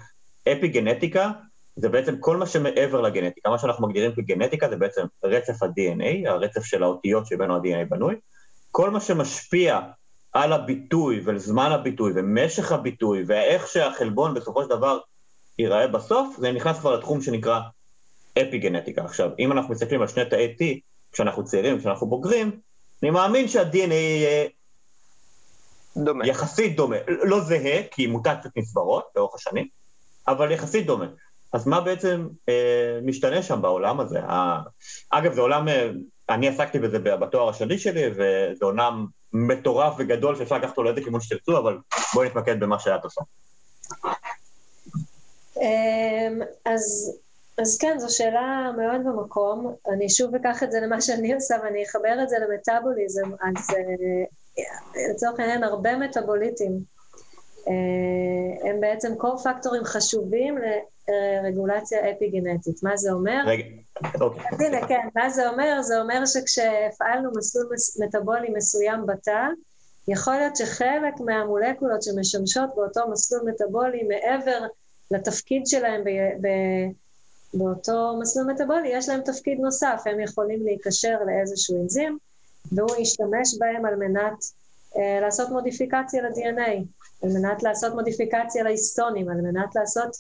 אפי 0.53 0.69
גנטיקה 0.69 1.31
זה 1.77 1.89
בעצם 1.89 2.17
כל 2.21 2.37
מה 2.37 2.47
שמעבר 2.47 3.01
לגנטיקה, 3.01 3.51
מה 3.51 3.59
שאנחנו 3.59 3.89
מגדירים 3.89 4.13
כגנטיקה 4.15 4.69
זה 4.69 4.77
בעצם 4.77 5.03
רצף 5.25 5.63
ה-DNA, 5.63 6.31
הרצף 6.31 6.65
של 6.65 6.83
האותיות 6.83 7.27
שבינו 7.27 7.57
ה-DNA 7.57 7.89
בנוי, 7.89 8.15
כל 8.71 8.91
מה 8.91 9.01
שמשפיע 9.01 9.81
על 10.33 10.53
הביטוי 10.53 11.23
וזמן 11.25 11.73
הביטוי 11.73 12.13
ומשך 12.15 12.73
הביטוי 12.73 13.25
ואיך 13.27 13.69
שהחלבון 13.69 14.35
בסופו 14.35 14.63
של 14.63 14.69
דבר 14.69 14.99
ייראה 15.59 15.87
בסוף, 15.89 16.37
זה 16.39 16.53
נכנס 16.53 16.79
כבר 16.79 16.97
לתחום 16.97 17.21
שנקרא 17.21 17.61
אפי 18.39 18.59
גנטיקה. 18.59 19.05
עכשיו, 19.05 19.31
אם 19.39 19.53
אנחנו 19.53 19.75
מסתכלים 19.75 20.01
על 20.01 20.09
שני 20.09 20.25
תאי 20.31 20.55
T, 20.59 20.65
כשאנחנו 21.13 21.45
צעירים, 21.45 21.79
כשאנחנו 21.79 22.07
בוגרים, 22.07 22.61
אני 23.03 23.11
מאמין 23.11 23.49
שה-DNA 23.49 23.95
יהיה 23.95 24.49
דומה. 25.97 26.27
יחסית 26.27 26.77
דומה. 26.77 26.97
לא 27.09 27.41
זהה, 27.41 27.83
כי 27.91 28.07
מוטציות 28.07 28.57
נסברות 28.57 29.05
לאורך 29.17 29.35
השנים, 29.35 29.69
אבל 30.29 30.53
יחסית 30.53 30.87
דומה. 30.87 31.07
אז 31.53 31.67
מה 31.67 31.81
בעצם 31.81 32.29
אה, 32.49 32.99
משתנה 33.03 33.43
שם 33.43 33.63
בעולם 33.63 34.01
הזה? 34.01 34.19
אה, 34.19 34.59
אגב, 35.11 35.33
זה 35.33 35.41
עולם, 35.41 35.69
אה, 35.69 35.91
אני 36.29 36.49
עסקתי 36.49 36.79
בזה 36.79 36.99
בתואר 36.99 37.49
השני 37.49 37.79
שלי, 37.79 38.11
וזה 38.11 38.65
עולם 38.65 39.07
מטורף 39.33 39.95
וגדול 39.99 40.37
שאפשר 40.37 40.57
לקחת 40.57 40.71
אותו 40.71 40.83
לאיזה 40.83 41.01
כיוון 41.01 41.21
שתרצו, 41.21 41.59
אבל 41.59 41.79
בואי 42.15 42.29
נתמקד 42.29 42.61
במה 42.61 42.79
שאת 42.79 43.05
עושה. 43.05 43.21
אמ, 45.57 46.41
אז, 46.65 47.17
אז 47.59 47.79
כן, 47.79 47.99
זו 47.99 48.17
שאלה 48.17 48.71
מאוד 48.77 49.01
במקום. 49.05 49.75
אני 49.95 50.11
שוב 50.11 50.35
אקח 50.35 50.63
את 50.63 50.73
זה 50.73 50.81
למה 50.81 51.01
שאני 51.01 51.35
עושה 51.35 51.55
ואני 51.65 51.85
אחבר 51.85 52.23
את 52.23 52.29
זה 52.29 52.37
למטאבוליזם. 52.39 53.31
אז 53.31 53.71
אה, 53.71 54.65
לצורך 55.11 55.41
העניין, 55.41 55.65
הרבה 55.65 55.97
מטאבוליטים 55.97 56.79
אה, 57.69 58.71
הם 58.71 58.81
בעצם 58.81 59.15
קור-פקטורים 59.19 59.85
חשובים 59.85 60.59
רגולציה 61.45 62.11
אפי-גנטית. 62.11 62.83
מה 62.83 62.97
זה 62.97 63.13
אומר? 63.13 63.43
רגע, 63.47 63.65
אוקיי. 64.21 64.45
אז 64.53 64.61
הנה, 64.61 64.87
כן, 64.89 65.09
מה 65.15 65.31
זה 65.31 65.49
אומר? 65.49 65.83
זה 65.83 66.01
אומר 66.01 66.27
שכשהפעלנו 66.27 67.31
מסלול 67.37 67.67
מטאבולי 68.01 68.51
מסוים 68.57 69.07
בתא, 69.07 69.47
יכול 70.09 70.35
להיות 70.35 70.57
שחלק 70.57 71.21
מהמולקולות 71.21 72.03
שמשמשות 72.03 72.71
באותו 72.77 73.01
מסלול 73.11 73.43
מטאבולי 73.51 74.03
מעבר 74.03 74.67
לתפקיד 75.11 75.67
שלהם 75.67 76.05
ב... 76.05 76.09
ב... 76.47 76.49
באותו 77.55 78.17
מסלול 78.21 78.53
מטאבולי, 78.53 78.89
יש 78.89 79.09
להם 79.09 79.21
תפקיד 79.21 79.59
נוסף, 79.61 80.03
הם 80.07 80.21
יכולים 80.21 80.63
להיקשר 80.63 81.19
לאיזשהו 81.27 81.83
אנזים, 81.83 82.19
והוא 82.73 82.97
ישתמש 82.99 83.59
בהם 83.59 83.87
על 83.87 83.97
מנת 83.97 84.45
אה, 84.97 85.21
לעשות 85.21 85.51
מודיפיקציה 85.51 86.23
ל-DNA, 86.23 86.85
על 87.23 87.31
מנת 87.33 87.63
לעשות 87.63 87.95
מודיפיקציה 87.95 88.63
להיסטונים, 88.63 89.29
על 89.29 89.41
מנת 89.41 89.75
לעשות 89.75 90.17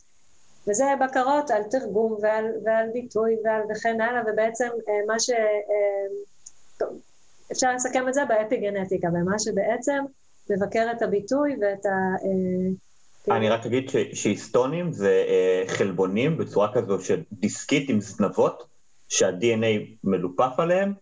וזה 0.68 0.84
בקרות 1.00 1.50
על 1.50 1.62
תרגום 1.70 2.16
ועל, 2.22 2.44
ועל 2.64 2.86
ביטוי 2.92 3.36
ועל 3.44 3.62
וכן 3.70 4.00
הלאה, 4.00 4.22
ובעצם 4.32 4.68
אה, 4.88 5.06
מה 5.06 5.20
ש... 5.20 5.30
אה, 5.30 6.86
אפשר 7.52 7.74
לסכם 7.74 8.08
את 8.08 8.14
זה 8.14 8.20
באפיגנטיקה, 8.24 9.08
במה 9.08 9.38
שבעצם 9.38 10.04
מבקר 10.50 10.86
את 10.96 11.02
הביטוי 11.02 11.56
ואת 11.60 11.86
ה... 11.86 11.90
אה, 13.28 13.36
אני 13.36 13.48
רק 13.48 13.66
אגיד 13.66 13.90
שהיסטונים 14.12 14.92
זה 14.92 15.24
חלבונים 15.66 16.38
בצורה 16.38 16.74
כזו 16.74 17.00
של 17.00 17.22
דיסקית 17.32 17.90
עם 17.90 18.00
זנבות, 18.00 18.62
שה-DNA 19.08 19.96
מלופף 20.04 20.52
עליהם, 20.58 20.92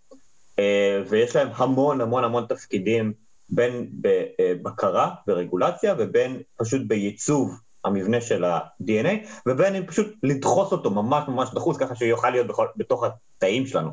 ויש 1.08 1.36
להם 1.36 1.48
המון 1.54 2.00
המון 2.00 2.24
המון 2.24 2.46
תפקידים, 2.48 3.12
בין 3.50 3.90
בבקרה 4.00 5.10
ורגולציה 5.28 5.94
ובין 5.98 6.42
פשוט 6.56 6.82
בייצוב 6.86 7.60
המבנה 7.84 8.20
של 8.20 8.44
ה-DNA, 8.44 9.28
ובין 9.46 9.74
אם 9.74 9.86
פשוט 9.86 10.14
לדחוס 10.22 10.72
אותו 10.72 10.90
ממש 10.90 11.28
ממש 11.28 11.50
דחוס, 11.54 11.76
ככה 11.76 11.96
שהוא 11.96 12.08
יוכל 12.08 12.30
להיות 12.30 12.46
בכל, 12.46 12.66
בתוך 12.76 13.04
התאים 13.04 13.66
שלנו. 13.66 13.90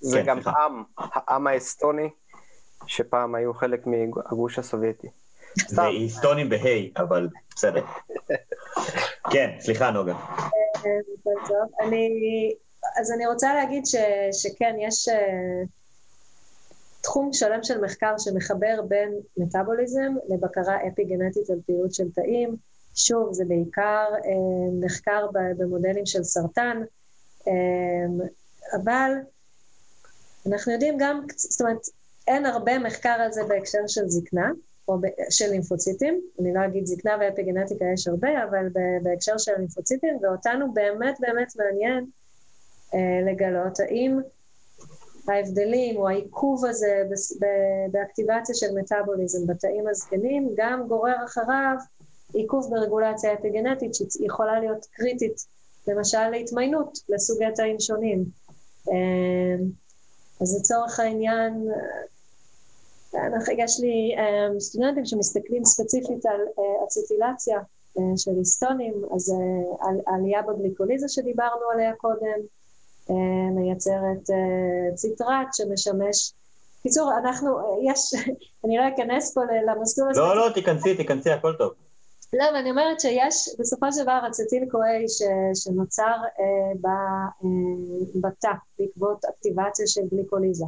זה 0.00 0.18
כן, 0.18 0.26
גם 0.26 0.42
סליחה. 0.42 0.64
עם, 0.64 0.82
העם 0.98 1.46
האסטוני, 1.46 2.08
שפעם 2.86 3.34
היו 3.34 3.54
חלק 3.54 3.86
מהגוש 3.86 4.58
הסובייטי. 4.58 5.08
זה 5.68 5.82
היסטונים 5.82 6.48
בהיי, 6.48 6.90
אבל 6.96 7.28
בסדר. 7.56 7.84
כן, 9.32 9.50
סליחה 9.60 9.90
נוגה. 9.90 10.14
אני, 11.80 12.08
אז 13.00 13.12
אני 13.12 13.26
רוצה 13.26 13.54
להגיד 13.54 13.86
ש, 13.86 13.94
שכן, 14.32 14.74
יש 14.78 15.08
uh, 15.08 15.12
תחום 17.00 17.32
שלם 17.32 17.62
של 17.62 17.80
מחקר 17.80 18.14
שמחבר 18.18 18.82
בין 18.88 19.14
מטאבוליזם 19.36 20.14
לבקרה 20.28 20.76
אפי-גנטית 20.76 21.50
על 21.50 21.58
פעילות 21.66 21.94
של 21.94 22.10
תאים. 22.14 22.56
שוב, 22.94 23.32
זה 23.32 23.44
בעיקר 23.44 24.04
מחקר 24.80 25.26
במודלים 25.32 26.06
של 26.06 26.22
סרטן, 26.22 26.82
uh, 27.40 27.50
אבל 28.76 29.12
אנחנו 30.46 30.72
יודעים 30.72 30.96
גם, 30.98 31.20
זאת 31.36 31.60
אומרת, 31.60 31.86
אין 32.28 32.46
הרבה 32.46 32.78
מחקר 32.78 33.16
על 33.20 33.32
זה 33.32 33.44
בהקשר 33.48 33.86
של 33.86 34.08
זקנה, 34.08 34.50
או 34.88 34.96
של 35.30 35.50
לימפוציטים, 35.50 36.20
אני 36.40 36.54
לא 36.54 36.64
אגיד 36.64 36.86
זקנה 36.86 37.16
ואפיגנטיקה 37.20 37.84
יש 37.94 38.08
הרבה, 38.08 38.44
אבל 38.44 38.66
בהקשר 39.02 39.38
של 39.38 39.52
לימפוציטים, 39.58 40.18
ואותנו 40.22 40.72
באמת 40.74 41.16
באמת 41.20 41.52
מעניין 41.56 42.06
אה, 42.94 43.32
לגלות 43.32 43.80
האם 43.80 44.18
ההבדלים 45.28 45.96
או 45.96 46.08
העיכוב 46.08 46.64
הזה 46.66 47.02
באקטיבציה 47.90 48.54
של 48.54 48.66
מטאבוליזם 48.74 49.46
בתאים 49.46 49.88
הזקנים 49.88 50.50
גם 50.56 50.88
גורר 50.88 51.24
אחריו 51.24 51.76
עיכוב 52.34 52.70
ברגולציה 52.70 53.34
אפיגנטית 53.34 53.94
שיכולה 53.94 54.60
להיות 54.60 54.86
קריטית, 54.92 55.46
למשל 55.88 56.28
להתמיינות 56.30 56.98
לסוגי 57.08 57.44
תאים 57.56 57.80
שונים. 57.80 58.24
אה, 58.88 59.64
אז 60.40 60.58
לצורך 60.58 61.00
העניין, 61.00 61.68
יש 63.58 63.80
לי 63.80 64.14
um, 64.16 64.60
סטודנטים 64.60 65.04
שמסתכלים 65.04 65.64
ספציפית 65.64 66.26
על 66.26 66.40
uh, 66.56 66.84
אצטילציה 66.84 67.58
של 68.16 68.30
היסטונים, 68.36 68.94
אז 69.14 69.34
על, 69.80 70.00
עלייה 70.06 70.42
בגליקוליזה 70.42 71.06
שדיברנו 71.08 71.70
עליה 71.74 71.92
קודם, 71.96 72.38
מייצרת 73.54 74.30
ציטרט 74.94 75.48
שמשמש... 75.52 76.32
קיצור, 76.82 77.10
אנחנו, 77.18 77.48
יש, 77.82 78.14
אני 78.64 78.76
לא 78.76 78.82
אכנס 78.88 79.34
פה 79.34 79.40
למסלול 79.66 80.10
הזה. 80.10 80.20
לא, 80.20 80.36
לא, 80.36 80.50
תיכנסי, 80.54 80.96
תיכנסי, 80.96 81.30
הכל 81.30 81.54
טוב. 81.58 81.72
לא, 82.32 82.44
ואני 82.54 82.70
אומרת 82.70 83.00
שיש 83.00 83.48
בסופו 83.58 83.92
של 83.92 84.02
דבר 84.02 84.20
אצטיל 84.28 84.64
קוהי 84.70 85.04
שנוצר 85.54 86.16
אה, 86.40 86.74
ב, 86.80 86.86
אה, 86.86 88.20
בתא 88.20 88.52
בעקבות 88.78 89.24
אקטיבציה 89.24 89.86
של 89.86 90.00
גליקוליזה. 90.10 90.64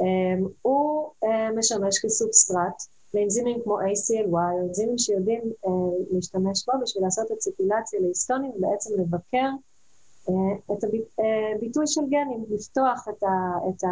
אה, 0.00 0.46
הוא 0.62 1.10
אה, 1.24 1.50
משמש 1.56 1.98
כסובסטרט 1.98 2.82
לאנזימים 3.14 3.60
כמו 3.64 3.80
ACLY, 3.80 4.68
אנזימים 4.68 4.98
שיודעים 4.98 5.42
אה, 5.66 5.70
להשתמש 6.10 6.64
בו 6.66 6.72
בשביל 6.82 7.04
לעשות 7.04 7.30
אצטילציה 7.30 8.00
להיסטונים 8.00 8.50
ובעצם 8.50 8.90
לבקר 9.00 9.48
אה, 10.28 10.74
את 10.76 10.84
הביטוי 11.54 11.82
אה, 11.82 11.86
של 11.86 12.00
גנים, 12.08 12.44
לפתוח 12.50 13.08
את, 13.08 13.22
ה, 13.22 13.58
את, 13.68 13.84
ה, 13.84 13.88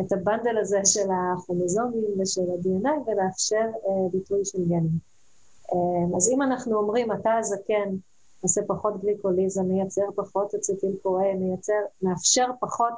את 0.00 0.12
הבנדל 0.12 0.58
הזה 0.58 0.80
של 0.84 1.08
הכרומוזומים 1.10 2.20
ושל 2.20 2.40
ה-DNA 2.40 3.10
ולאפשר 3.10 3.56
אה, 3.56 4.08
ביטוי 4.12 4.44
של 4.44 4.64
גנים. 4.64 5.17
אמ, 5.72 6.16
אז 6.16 6.30
אם 6.34 6.42
אנחנו 6.42 6.76
אומרים, 6.76 7.12
אתה 7.12 7.36
הזקן, 7.38 7.96
עושה 8.40 8.60
פחות 8.66 9.00
גליקוליזה, 9.00 9.62
מייצר 9.62 10.02
פחות 10.16 10.54
אצטיל 10.54 10.96
קורא, 11.02 11.32
מייצר, 11.38 11.82
מאפשר 12.02 12.46
פחות 12.60 12.94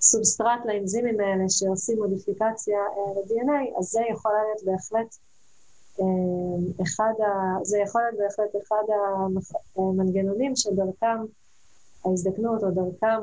סובסטרט 0.00 0.60
לאנזימים 0.64 1.20
האלה 1.20 1.44
שעושים 1.48 1.98
מודיפיקציה 1.98 2.78
אה, 2.78 3.12
ל-DNA, 3.14 3.78
אז 3.78 3.84
זה 3.84 4.00
יכול 4.12 4.32
להיות 4.32 4.64
בהחלט 4.64 5.16
אמ, 6.00 6.82
אחד 6.82 7.12
ה... 7.20 7.58
זה 7.62 7.78
יכול 7.78 8.02
להיות 8.02 8.16
בהחלט 8.18 8.62
אחד 8.62 8.82
המנגנונים 9.76 10.56
שדרכם 10.56 11.18
ההזדקנות 12.04 12.64
או 12.64 12.70
דרכם 12.70 13.20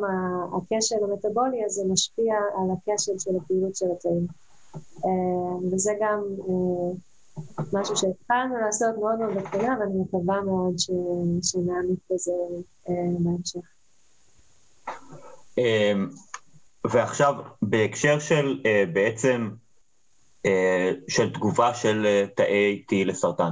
הכשל 0.57 0.95
המטבולי 1.03 1.66
הזה 1.66 1.82
משפיע 1.89 2.36
על 2.36 2.68
הכשל 2.72 3.20
של 3.20 3.32
הפעילות 3.38 3.76
של 3.76 3.86
התאים. 3.91 4.28
אמ, 5.05 5.74
וזה 5.74 5.93
גם 6.01 6.24
אה, 6.39 6.95
משהו 7.74 7.98
שהתחלנו 7.98 8.58
לעשות 8.66 8.96
מאוד 9.00 9.20
מאוד 9.20 9.34
בקטנה, 9.34 9.76
ואני 9.80 10.00
מקווה 10.02 10.42
מאוד 10.42 10.76
שנעמיק 11.44 12.00
בזה 12.12 12.32
אה, 12.90 12.94
בהמשך. 13.20 13.60
אמ, 15.58 16.10
ועכשיו, 16.92 17.34
בהקשר 17.62 18.20
של 18.20 18.62
אה, 18.66 18.84
בעצם, 18.94 19.50
אה, 20.46 20.92
של 21.08 21.34
תגובה 21.34 21.74
של 21.74 22.26
תאי 22.36 22.84
T 22.92 23.06
לסרטן. 23.06 23.52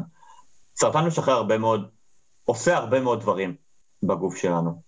סרטן 0.76 1.06
משחרר 1.06 1.34
הרבה 1.34 1.58
מאוד, 1.58 1.90
עושה 2.46 2.78
הרבה 2.78 3.00
מאוד 3.00 3.22
דברים 3.22 3.56
בגוף 4.04 4.36
שלנו. 4.36 4.82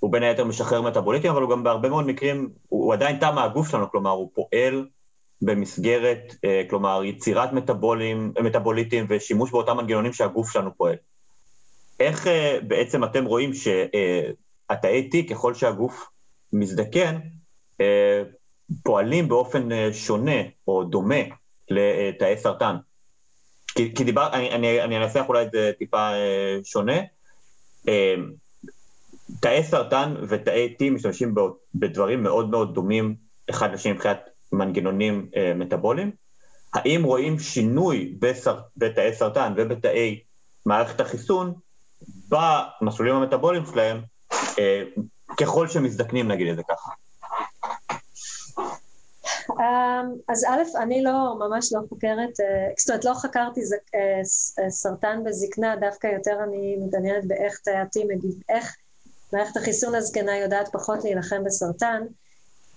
הוא 0.00 0.12
בין 0.12 0.22
היתר 0.22 0.44
משחרר 0.44 0.82
מטאבוליטים, 0.82 1.30
אבל 1.30 1.42
הוא 1.42 1.50
גם 1.50 1.62
בהרבה 1.62 1.88
מאוד 1.88 2.06
מקרים, 2.06 2.50
הוא 2.68 2.94
עדיין 2.94 3.18
תא 3.18 3.32
מהגוף 3.34 3.70
שלנו, 3.70 3.90
כלומר, 3.90 4.10
הוא 4.10 4.30
פועל 4.34 4.86
במסגרת, 5.42 6.34
אה, 6.44 6.62
כלומר, 6.70 7.04
יצירת 7.04 7.52
מטאבולים, 7.52 8.32
מטאבוליטים 8.42 9.06
ושימוש 9.08 9.50
באותם 9.50 9.76
מנגנונים 9.76 10.12
שהגוף 10.12 10.52
שלנו 10.52 10.76
פועל. 10.76 10.96
איך 12.00 12.26
אה, 12.26 12.58
בעצם 12.66 13.04
אתם 13.04 13.24
רואים 13.24 13.50
שהתאי 13.54 15.10
T, 15.12 15.30
ככל 15.30 15.54
שהגוף 15.54 16.08
מזדקן, 16.52 17.18
אה, 17.80 18.22
פועלים 18.82 19.28
באופן 19.28 19.92
שונה 19.92 20.42
או 20.68 20.84
דומה 20.84 21.20
לתאי 21.70 22.36
סרטן? 22.36 22.76
כי, 23.74 23.94
כי 23.94 24.04
דיבר, 24.04 24.28
אני, 24.32 24.50
אני, 24.50 24.82
אני 24.82 24.98
אנסח 24.98 25.24
אולי 25.28 25.42
את 25.42 25.50
זה 25.52 25.70
טיפה 25.78 26.10
שונה. 26.64 26.96
תאי 29.40 29.64
סרטן 29.64 30.14
ותאי 30.28 30.74
T 30.80 30.90
משתמשים 30.90 31.34
בדברים 31.74 32.22
מאוד 32.22 32.50
מאוד 32.50 32.74
דומים 32.74 33.14
אחד 33.50 33.72
לשני 33.72 33.92
מבחינת 33.92 34.31
מנגנונים 34.52 35.30
אה, 35.36 35.52
מטאבוליים. 35.54 36.10
האם 36.74 37.02
רואים 37.04 37.38
שינוי 37.38 38.16
בסר, 38.18 38.60
בתאי 38.76 39.14
סרטן 39.14 39.54
ובתאי 39.56 40.20
מערכת 40.66 41.00
החיסון 41.00 41.54
במסלולים 42.28 43.14
המטאבוליים 43.14 43.66
שלהם, 43.66 44.00
אה, 44.58 44.82
ככל 45.40 45.68
שמזדקנים 45.68 46.28
נגיד 46.28 46.48
את 46.48 46.56
זה 46.56 46.62
ככה? 46.68 46.90
אמ, 49.50 50.12
אז 50.28 50.44
א', 50.44 50.82
אני 50.82 51.02
לא, 51.02 51.36
ממש 51.38 51.72
לא 51.72 51.80
חוקרת, 51.88 52.40
אה, 52.40 52.68
זאת 52.78 52.90
אומרת, 52.90 53.04
לא 53.04 53.14
חקרתי 53.14 53.60
אה, 53.94 54.70
סרטן 54.70 55.24
בזקנה, 55.24 55.76
דווקא 55.76 56.06
יותר 56.06 56.38
אני 56.44 56.76
מתעניינת 56.86 57.24
באיך 57.26 57.58
תאי 57.64 57.72
ה-T 57.74 58.00
איך 58.48 58.76
מערכת 59.32 59.56
החיסון 59.56 59.94
הזקנה 59.94 60.38
יודעת 60.38 60.68
פחות 60.72 61.04
להילחם 61.04 61.44
בסרטן. 61.44 62.02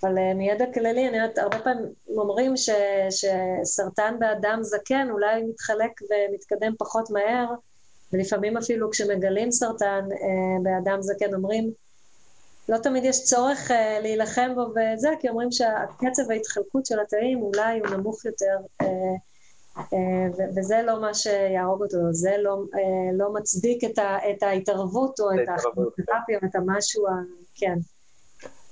אבל 0.03 0.17
אה, 0.17 0.33
מידע 0.33 0.65
כללי, 0.73 1.07
אני 1.07 1.17
יודעת, 1.17 1.37
הרבה 1.37 1.59
פעמים 1.59 1.85
אומרים 2.07 2.57
ש, 2.57 2.69
שסרטן 3.09 4.15
באדם 4.19 4.59
זקן 4.61 5.07
אולי 5.11 5.43
מתחלק 5.43 5.91
ומתקדם 6.01 6.73
פחות 6.79 7.09
מהר, 7.09 7.45
ולפעמים 8.13 8.57
אפילו 8.57 8.91
כשמגלים 8.91 9.51
סרטן 9.51 10.07
אה, 10.11 10.61
באדם 10.63 11.01
זקן 11.01 11.33
אומרים, 11.33 11.71
לא 12.69 12.77
תמיד 12.77 13.05
יש 13.05 13.23
צורך 13.23 13.71
אה, 13.71 13.99
להילחם 13.99 14.51
בו 14.55 14.61
וזה, 14.61 15.09
כי 15.19 15.29
אומרים 15.29 15.51
שהקצב 15.51 16.31
ההתחלקות 16.31 16.85
של 16.85 16.99
התאים 16.99 17.41
אולי 17.41 17.79
הוא 17.79 17.87
נמוך 17.87 18.25
יותר, 18.25 18.57
אה, 18.81 18.87
אה, 19.77 20.47
וזה 20.55 20.81
לא 20.85 21.01
מה 21.01 21.13
שיהרוג 21.13 21.83
אותו, 21.83 21.97
זה 22.11 22.35
לא, 22.39 22.57
אה, 22.75 23.17
לא 23.17 23.33
מצדיק 23.33 23.83
את, 23.83 23.99
את 23.99 24.43
ההתערבות 24.43 25.19
או 25.19 25.31
את 25.31 25.49
הכימותרפיה, 25.49 26.39
את 26.45 26.55
המשהו. 26.55 27.05
כן. 27.55 27.77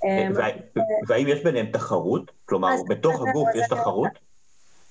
אמ, 0.04 0.34
והאם 1.08 1.28
יש 1.28 1.44
ביניהם 1.44 1.72
תחרות? 1.72 2.32
כלומר, 2.46 2.70
בתוך 2.90 3.22
הגוף 3.28 3.50
יש 3.56 3.68
תחרות? 3.70 4.12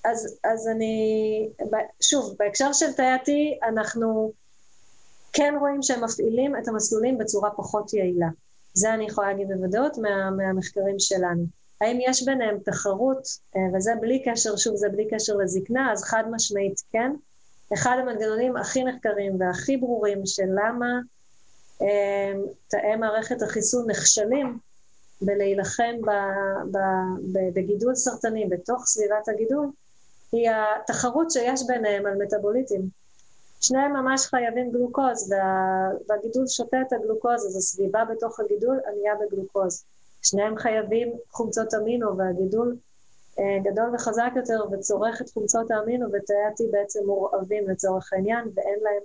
אז, 0.05 0.39
אז 0.45 0.69
אני, 0.69 1.49
שוב, 2.01 2.35
בהקשר 2.39 2.73
של 2.73 2.93
תאי 2.93 3.05
ה-T, 3.05 3.31
אנחנו 3.69 4.33
כן 5.33 5.55
רואים 5.61 5.83
שהם 5.83 6.05
מפעילים 6.05 6.57
את 6.57 6.69
המסלולים 6.69 7.19
בצורה 7.19 7.51
פחות 7.51 7.95
יעילה. 7.95 8.29
זה 8.75 8.95
אני 8.95 9.05
יכולה 9.05 9.29
להגיד 9.29 9.49
בוודאות 9.49 9.99
מה, 9.99 10.31
מהמחקרים 10.31 10.99
שלנו. 10.99 11.45
האם 11.81 11.99
יש 12.01 12.23
ביניהם 12.23 12.59
תחרות, 12.65 13.29
אה, 13.57 13.61
וזה 13.77 13.93
בלי 14.01 14.23
קשר, 14.25 14.57
שוב, 14.57 14.77
זה 14.77 14.89
בלי 14.89 15.09
קשר 15.11 15.37
לזקנה, 15.37 15.93
אז 15.93 16.05
חד 16.05 16.25
משמעית 16.31 16.83
כן. 16.93 17.13
אחד 17.75 17.97
המנגנונים 18.01 18.57
הכי 18.57 18.85
נחקרים 18.85 19.41
והכי 19.41 19.77
ברורים 19.77 20.27
של 20.27 20.47
למה 20.47 20.87
אה, 21.83 22.33
תאי 22.69 22.97
מערכת 22.97 23.43
החיסון 23.43 23.91
נכשלים 23.91 24.59
בלהילחם 25.23 25.95
בגידול 27.53 27.95
סרטני 27.95 28.47
בתוך 28.49 28.87
סביבת 28.87 29.29
הגידול, 29.29 29.71
היא 30.33 30.51
התחרות 30.51 31.31
שיש 31.31 31.61
ביניהם 31.67 32.07
על 32.07 32.15
מטאבוליטים. 32.23 33.03
שניהם 33.61 33.93
ממש 33.93 34.27
חייבים 34.27 34.73
גלוקוז, 34.73 35.33
וה, 35.33 35.91
והגידול 36.09 36.47
שותה 36.47 36.77
את 36.87 36.93
הגלוקוז, 36.93 37.47
אז 37.47 37.57
הסביבה 37.57 38.05
בתוך 38.05 38.41
הגידול 38.41 38.81
עלייה 38.85 39.15
בגלוקוז. 39.15 39.85
שניהם 40.23 40.57
חייבים 40.57 41.13
חומצות 41.31 41.75
אמינו, 41.75 42.17
והגידול 42.19 42.77
אה, 43.39 43.59
גדול 43.65 43.95
וחזק 43.95 44.31
יותר 44.37 44.61
וצורך 44.73 45.23
את 45.23 45.31
חומצות 45.31 45.71
האמינו, 45.71 46.07
ותאי 46.07 46.37
ה-T 46.37 46.63
בעצם 46.71 47.01
מורעבים 47.07 47.69
לצורך 47.69 48.13
העניין, 48.13 48.49
ואין 48.55 48.79
להם 48.83 49.03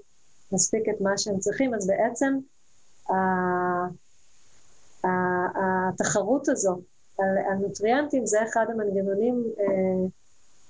מספיק 0.52 0.90
את 0.90 1.02
מה 1.02 1.18
שהם 1.18 1.40
צריכים, 1.40 1.74
אז 1.74 1.88
בעצם 1.88 2.38
התחרות 5.04 6.50
הזו 6.50 6.82
על, 7.20 7.38
על 7.50 7.58
נוטריאנטים 7.58 8.26
זה 8.26 8.44
אחד 8.44 8.66
המנגנונים 8.70 9.44
אה, 9.60 9.66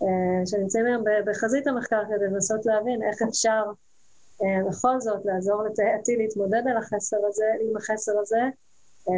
אה, 0.02 0.46
שנמצאים 0.46 0.86
היום 0.86 1.04
בחזית 1.26 1.68
המחקר 1.68 2.04
כדי 2.06 2.26
לנסות 2.28 2.66
להבין 2.66 3.04
איך 3.04 3.22
אפשר 3.30 3.64
אה, 4.44 4.70
בכל 4.70 5.00
זאת 5.00 5.26
לעזור 5.26 5.64
לתאי 5.64 6.16
להתמודד 6.18 6.62
על 6.72 6.78
החסר 6.78 7.18
הזה, 7.28 7.46
עם 7.62 7.78
החסר 7.78 8.12
הזה, 8.20 8.42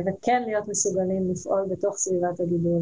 וכן 0.05 0.43
להיות 0.45 0.67
מסוגלים 0.67 1.31
לפעול 1.31 1.65
בתוך 1.69 1.97
סביבת 1.97 2.39
הגידול. 2.39 2.81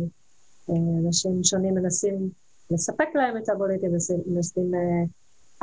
אנשים 1.06 1.44
שונים 1.44 1.76
מנסים 1.76 2.30
לספק 2.72 3.08
להם 3.16 3.38
את 3.38 3.50
הבוליטים, 3.50 3.92
מנסים 4.26 4.72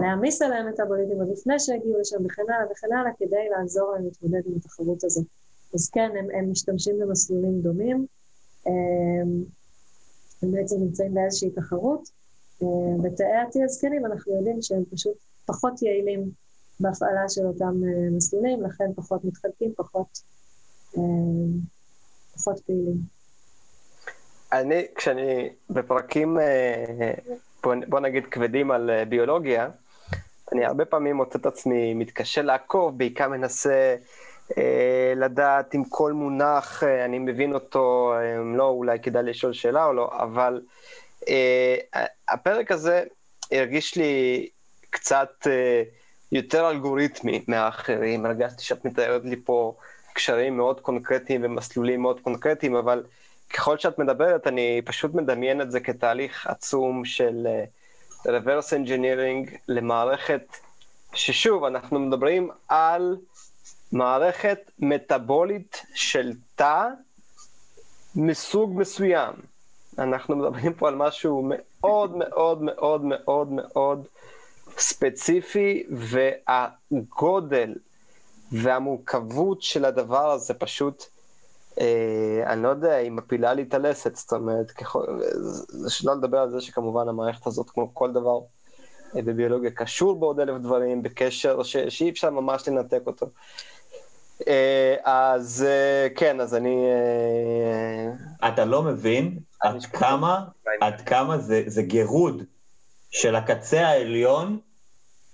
להעמיס 0.00 0.42
עליהם 0.42 0.68
את 0.68 0.80
הבוליטים 0.80 1.20
עוד 1.20 1.28
לפני 1.32 1.58
שהגיעו 1.58 2.00
לשם 2.00 2.26
וכן 2.26 2.42
הלאה 2.48 2.72
וכן 2.72 2.92
הלאה, 2.92 3.10
כדי 3.18 3.48
לעזור 3.50 3.92
להם 3.92 4.04
להתמודד 4.04 4.46
עם 4.46 4.52
התחרות 4.56 5.04
הזאת. 5.04 5.24
אז 5.74 5.90
כן, 5.90 6.10
הם, 6.18 6.26
הם 6.38 6.50
משתמשים 6.50 6.98
במסלולים 6.98 7.60
דומים, 7.62 8.06
הם 10.42 10.52
בעצם 10.52 10.76
נמצאים 10.80 11.14
באיזושהי 11.14 11.50
תחרות, 11.50 12.08
ותאי 13.04 13.26
ה-T 13.26 13.64
הזקנים 13.64 14.06
אנחנו 14.06 14.36
יודעים 14.36 14.62
שהם 14.62 14.84
פשוט 14.90 15.16
פחות 15.46 15.82
יעילים 15.82 16.30
בהפעלה 16.80 17.28
של 17.28 17.46
אותם 17.46 17.74
מסלולים, 18.16 18.62
לכן 18.62 18.84
פחות 18.96 19.24
מתחלקים, 19.24 19.72
פחות, 19.76 20.18
פחות 22.34 22.60
פעילים. 22.66 22.96
אני, 24.52 24.86
כשאני 24.94 25.48
בפרקים, 25.70 26.38
בוא, 27.62 27.74
בוא 27.88 28.00
נגיד, 28.00 28.24
כבדים 28.26 28.70
על 28.70 28.90
ביולוגיה, 29.08 29.70
אני 30.52 30.64
הרבה 30.64 30.84
פעמים 30.84 31.16
מוצא 31.16 31.38
את 31.38 31.46
עצמי 31.46 31.94
מתקשה 31.94 32.42
לעקוב, 32.42 32.98
בעיקר 32.98 33.28
מנסה 33.28 33.70
אה, 33.70 33.96
לדעת 35.16 35.74
אם 35.74 35.84
כל 35.84 36.12
מונח, 36.12 36.82
אה, 36.82 37.04
אני 37.04 37.18
מבין 37.18 37.54
אותו, 37.54 38.14
אה, 38.16 38.56
לא, 38.56 38.68
אולי 38.68 38.98
כדאי 39.00 39.22
לשאול 39.22 39.52
שאלה 39.52 39.84
או 39.84 39.92
לא, 39.92 40.10
אבל 40.12 40.60
אה, 41.28 41.76
הפרק 42.28 42.70
הזה 42.70 43.04
הרגיש 43.52 43.96
לי 43.96 44.48
קצת 44.90 45.46
אה, 45.46 45.82
יותר 46.32 46.70
אלגוריתמי 46.70 47.44
מהאחרים, 47.48 48.26
הרגשתי 48.26 48.62
שאת 48.64 48.84
מתארת 48.84 49.24
לי 49.24 49.36
פה 49.44 49.74
קשרים 50.12 50.56
מאוד 50.56 50.80
קונקרטיים 50.80 51.40
ומסלולים 51.44 52.02
מאוד 52.02 52.20
קונקרטיים, 52.20 52.76
אבל 52.76 53.02
ככל 53.54 53.78
שאת 53.78 53.98
מדברת, 53.98 54.46
אני 54.46 54.82
פשוט 54.84 55.14
מדמיין 55.14 55.60
את 55.60 55.70
זה 55.70 55.80
כתהליך 55.80 56.46
עצום 56.46 57.04
של 57.04 57.46
reverse 58.26 58.70
engineering 58.72 59.56
למערכת, 59.68 60.42
ששוב, 61.14 61.64
אנחנו 61.64 61.98
מדברים 61.98 62.50
על 62.68 63.16
מערכת 63.94 64.70
מטאבולית 64.78 65.82
של 65.94 66.32
תא 66.54 66.88
מסוג 68.16 68.72
מסוים. 68.76 69.34
אנחנו 69.98 70.36
מדברים 70.36 70.74
פה 70.74 70.88
על 70.88 70.94
משהו 70.94 71.48
מאוד 71.48 72.16
מאוד 72.16 72.62
מאוד 72.62 73.04
מאוד 73.04 73.52
מאוד 73.52 74.06
ספציפי, 74.78 75.86
והגודל 75.90 77.74
והמורכבות 78.52 79.62
של 79.62 79.84
הדבר 79.84 80.30
הזה 80.30 80.54
פשוט, 80.54 81.04
אה, 81.80 82.42
אני 82.46 82.62
לא 82.62 82.68
יודע, 82.68 82.94
היא 82.94 83.10
מפילה 83.10 83.54
לי 83.54 83.62
את 83.62 83.74
הלסת, 83.74 84.16
זאת 84.16 84.32
אומרת, 84.32 84.70
ככל, 84.70 85.20
שלא 85.88 86.14
לדבר 86.14 86.38
על 86.38 86.50
זה 86.50 86.60
שכמובן 86.60 87.08
המערכת 87.08 87.46
הזאת, 87.46 87.70
כמו 87.70 87.94
כל 87.94 88.12
דבר 88.12 88.38
אה, 89.16 89.22
בביולוגיה, 89.22 89.70
קשור 89.70 90.20
בעוד 90.20 90.40
אלף 90.40 90.60
דברים, 90.62 91.02
בקשר 91.02 91.62
ש, 91.62 91.76
שאי 91.76 92.10
אפשר 92.10 92.30
ממש 92.30 92.68
לנתק 92.68 93.02
אותו. 93.06 93.26
אה, 93.26 93.30
אז 95.04 95.66
אה, 95.68 96.08
כן, 96.16 96.40
אז 96.40 96.54
אני... 96.54 96.86
אה, 96.86 98.48
אתה 98.48 98.64
לא 98.64 98.82
מבין 98.82 99.38
עד 99.60 99.86
כמה, 99.86 100.44
עד 100.80 101.00
כמה 101.00 101.38
זה, 101.38 101.62
זה 101.66 101.82
גירוד 101.82 102.42
של 103.10 103.36
הקצה 103.36 103.88
העליון 103.88 104.58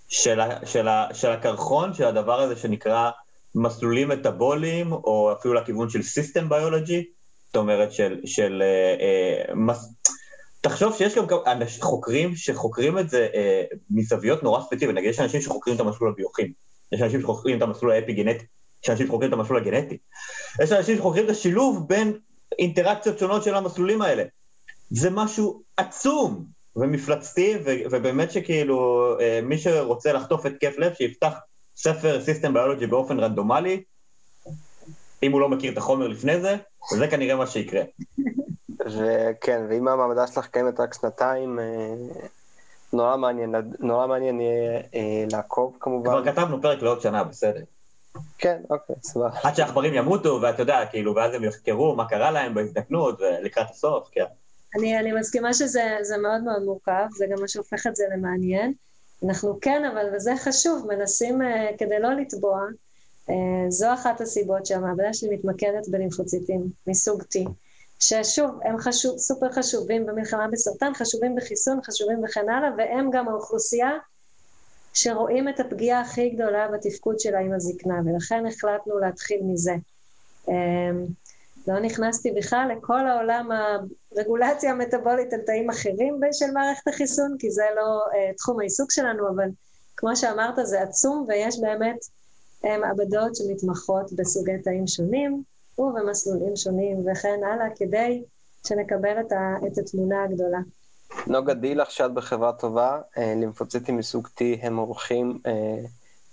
של, 0.09 0.40
ה, 0.40 0.66
של, 0.66 0.88
ה, 0.88 1.09
של 1.12 1.30
הקרחון, 1.30 1.94
של 1.94 2.05
הדבר 2.05 2.40
הזה 2.40 2.57
שנקרא 2.57 3.11
מסלולים 3.55 4.09
מטאבוליים, 4.09 4.92
או 4.92 5.32
אפילו 5.32 5.55
לכיוון 5.55 5.90
של 5.90 6.03
סיסטם 6.03 6.48
ביולוגי, 6.48 7.05
זאת 7.46 7.57
אומרת 7.57 7.92
של... 7.92 8.20
של 8.24 8.62
אה, 8.62 8.96
אה, 9.01 9.55
מס... 9.55 9.94
תחשוב 10.61 10.96
שיש 10.96 11.14
גם 11.14 11.38
אנש, 11.46 11.80
חוקרים 11.80 12.36
שחוקרים 12.36 12.98
את 12.98 13.11
זה 13.11 13.28
אה, 13.34 13.62
מזוויות 13.90 14.42
נורא 14.42 14.62
ספציפיות, 14.62 14.94
נגיד 14.94 15.11
יש 15.11 15.20
אנשים 15.20 15.40
שחוקרים 15.40 15.76
את 15.76 15.80
המסלול 15.80 16.11
הביוכימי, 16.11 16.53
יש 16.92 17.03
אנשים 17.03 17.20
שחוקרים 17.20 17.57
את 17.57 17.62
המסלול 17.62 17.92
האפי-גנטי, 17.92 18.44
יש 18.85 18.91
אנשים 18.91 19.07
שחוקרים 19.07 19.28
את 19.28 19.39
המסלול 19.39 19.61
הגנטי, 19.61 19.99
יש 20.62 20.72
אנשים 20.72 20.97
שחוקרים 20.97 21.24
את 21.24 21.31
השילוב 21.31 21.89
בין 21.89 22.18
אינטראקציות 22.59 23.18
שונות 23.18 23.43
של 23.43 23.55
המסלולים 23.55 24.03
האלה. 24.03 24.24
זה 24.91 25.11
משהו 25.11 25.62
עצום 25.76 26.45
ומפלצתי, 26.76 27.55
ו- 27.64 27.91
ובאמת 27.91 28.31
שכאילו 28.31 29.07
אה, 29.20 29.41
מי 29.43 29.59
שרוצה 29.59 30.12
לחטוף 30.12 30.47
את 30.47 30.53
כיף 30.61 30.78
לב, 30.78 30.95
שיפתח 30.95 31.33
ספר 31.76 32.20
סיסטם 32.20 32.55
ביולוגי 32.55 32.87
באופן 32.87 33.20
רנדומלי, 33.20 33.83
אם 35.22 35.33
הוא 35.33 35.41
לא 35.41 35.49
מכיר 35.49 35.72
את 35.72 35.78
החומר 35.78 36.09
לפני 36.09 36.41
זה, 36.41 36.57
זה 36.91 37.09
כנראה 37.09 37.37
מה 37.37 37.47
שיקרה. 37.47 37.83
וכן, 38.87 39.62
ואם 39.70 39.89
המעמדה 39.89 40.26
שלך 40.26 40.47
קיימת 40.47 40.81
רק 40.81 40.95
שנתיים, 40.95 41.59
אה, 41.59 41.95
נורא 42.93 43.16
מעניין, 43.16 43.55
נורא 43.78 44.07
מעניין 44.07 44.41
יהיה 44.41 44.81
אה, 44.95 45.24
לעקוב 45.33 45.76
כמובן. 45.81 46.11
כבר 46.11 46.24
כתבנו 46.24 46.62
פרק 46.62 46.83
לעוד 46.83 47.01
שנה, 47.01 47.24
בסדר. 47.24 47.61
כן, 48.38 48.62
אוקיי, 48.70 48.96
סבבה. 49.02 49.30
עד 49.42 49.54
שהעכברים 49.54 49.94
ימותו, 49.94 50.38
ואתה 50.42 50.62
יודע, 50.62 50.86
כאילו, 50.90 51.14
ואז 51.14 51.34
הם 51.34 51.44
יחקרו 51.44 51.96
מה 51.96 52.08
קרה 52.08 52.30
להם 52.30 52.54
בהזדקנות, 52.54 53.20
ולקראת 53.20 53.70
הסוף, 53.70 54.08
כן. 54.12 54.24
אני, 54.76 54.98
אני 54.98 55.12
מסכימה 55.12 55.54
שזה 55.54 56.16
מאוד 56.22 56.42
מאוד 56.42 56.62
מורכב, 56.62 57.06
זה 57.18 57.26
גם 57.30 57.40
מה 57.40 57.48
שהופך 57.48 57.86
את 57.86 57.96
זה 57.96 58.04
למעניין. 58.14 58.72
אנחנו 59.24 59.58
כן, 59.61 59.84
אבל, 59.84 60.06
וזה 60.14 60.32
חשוב, 60.36 60.86
מנסים 60.88 61.42
uh, 61.42 61.44
כדי 61.78 62.00
לא 62.00 62.12
לטבוע, 62.12 62.61
uh, 63.28 63.32
זו 63.68 63.94
אחת 63.94 64.20
הסיבות 64.20 64.66
שהמעבדה 64.66 65.12
שלי 65.12 65.36
מתמקדת 65.36 65.88
בלימפוציטים 65.88 66.70
מסוג 66.86 67.22
T, 67.22 67.38
ששוב, 68.00 68.50
הם 68.64 68.78
חשוב, 68.78 69.18
סופר 69.18 69.52
חשובים 69.52 70.06
במלחמה 70.06 70.48
בסרטן, 70.48 70.94
חשובים 70.94 71.34
בחיסון, 71.36 71.80
חשובים 71.84 72.24
וכן 72.24 72.48
הלאה, 72.48 72.70
והם 72.78 73.11
גם 73.12 73.28
האוכלוסייה 73.28 73.90
שרואים 74.95 75.49
את 75.49 75.61
הפגיעה 75.61 76.01
הכי 76.01 76.30
גדולה 76.30 76.68
בתפקוד 76.68 77.20
שלה 77.20 77.38
עם 77.38 77.53
הזקנה, 77.53 77.95
ולכן 78.07 78.47
החלטנו 78.47 78.99
להתחיל 78.99 79.41
מזה. 79.43 79.74
אמ, 80.49 81.07
לא 81.66 81.80
נכנסתי 81.80 82.30
בכלל 82.30 82.70
לכל 82.76 83.07
העולם 83.07 83.49
הרגולציה 84.16 84.70
המטבולית 84.70 85.32
על 85.32 85.41
תאים 85.41 85.70
אחרים 85.70 86.20
של 86.32 86.51
מערכת 86.55 86.88
החיסון, 86.88 87.36
כי 87.38 87.51
זה 87.51 87.62
לא 87.76 88.05
uh, 88.07 88.36
תחום 88.36 88.61
העיסוק 88.61 88.93
שלנו, 88.93 89.28
אבל 89.28 89.49
כמו 89.97 90.16
שאמרת, 90.16 90.55
זה 90.62 90.82
עצום, 90.82 91.26
ויש 91.28 91.61
באמת 91.61 91.99
מעבדות 92.64 93.36
שמתמחות 93.36 94.12
בסוגי 94.12 94.59
תאים 94.64 94.86
שונים, 94.86 95.43
ובמסלולים 95.78 96.57
שונים 96.57 96.99
וכן 97.07 97.41
הלאה, 97.53 97.66
כדי 97.76 98.24
שנקבל 98.66 99.20
את 99.66 99.78
התמונה 99.78 100.24
הגדולה. 100.24 100.59
נוגה 101.26 101.54
דילך, 101.54 101.90
שאת 101.90 102.14
בחברה 102.14 102.52
טובה, 102.52 103.00
אה, 103.18 103.34
לימפוציטים 103.36 103.96
מסוג 103.96 104.26
T 104.26 104.42
הם 104.62 104.78
אורחים 104.78 105.38
אה, 105.46 105.52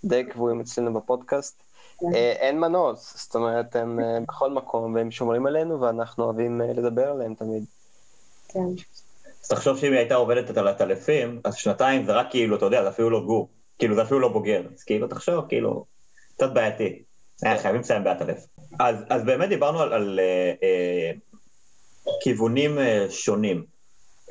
די 0.03 0.23
קבועים 0.23 0.59
אצלנו 0.59 0.93
בפודקאסט. 0.93 1.63
כן. 1.99 2.07
אה, 2.15 2.31
אין 2.31 2.59
מנוס, 2.59 3.23
זאת 3.25 3.35
אומרת, 3.35 3.75
הם 3.75 3.99
בכל 4.27 4.51
מקום, 4.51 4.95
והם 4.95 5.11
שומרים 5.11 5.45
עלינו, 5.45 5.81
ואנחנו 5.81 6.23
אוהבים 6.23 6.61
לדבר 6.61 7.11
עליהם 7.11 7.33
תמיד. 7.33 7.63
כן. 8.47 8.59
אז 9.43 9.47
תחשוב 9.47 9.77
שאם 9.77 9.91
היא 9.91 9.99
הייתה 9.99 10.15
עובדת 10.15 10.57
על 10.57 10.67
הטלפים, 10.67 11.41
אז 11.43 11.55
שנתיים 11.55 12.05
זה 12.05 12.13
רק 12.13 12.27
כאילו, 12.29 12.55
אתה 12.55 12.65
יודע, 12.65 12.83
זה 12.83 12.89
אפילו 12.89 13.09
לא 13.09 13.23
גור. 13.25 13.49
כאילו, 13.79 13.95
זה 13.95 14.01
אפילו 14.01 14.19
לא 14.19 14.27
בוגר. 14.27 14.61
אז 14.75 14.83
כאילו, 14.83 15.07
תחשוב, 15.07 15.45
כאילו, 15.47 15.85
קצת 16.35 16.53
בעייתי. 16.53 17.03
היה 17.41 17.57
חייבים 17.57 17.81
לסיים 17.81 18.03
באטלף. 18.03 18.45
אז, 18.79 18.95
אז 19.09 19.23
באמת 19.23 19.49
דיברנו 19.49 19.79
על, 19.79 19.93
על 19.93 20.19
אה, 20.19 20.53
אה, 20.63 21.11
כיוונים 22.23 22.79
אה, 22.79 23.05
שונים. 23.09 23.76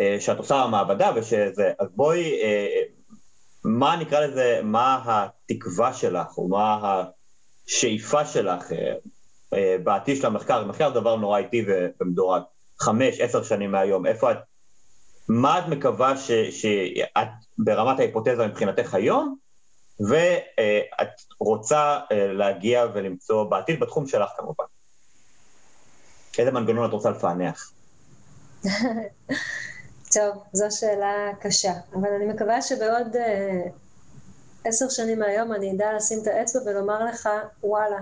אה, 0.01 0.17
שאת 0.21 0.39
עושה 0.39 0.65
במעבדה 0.67 1.11
ושזה, 1.17 1.73
אז 1.79 1.89
בואי, 1.95 2.43
אה, 2.43 2.83
מה 3.65 3.97
נקרא 3.97 4.21
לזה, 4.21 4.61
מה 4.63 5.05
התקווה 5.07 5.95
שלך, 5.95 6.39
או 6.39 6.49
מה 6.49 7.03
השאיפה 7.69 8.25
שלך 8.25 8.73
אה, 9.53 9.77
בעתיד 9.85 10.17
של 10.17 10.27
המחקר? 10.27 10.65
מחקר 10.65 10.89
זה 10.95 11.01
דבר 11.01 11.17
נורא 11.17 11.39
איטי 11.39 11.67
ומדורג, 12.01 12.43
חמש, 12.81 13.21
עשר 13.21 13.43
שנים 13.43 13.71
מהיום, 13.71 14.07
איפה 14.07 14.33
את, 14.33 14.39
מה 15.29 15.59
את 15.59 15.65
מקווה 15.69 16.17
ש, 16.17 16.31
שאת 16.31 17.29
ברמת 17.59 17.99
ההיפותזה 17.99 18.47
מבחינתך 18.47 18.95
היום, 18.95 19.37
ואת 20.11 21.09
רוצה 21.41 22.01
להגיע 22.11 22.87
ולמצוא 22.95 23.45
בעתיד 23.45 23.81
בתחום 23.81 24.07
שלך 24.07 24.31
כמובן. 24.37 24.65
איזה 26.39 26.51
מנגנון 26.51 26.89
את 26.89 26.93
רוצה 26.93 27.11
לפענח? 27.11 27.73
טוב, 30.17 30.43
זו 30.53 30.67
שאלה 30.71 31.31
קשה, 31.41 31.73
אבל 31.95 32.09
אני 32.17 32.27
מקווה 32.27 32.63
שבעוד 32.63 33.17
אה, 33.17 33.63
עשר 34.65 34.89
שנים 34.89 35.19
מהיום 35.19 35.53
אני 35.53 35.73
אדע 35.73 35.93
לשים 35.97 36.19
את 36.23 36.27
האצבע 36.27 36.61
ולומר 36.67 37.05
לך, 37.05 37.29
וואלה, 37.63 37.99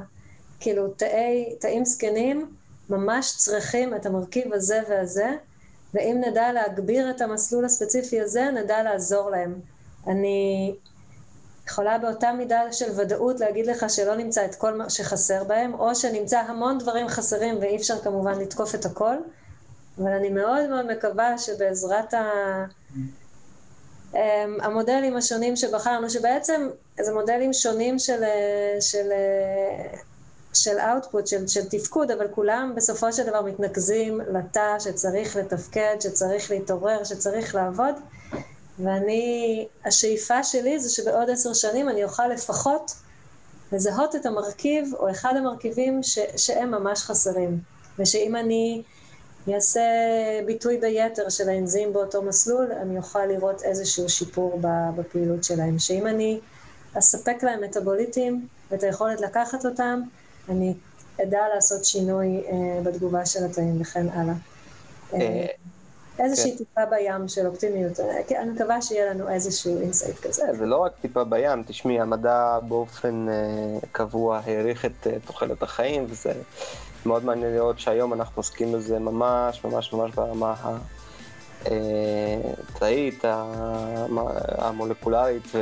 כאילו 0.60 0.88
תאי, 0.88 1.56
תאים 1.60 1.84
זקנים 1.84 2.54
ממש 2.90 3.34
צריכים 3.36 3.94
את 3.94 4.06
המרכיב 4.06 4.52
הזה 4.52 4.80
והזה, 4.88 5.30
ואם 5.94 6.22
נדע 6.26 6.52
להגביר 6.52 7.10
את 7.10 7.20
המסלול 7.20 7.64
הספציפי 7.64 8.20
הזה, 8.20 8.50
נדע 8.50 8.82
לעזור 8.82 9.30
להם. 9.30 9.60
אני 10.06 10.74
יכולה 11.66 11.98
באותה 11.98 12.32
מידה 12.32 12.72
של 12.72 13.00
ודאות 13.00 13.40
להגיד 13.40 13.66
לך 13.66 13.90
שלא 13.90 14.16
נמצא 14.16 14.44
את 14.44 14.54
כל 14.54 14.74
מה 14.74 14.90
שחסר 14.90 15.44
בהם, 15.44 15.74
או 15.74 15.94
שנמצא 15.94 16.38
המון 16.38 16.78
דברים 16.78 17.08
חסרים 17.08 17.58
ואי 17.60 17.76
אפשר 17.76 17.98
כמובן 17.98 18.38
לתקוף 18.38 18.74
את 18.74 18.84
הכל, 18.84 19.16
אבל 19.98 20.12
אני 20.12 20.28
מאוד 20.28 20.68
מאוד 20.70 20.86
מקווה 20.92 21.38
שבעזרת 21.38 22.14
ה... 22.14 22.24
אמ, 24.14 24.58
המודלים 24.62 25.16
השונים 25.16 25.56
שבחרנו, 25.56 26.10
שבעצם 26.10 26.68
זה 27.00 27.14
מודלים 27.14 27.52
שונים 27.52 27.98
של, 27.98 28.22
של, 28.80 29.08
של 30.54 30.78
output, 30.78 31.26
של, 31.26 31.48
של 31.48 31.68
תפקוד, 31.68 32.10
אבל 32.10 32.28
כולם 32.28 32.72
בסופו 32.76 33.12
של 33.12 33.26
דבר 33.26 33.42
מתנקזים 33.42 34.20
לתא 34.20 34.78
שצריך 34.78 35.36
לתפקד, 35.36 35.96
שצריך 36.00 36.50
להתעורר, 36.50 37.04
שצריך 37.04 37.54
לעבוד. 37.54 37.94
ואני, 38.78 39.66
השאיפה 39.84 40.44
שלי 40.44 40.80
זה 40.80 40.90
שבעוד 40.90 41.30
עשר 41.30 41.52
שנים 41.52 41.88
אני 41.88 42.04
אוכל 42.04 42.28
לפחות 42.28 42.94
לזהות 43.72 44.16
את 44.16 44.26
המרכיב 44.26 44.94
או 44.98 45.10
אחד 45.10 45.34
המרכיבים 45.36 46.02
ש, 46.02 46.18
שהם 46.36 46.70
ממש 46.70 47.02
חסרים. 47.02 47.58
ושאם 47.98 48.36
אני 48.36 48.82
אעשה 49.48 49.80
ביטוי 50.46 50.76
ביתר 50.76 51.28
של 51.28 51.48
האנזים 51.48 51.92
באותו 51.92 52.22
מסלול, 52.22 52.72
אני 52.72 52.96
אוכל 52.96 53.26
לראות 53.26 53.62
איזשהו 53.62 54.08
שיפור 54.08 54.60
בפעילות 54.96 55.44
שלהם. 55.44 55.78
שאם 55.78 56.06
אני 56.06 56.40
אספק 56.98 57.42
להם 57.42 57.64
מטאבוליטים 57.64 58.46
ואת 58.70 58.82
היכולת 58.82 59.20
לקחת 59.20 59.66
אותם, 59.66 60.00
אני 60.48 60.74
אדע 61.22 61.40
לעשות 61.54 61.84
שינוי 61.84 62.42
אה, 62.46 62.80
בתגובה 62.82 63.26
של 63.26 63.44
התאים 63.44 63.80
וכן 63.80 64.08
הלאה. 64.08 64.34
אה, 65.14 65.46
איזושהי 66.18 66.50
כן. 66.50 66.56
טיפה 66.56 66.80
בים 66.86 67.28
של 67.28 67.46
אופטימיות. 67.46 68.00
כן, 68.26 68.40
אני 68.42 68.50
מקווה 68.50 68.82
שיהיה 68.82 69.10
לנו 69.10 69.28
איזשהו 69.28 69.80
insight 69.80 70.18
כזה. 70.18 70.46
זה 70.58 70.66
לא 70.66 70.76
רק 70.76 70.92
טיפה 71.00 71.24
בים, 71.24 71.62
תשמעי, 71.66 72.00
המדע 72.00 72.58
באופן 72.68 73.26
אה, 73.28 73.78
קבוע 73.92 74.40
האריך 74.44 74.84
את 74.84 75.06
אה, 75.06 75.16
תוחלת 75.26 75.62
החיים, 75.62 76.06
וזה 76.08 76.32
מאוד 77.06 77.24
מעניין 77.24 77.52
לראות 77.52 77.78
שהיום 77.78 78.12
אנחנו 78.12 78.32
עוסקים 78.36 78.72
בזה 78.72 78.98
ממש 78.98 79.64
ממש 79.64 79.92
ממש 79.92 80.10
ברמה 80.14 80.54
התאית, 81.64 83.24
אה, 83.24 84.06
המולקולרית. 84.58 85.52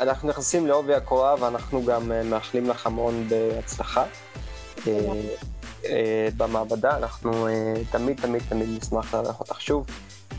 אנחנו 0.00 0.28
נכנסים 0.28 0.66
לעובי 0.66 0.94
הקורה 0.94 1.34
ואנחנו 1.40 1.84
גם 1.84 2.12
מאחלים 2.30 2.70
לך 2.70 2.86
המון 2.86 3.28
בהצלחה. 3.28 4.04
אה, 5.90 6.28
במעבדה, 6.36 6.96
אנחנו 6.96 7.48
אה, 7.48 7.74
תמיד 7.90 8.20
תמיד 8.20 8.42
תמיד 8.48 8.68
נשמח 8.82 9.14
לארח 9.14 9.40
אותך 9.40 9.60
שוב, 9.60 9.86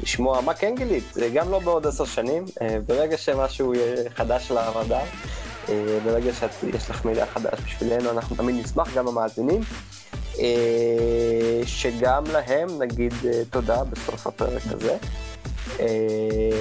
לשמוע 0.02 0.42
מה 0.42 0.54
כן 0.54 0.76
גילית, 0.76 1.14
גם 1.34 1.52
לא 1.52 1.60
בעוד 1.60 1.88
עשר 1.88 2.06
שנים, 2.06 2.46
אה, 2.62 2.78
ברגע 2.88 3.18
שמשהו 3.18 3.74
חדש 4.16 4.52
למדע, 4.52 5.00
ברגע 6.04 6.32
שיש 6.34 6.90
לך 6.90 7.06
מידע 7.06 7.26
חדש 7.26 7.60
בשבילנו, 7.66 8.10
אנחנו 8.12 8.36
תמיד 8.36 8.56
נשמח, 8.66 8.94
גם 8.94 9.08
המאזינים. 9.08 9.62
שגם 11.66 12.24
להם 12.32 12.68
נגיד 12.80 13.14
תודה 13.50 13.84
בסוף 13.84 14.28
הפרק 14.28 14.62
הזה. 14.66 14.98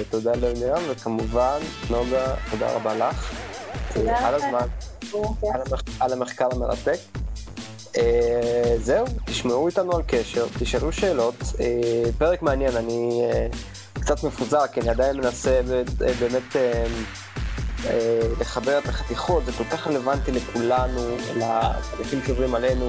תודה 0.09 0.35
לאלירן, 0.35 0.81
וכמובן, 0.89 1.59
נוגה, 1.89 2.35
תודה 2.51 2.71
רבה 2.71 2.95
לך. 2.95 3.33
תודה 3.93 4.27
על 4.27 4.35
הזמן, 4.35 4.67
על 5.99 6.13
המחקר 6.13 6.47
המרתק. 6.51 6.97
אה, 7.97 8.75
זהו, 8.77 9.05
תשמעו 9.25 9.67
איתנו 9.67 9.95
על 9.95 10.01
קשר, 10.07 10.45
תשאלו 10.59 10.91
שאלות. 10.91 11.35
אה, 11.59 12.11
פרק 12.17 12.41
מעניין, 12.41 12.75
אני 12.75 13.21
אה, 13.23 13.47
קצת 13.93 14.23
מפוזר, 14.23 14.67
כי 14.73 14.81
אני 14.81 14.89
עדיין 14.89 15.17
מנסה 15.17 15.61
באמת 16.19 16.55
לחבר 18.39 18.77
את 18.77 18.89
החתיכות, 18.89 19.45
זה 19.45 19.51
כל 19.51 19.63
כך 19.63 19.87
רלוונטי 19.87 20.31
לכולנו, 20.31 21.17
לתהליכים 21.35 22.21
שעוברים 22.25 22.55
עלינו, 22.55 22.87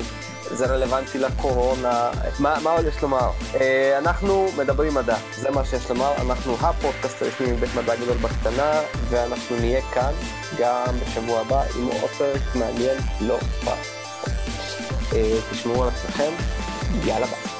זה 0.50 0.66
רלוונטי 0.66 1.18
לקורונה, 1.18 2.10
מה, 2.38 2.58
מה 2.62 2.70
עוד 2.70 2.86
יש 2.86 3.02
לומר? 3.02 3.30
אנחנו 3.98 4.48
מדברים 4.56 4.94
מדע, 4.94 5.16
זה 5.36 5.50
מה 5.50 5.64
שיש 5.64 5.90
לומר, 5.90 6.12
אנחנו 6.20 6.56
הפודקאסט 6.60 7.22
הרשמי 7.22 7.52
מבית 7.52 7.74
מדע 7.74 7.94
גדול 7.96 8.16
בקטנה, 8.16 8.80
ואנחנו 9.08 9.56
נהיה 9.56 9.80
כאן 9.94 10.12
גם 10.58 10.94
בשבוע 11.00 11.40
הבא 11.40 11.62
עם 11.76 11.88
עוד 11.88 12.10
מעניין 12.54 12.96
לא 13.20 13.38
פעם. 13.64 13.78
תשמעו 15.52 15.82
על 15.82 15.88
עצמכם, 15.88 16.30
יאללה 17.04 17.26
ביי. 17.26 17.57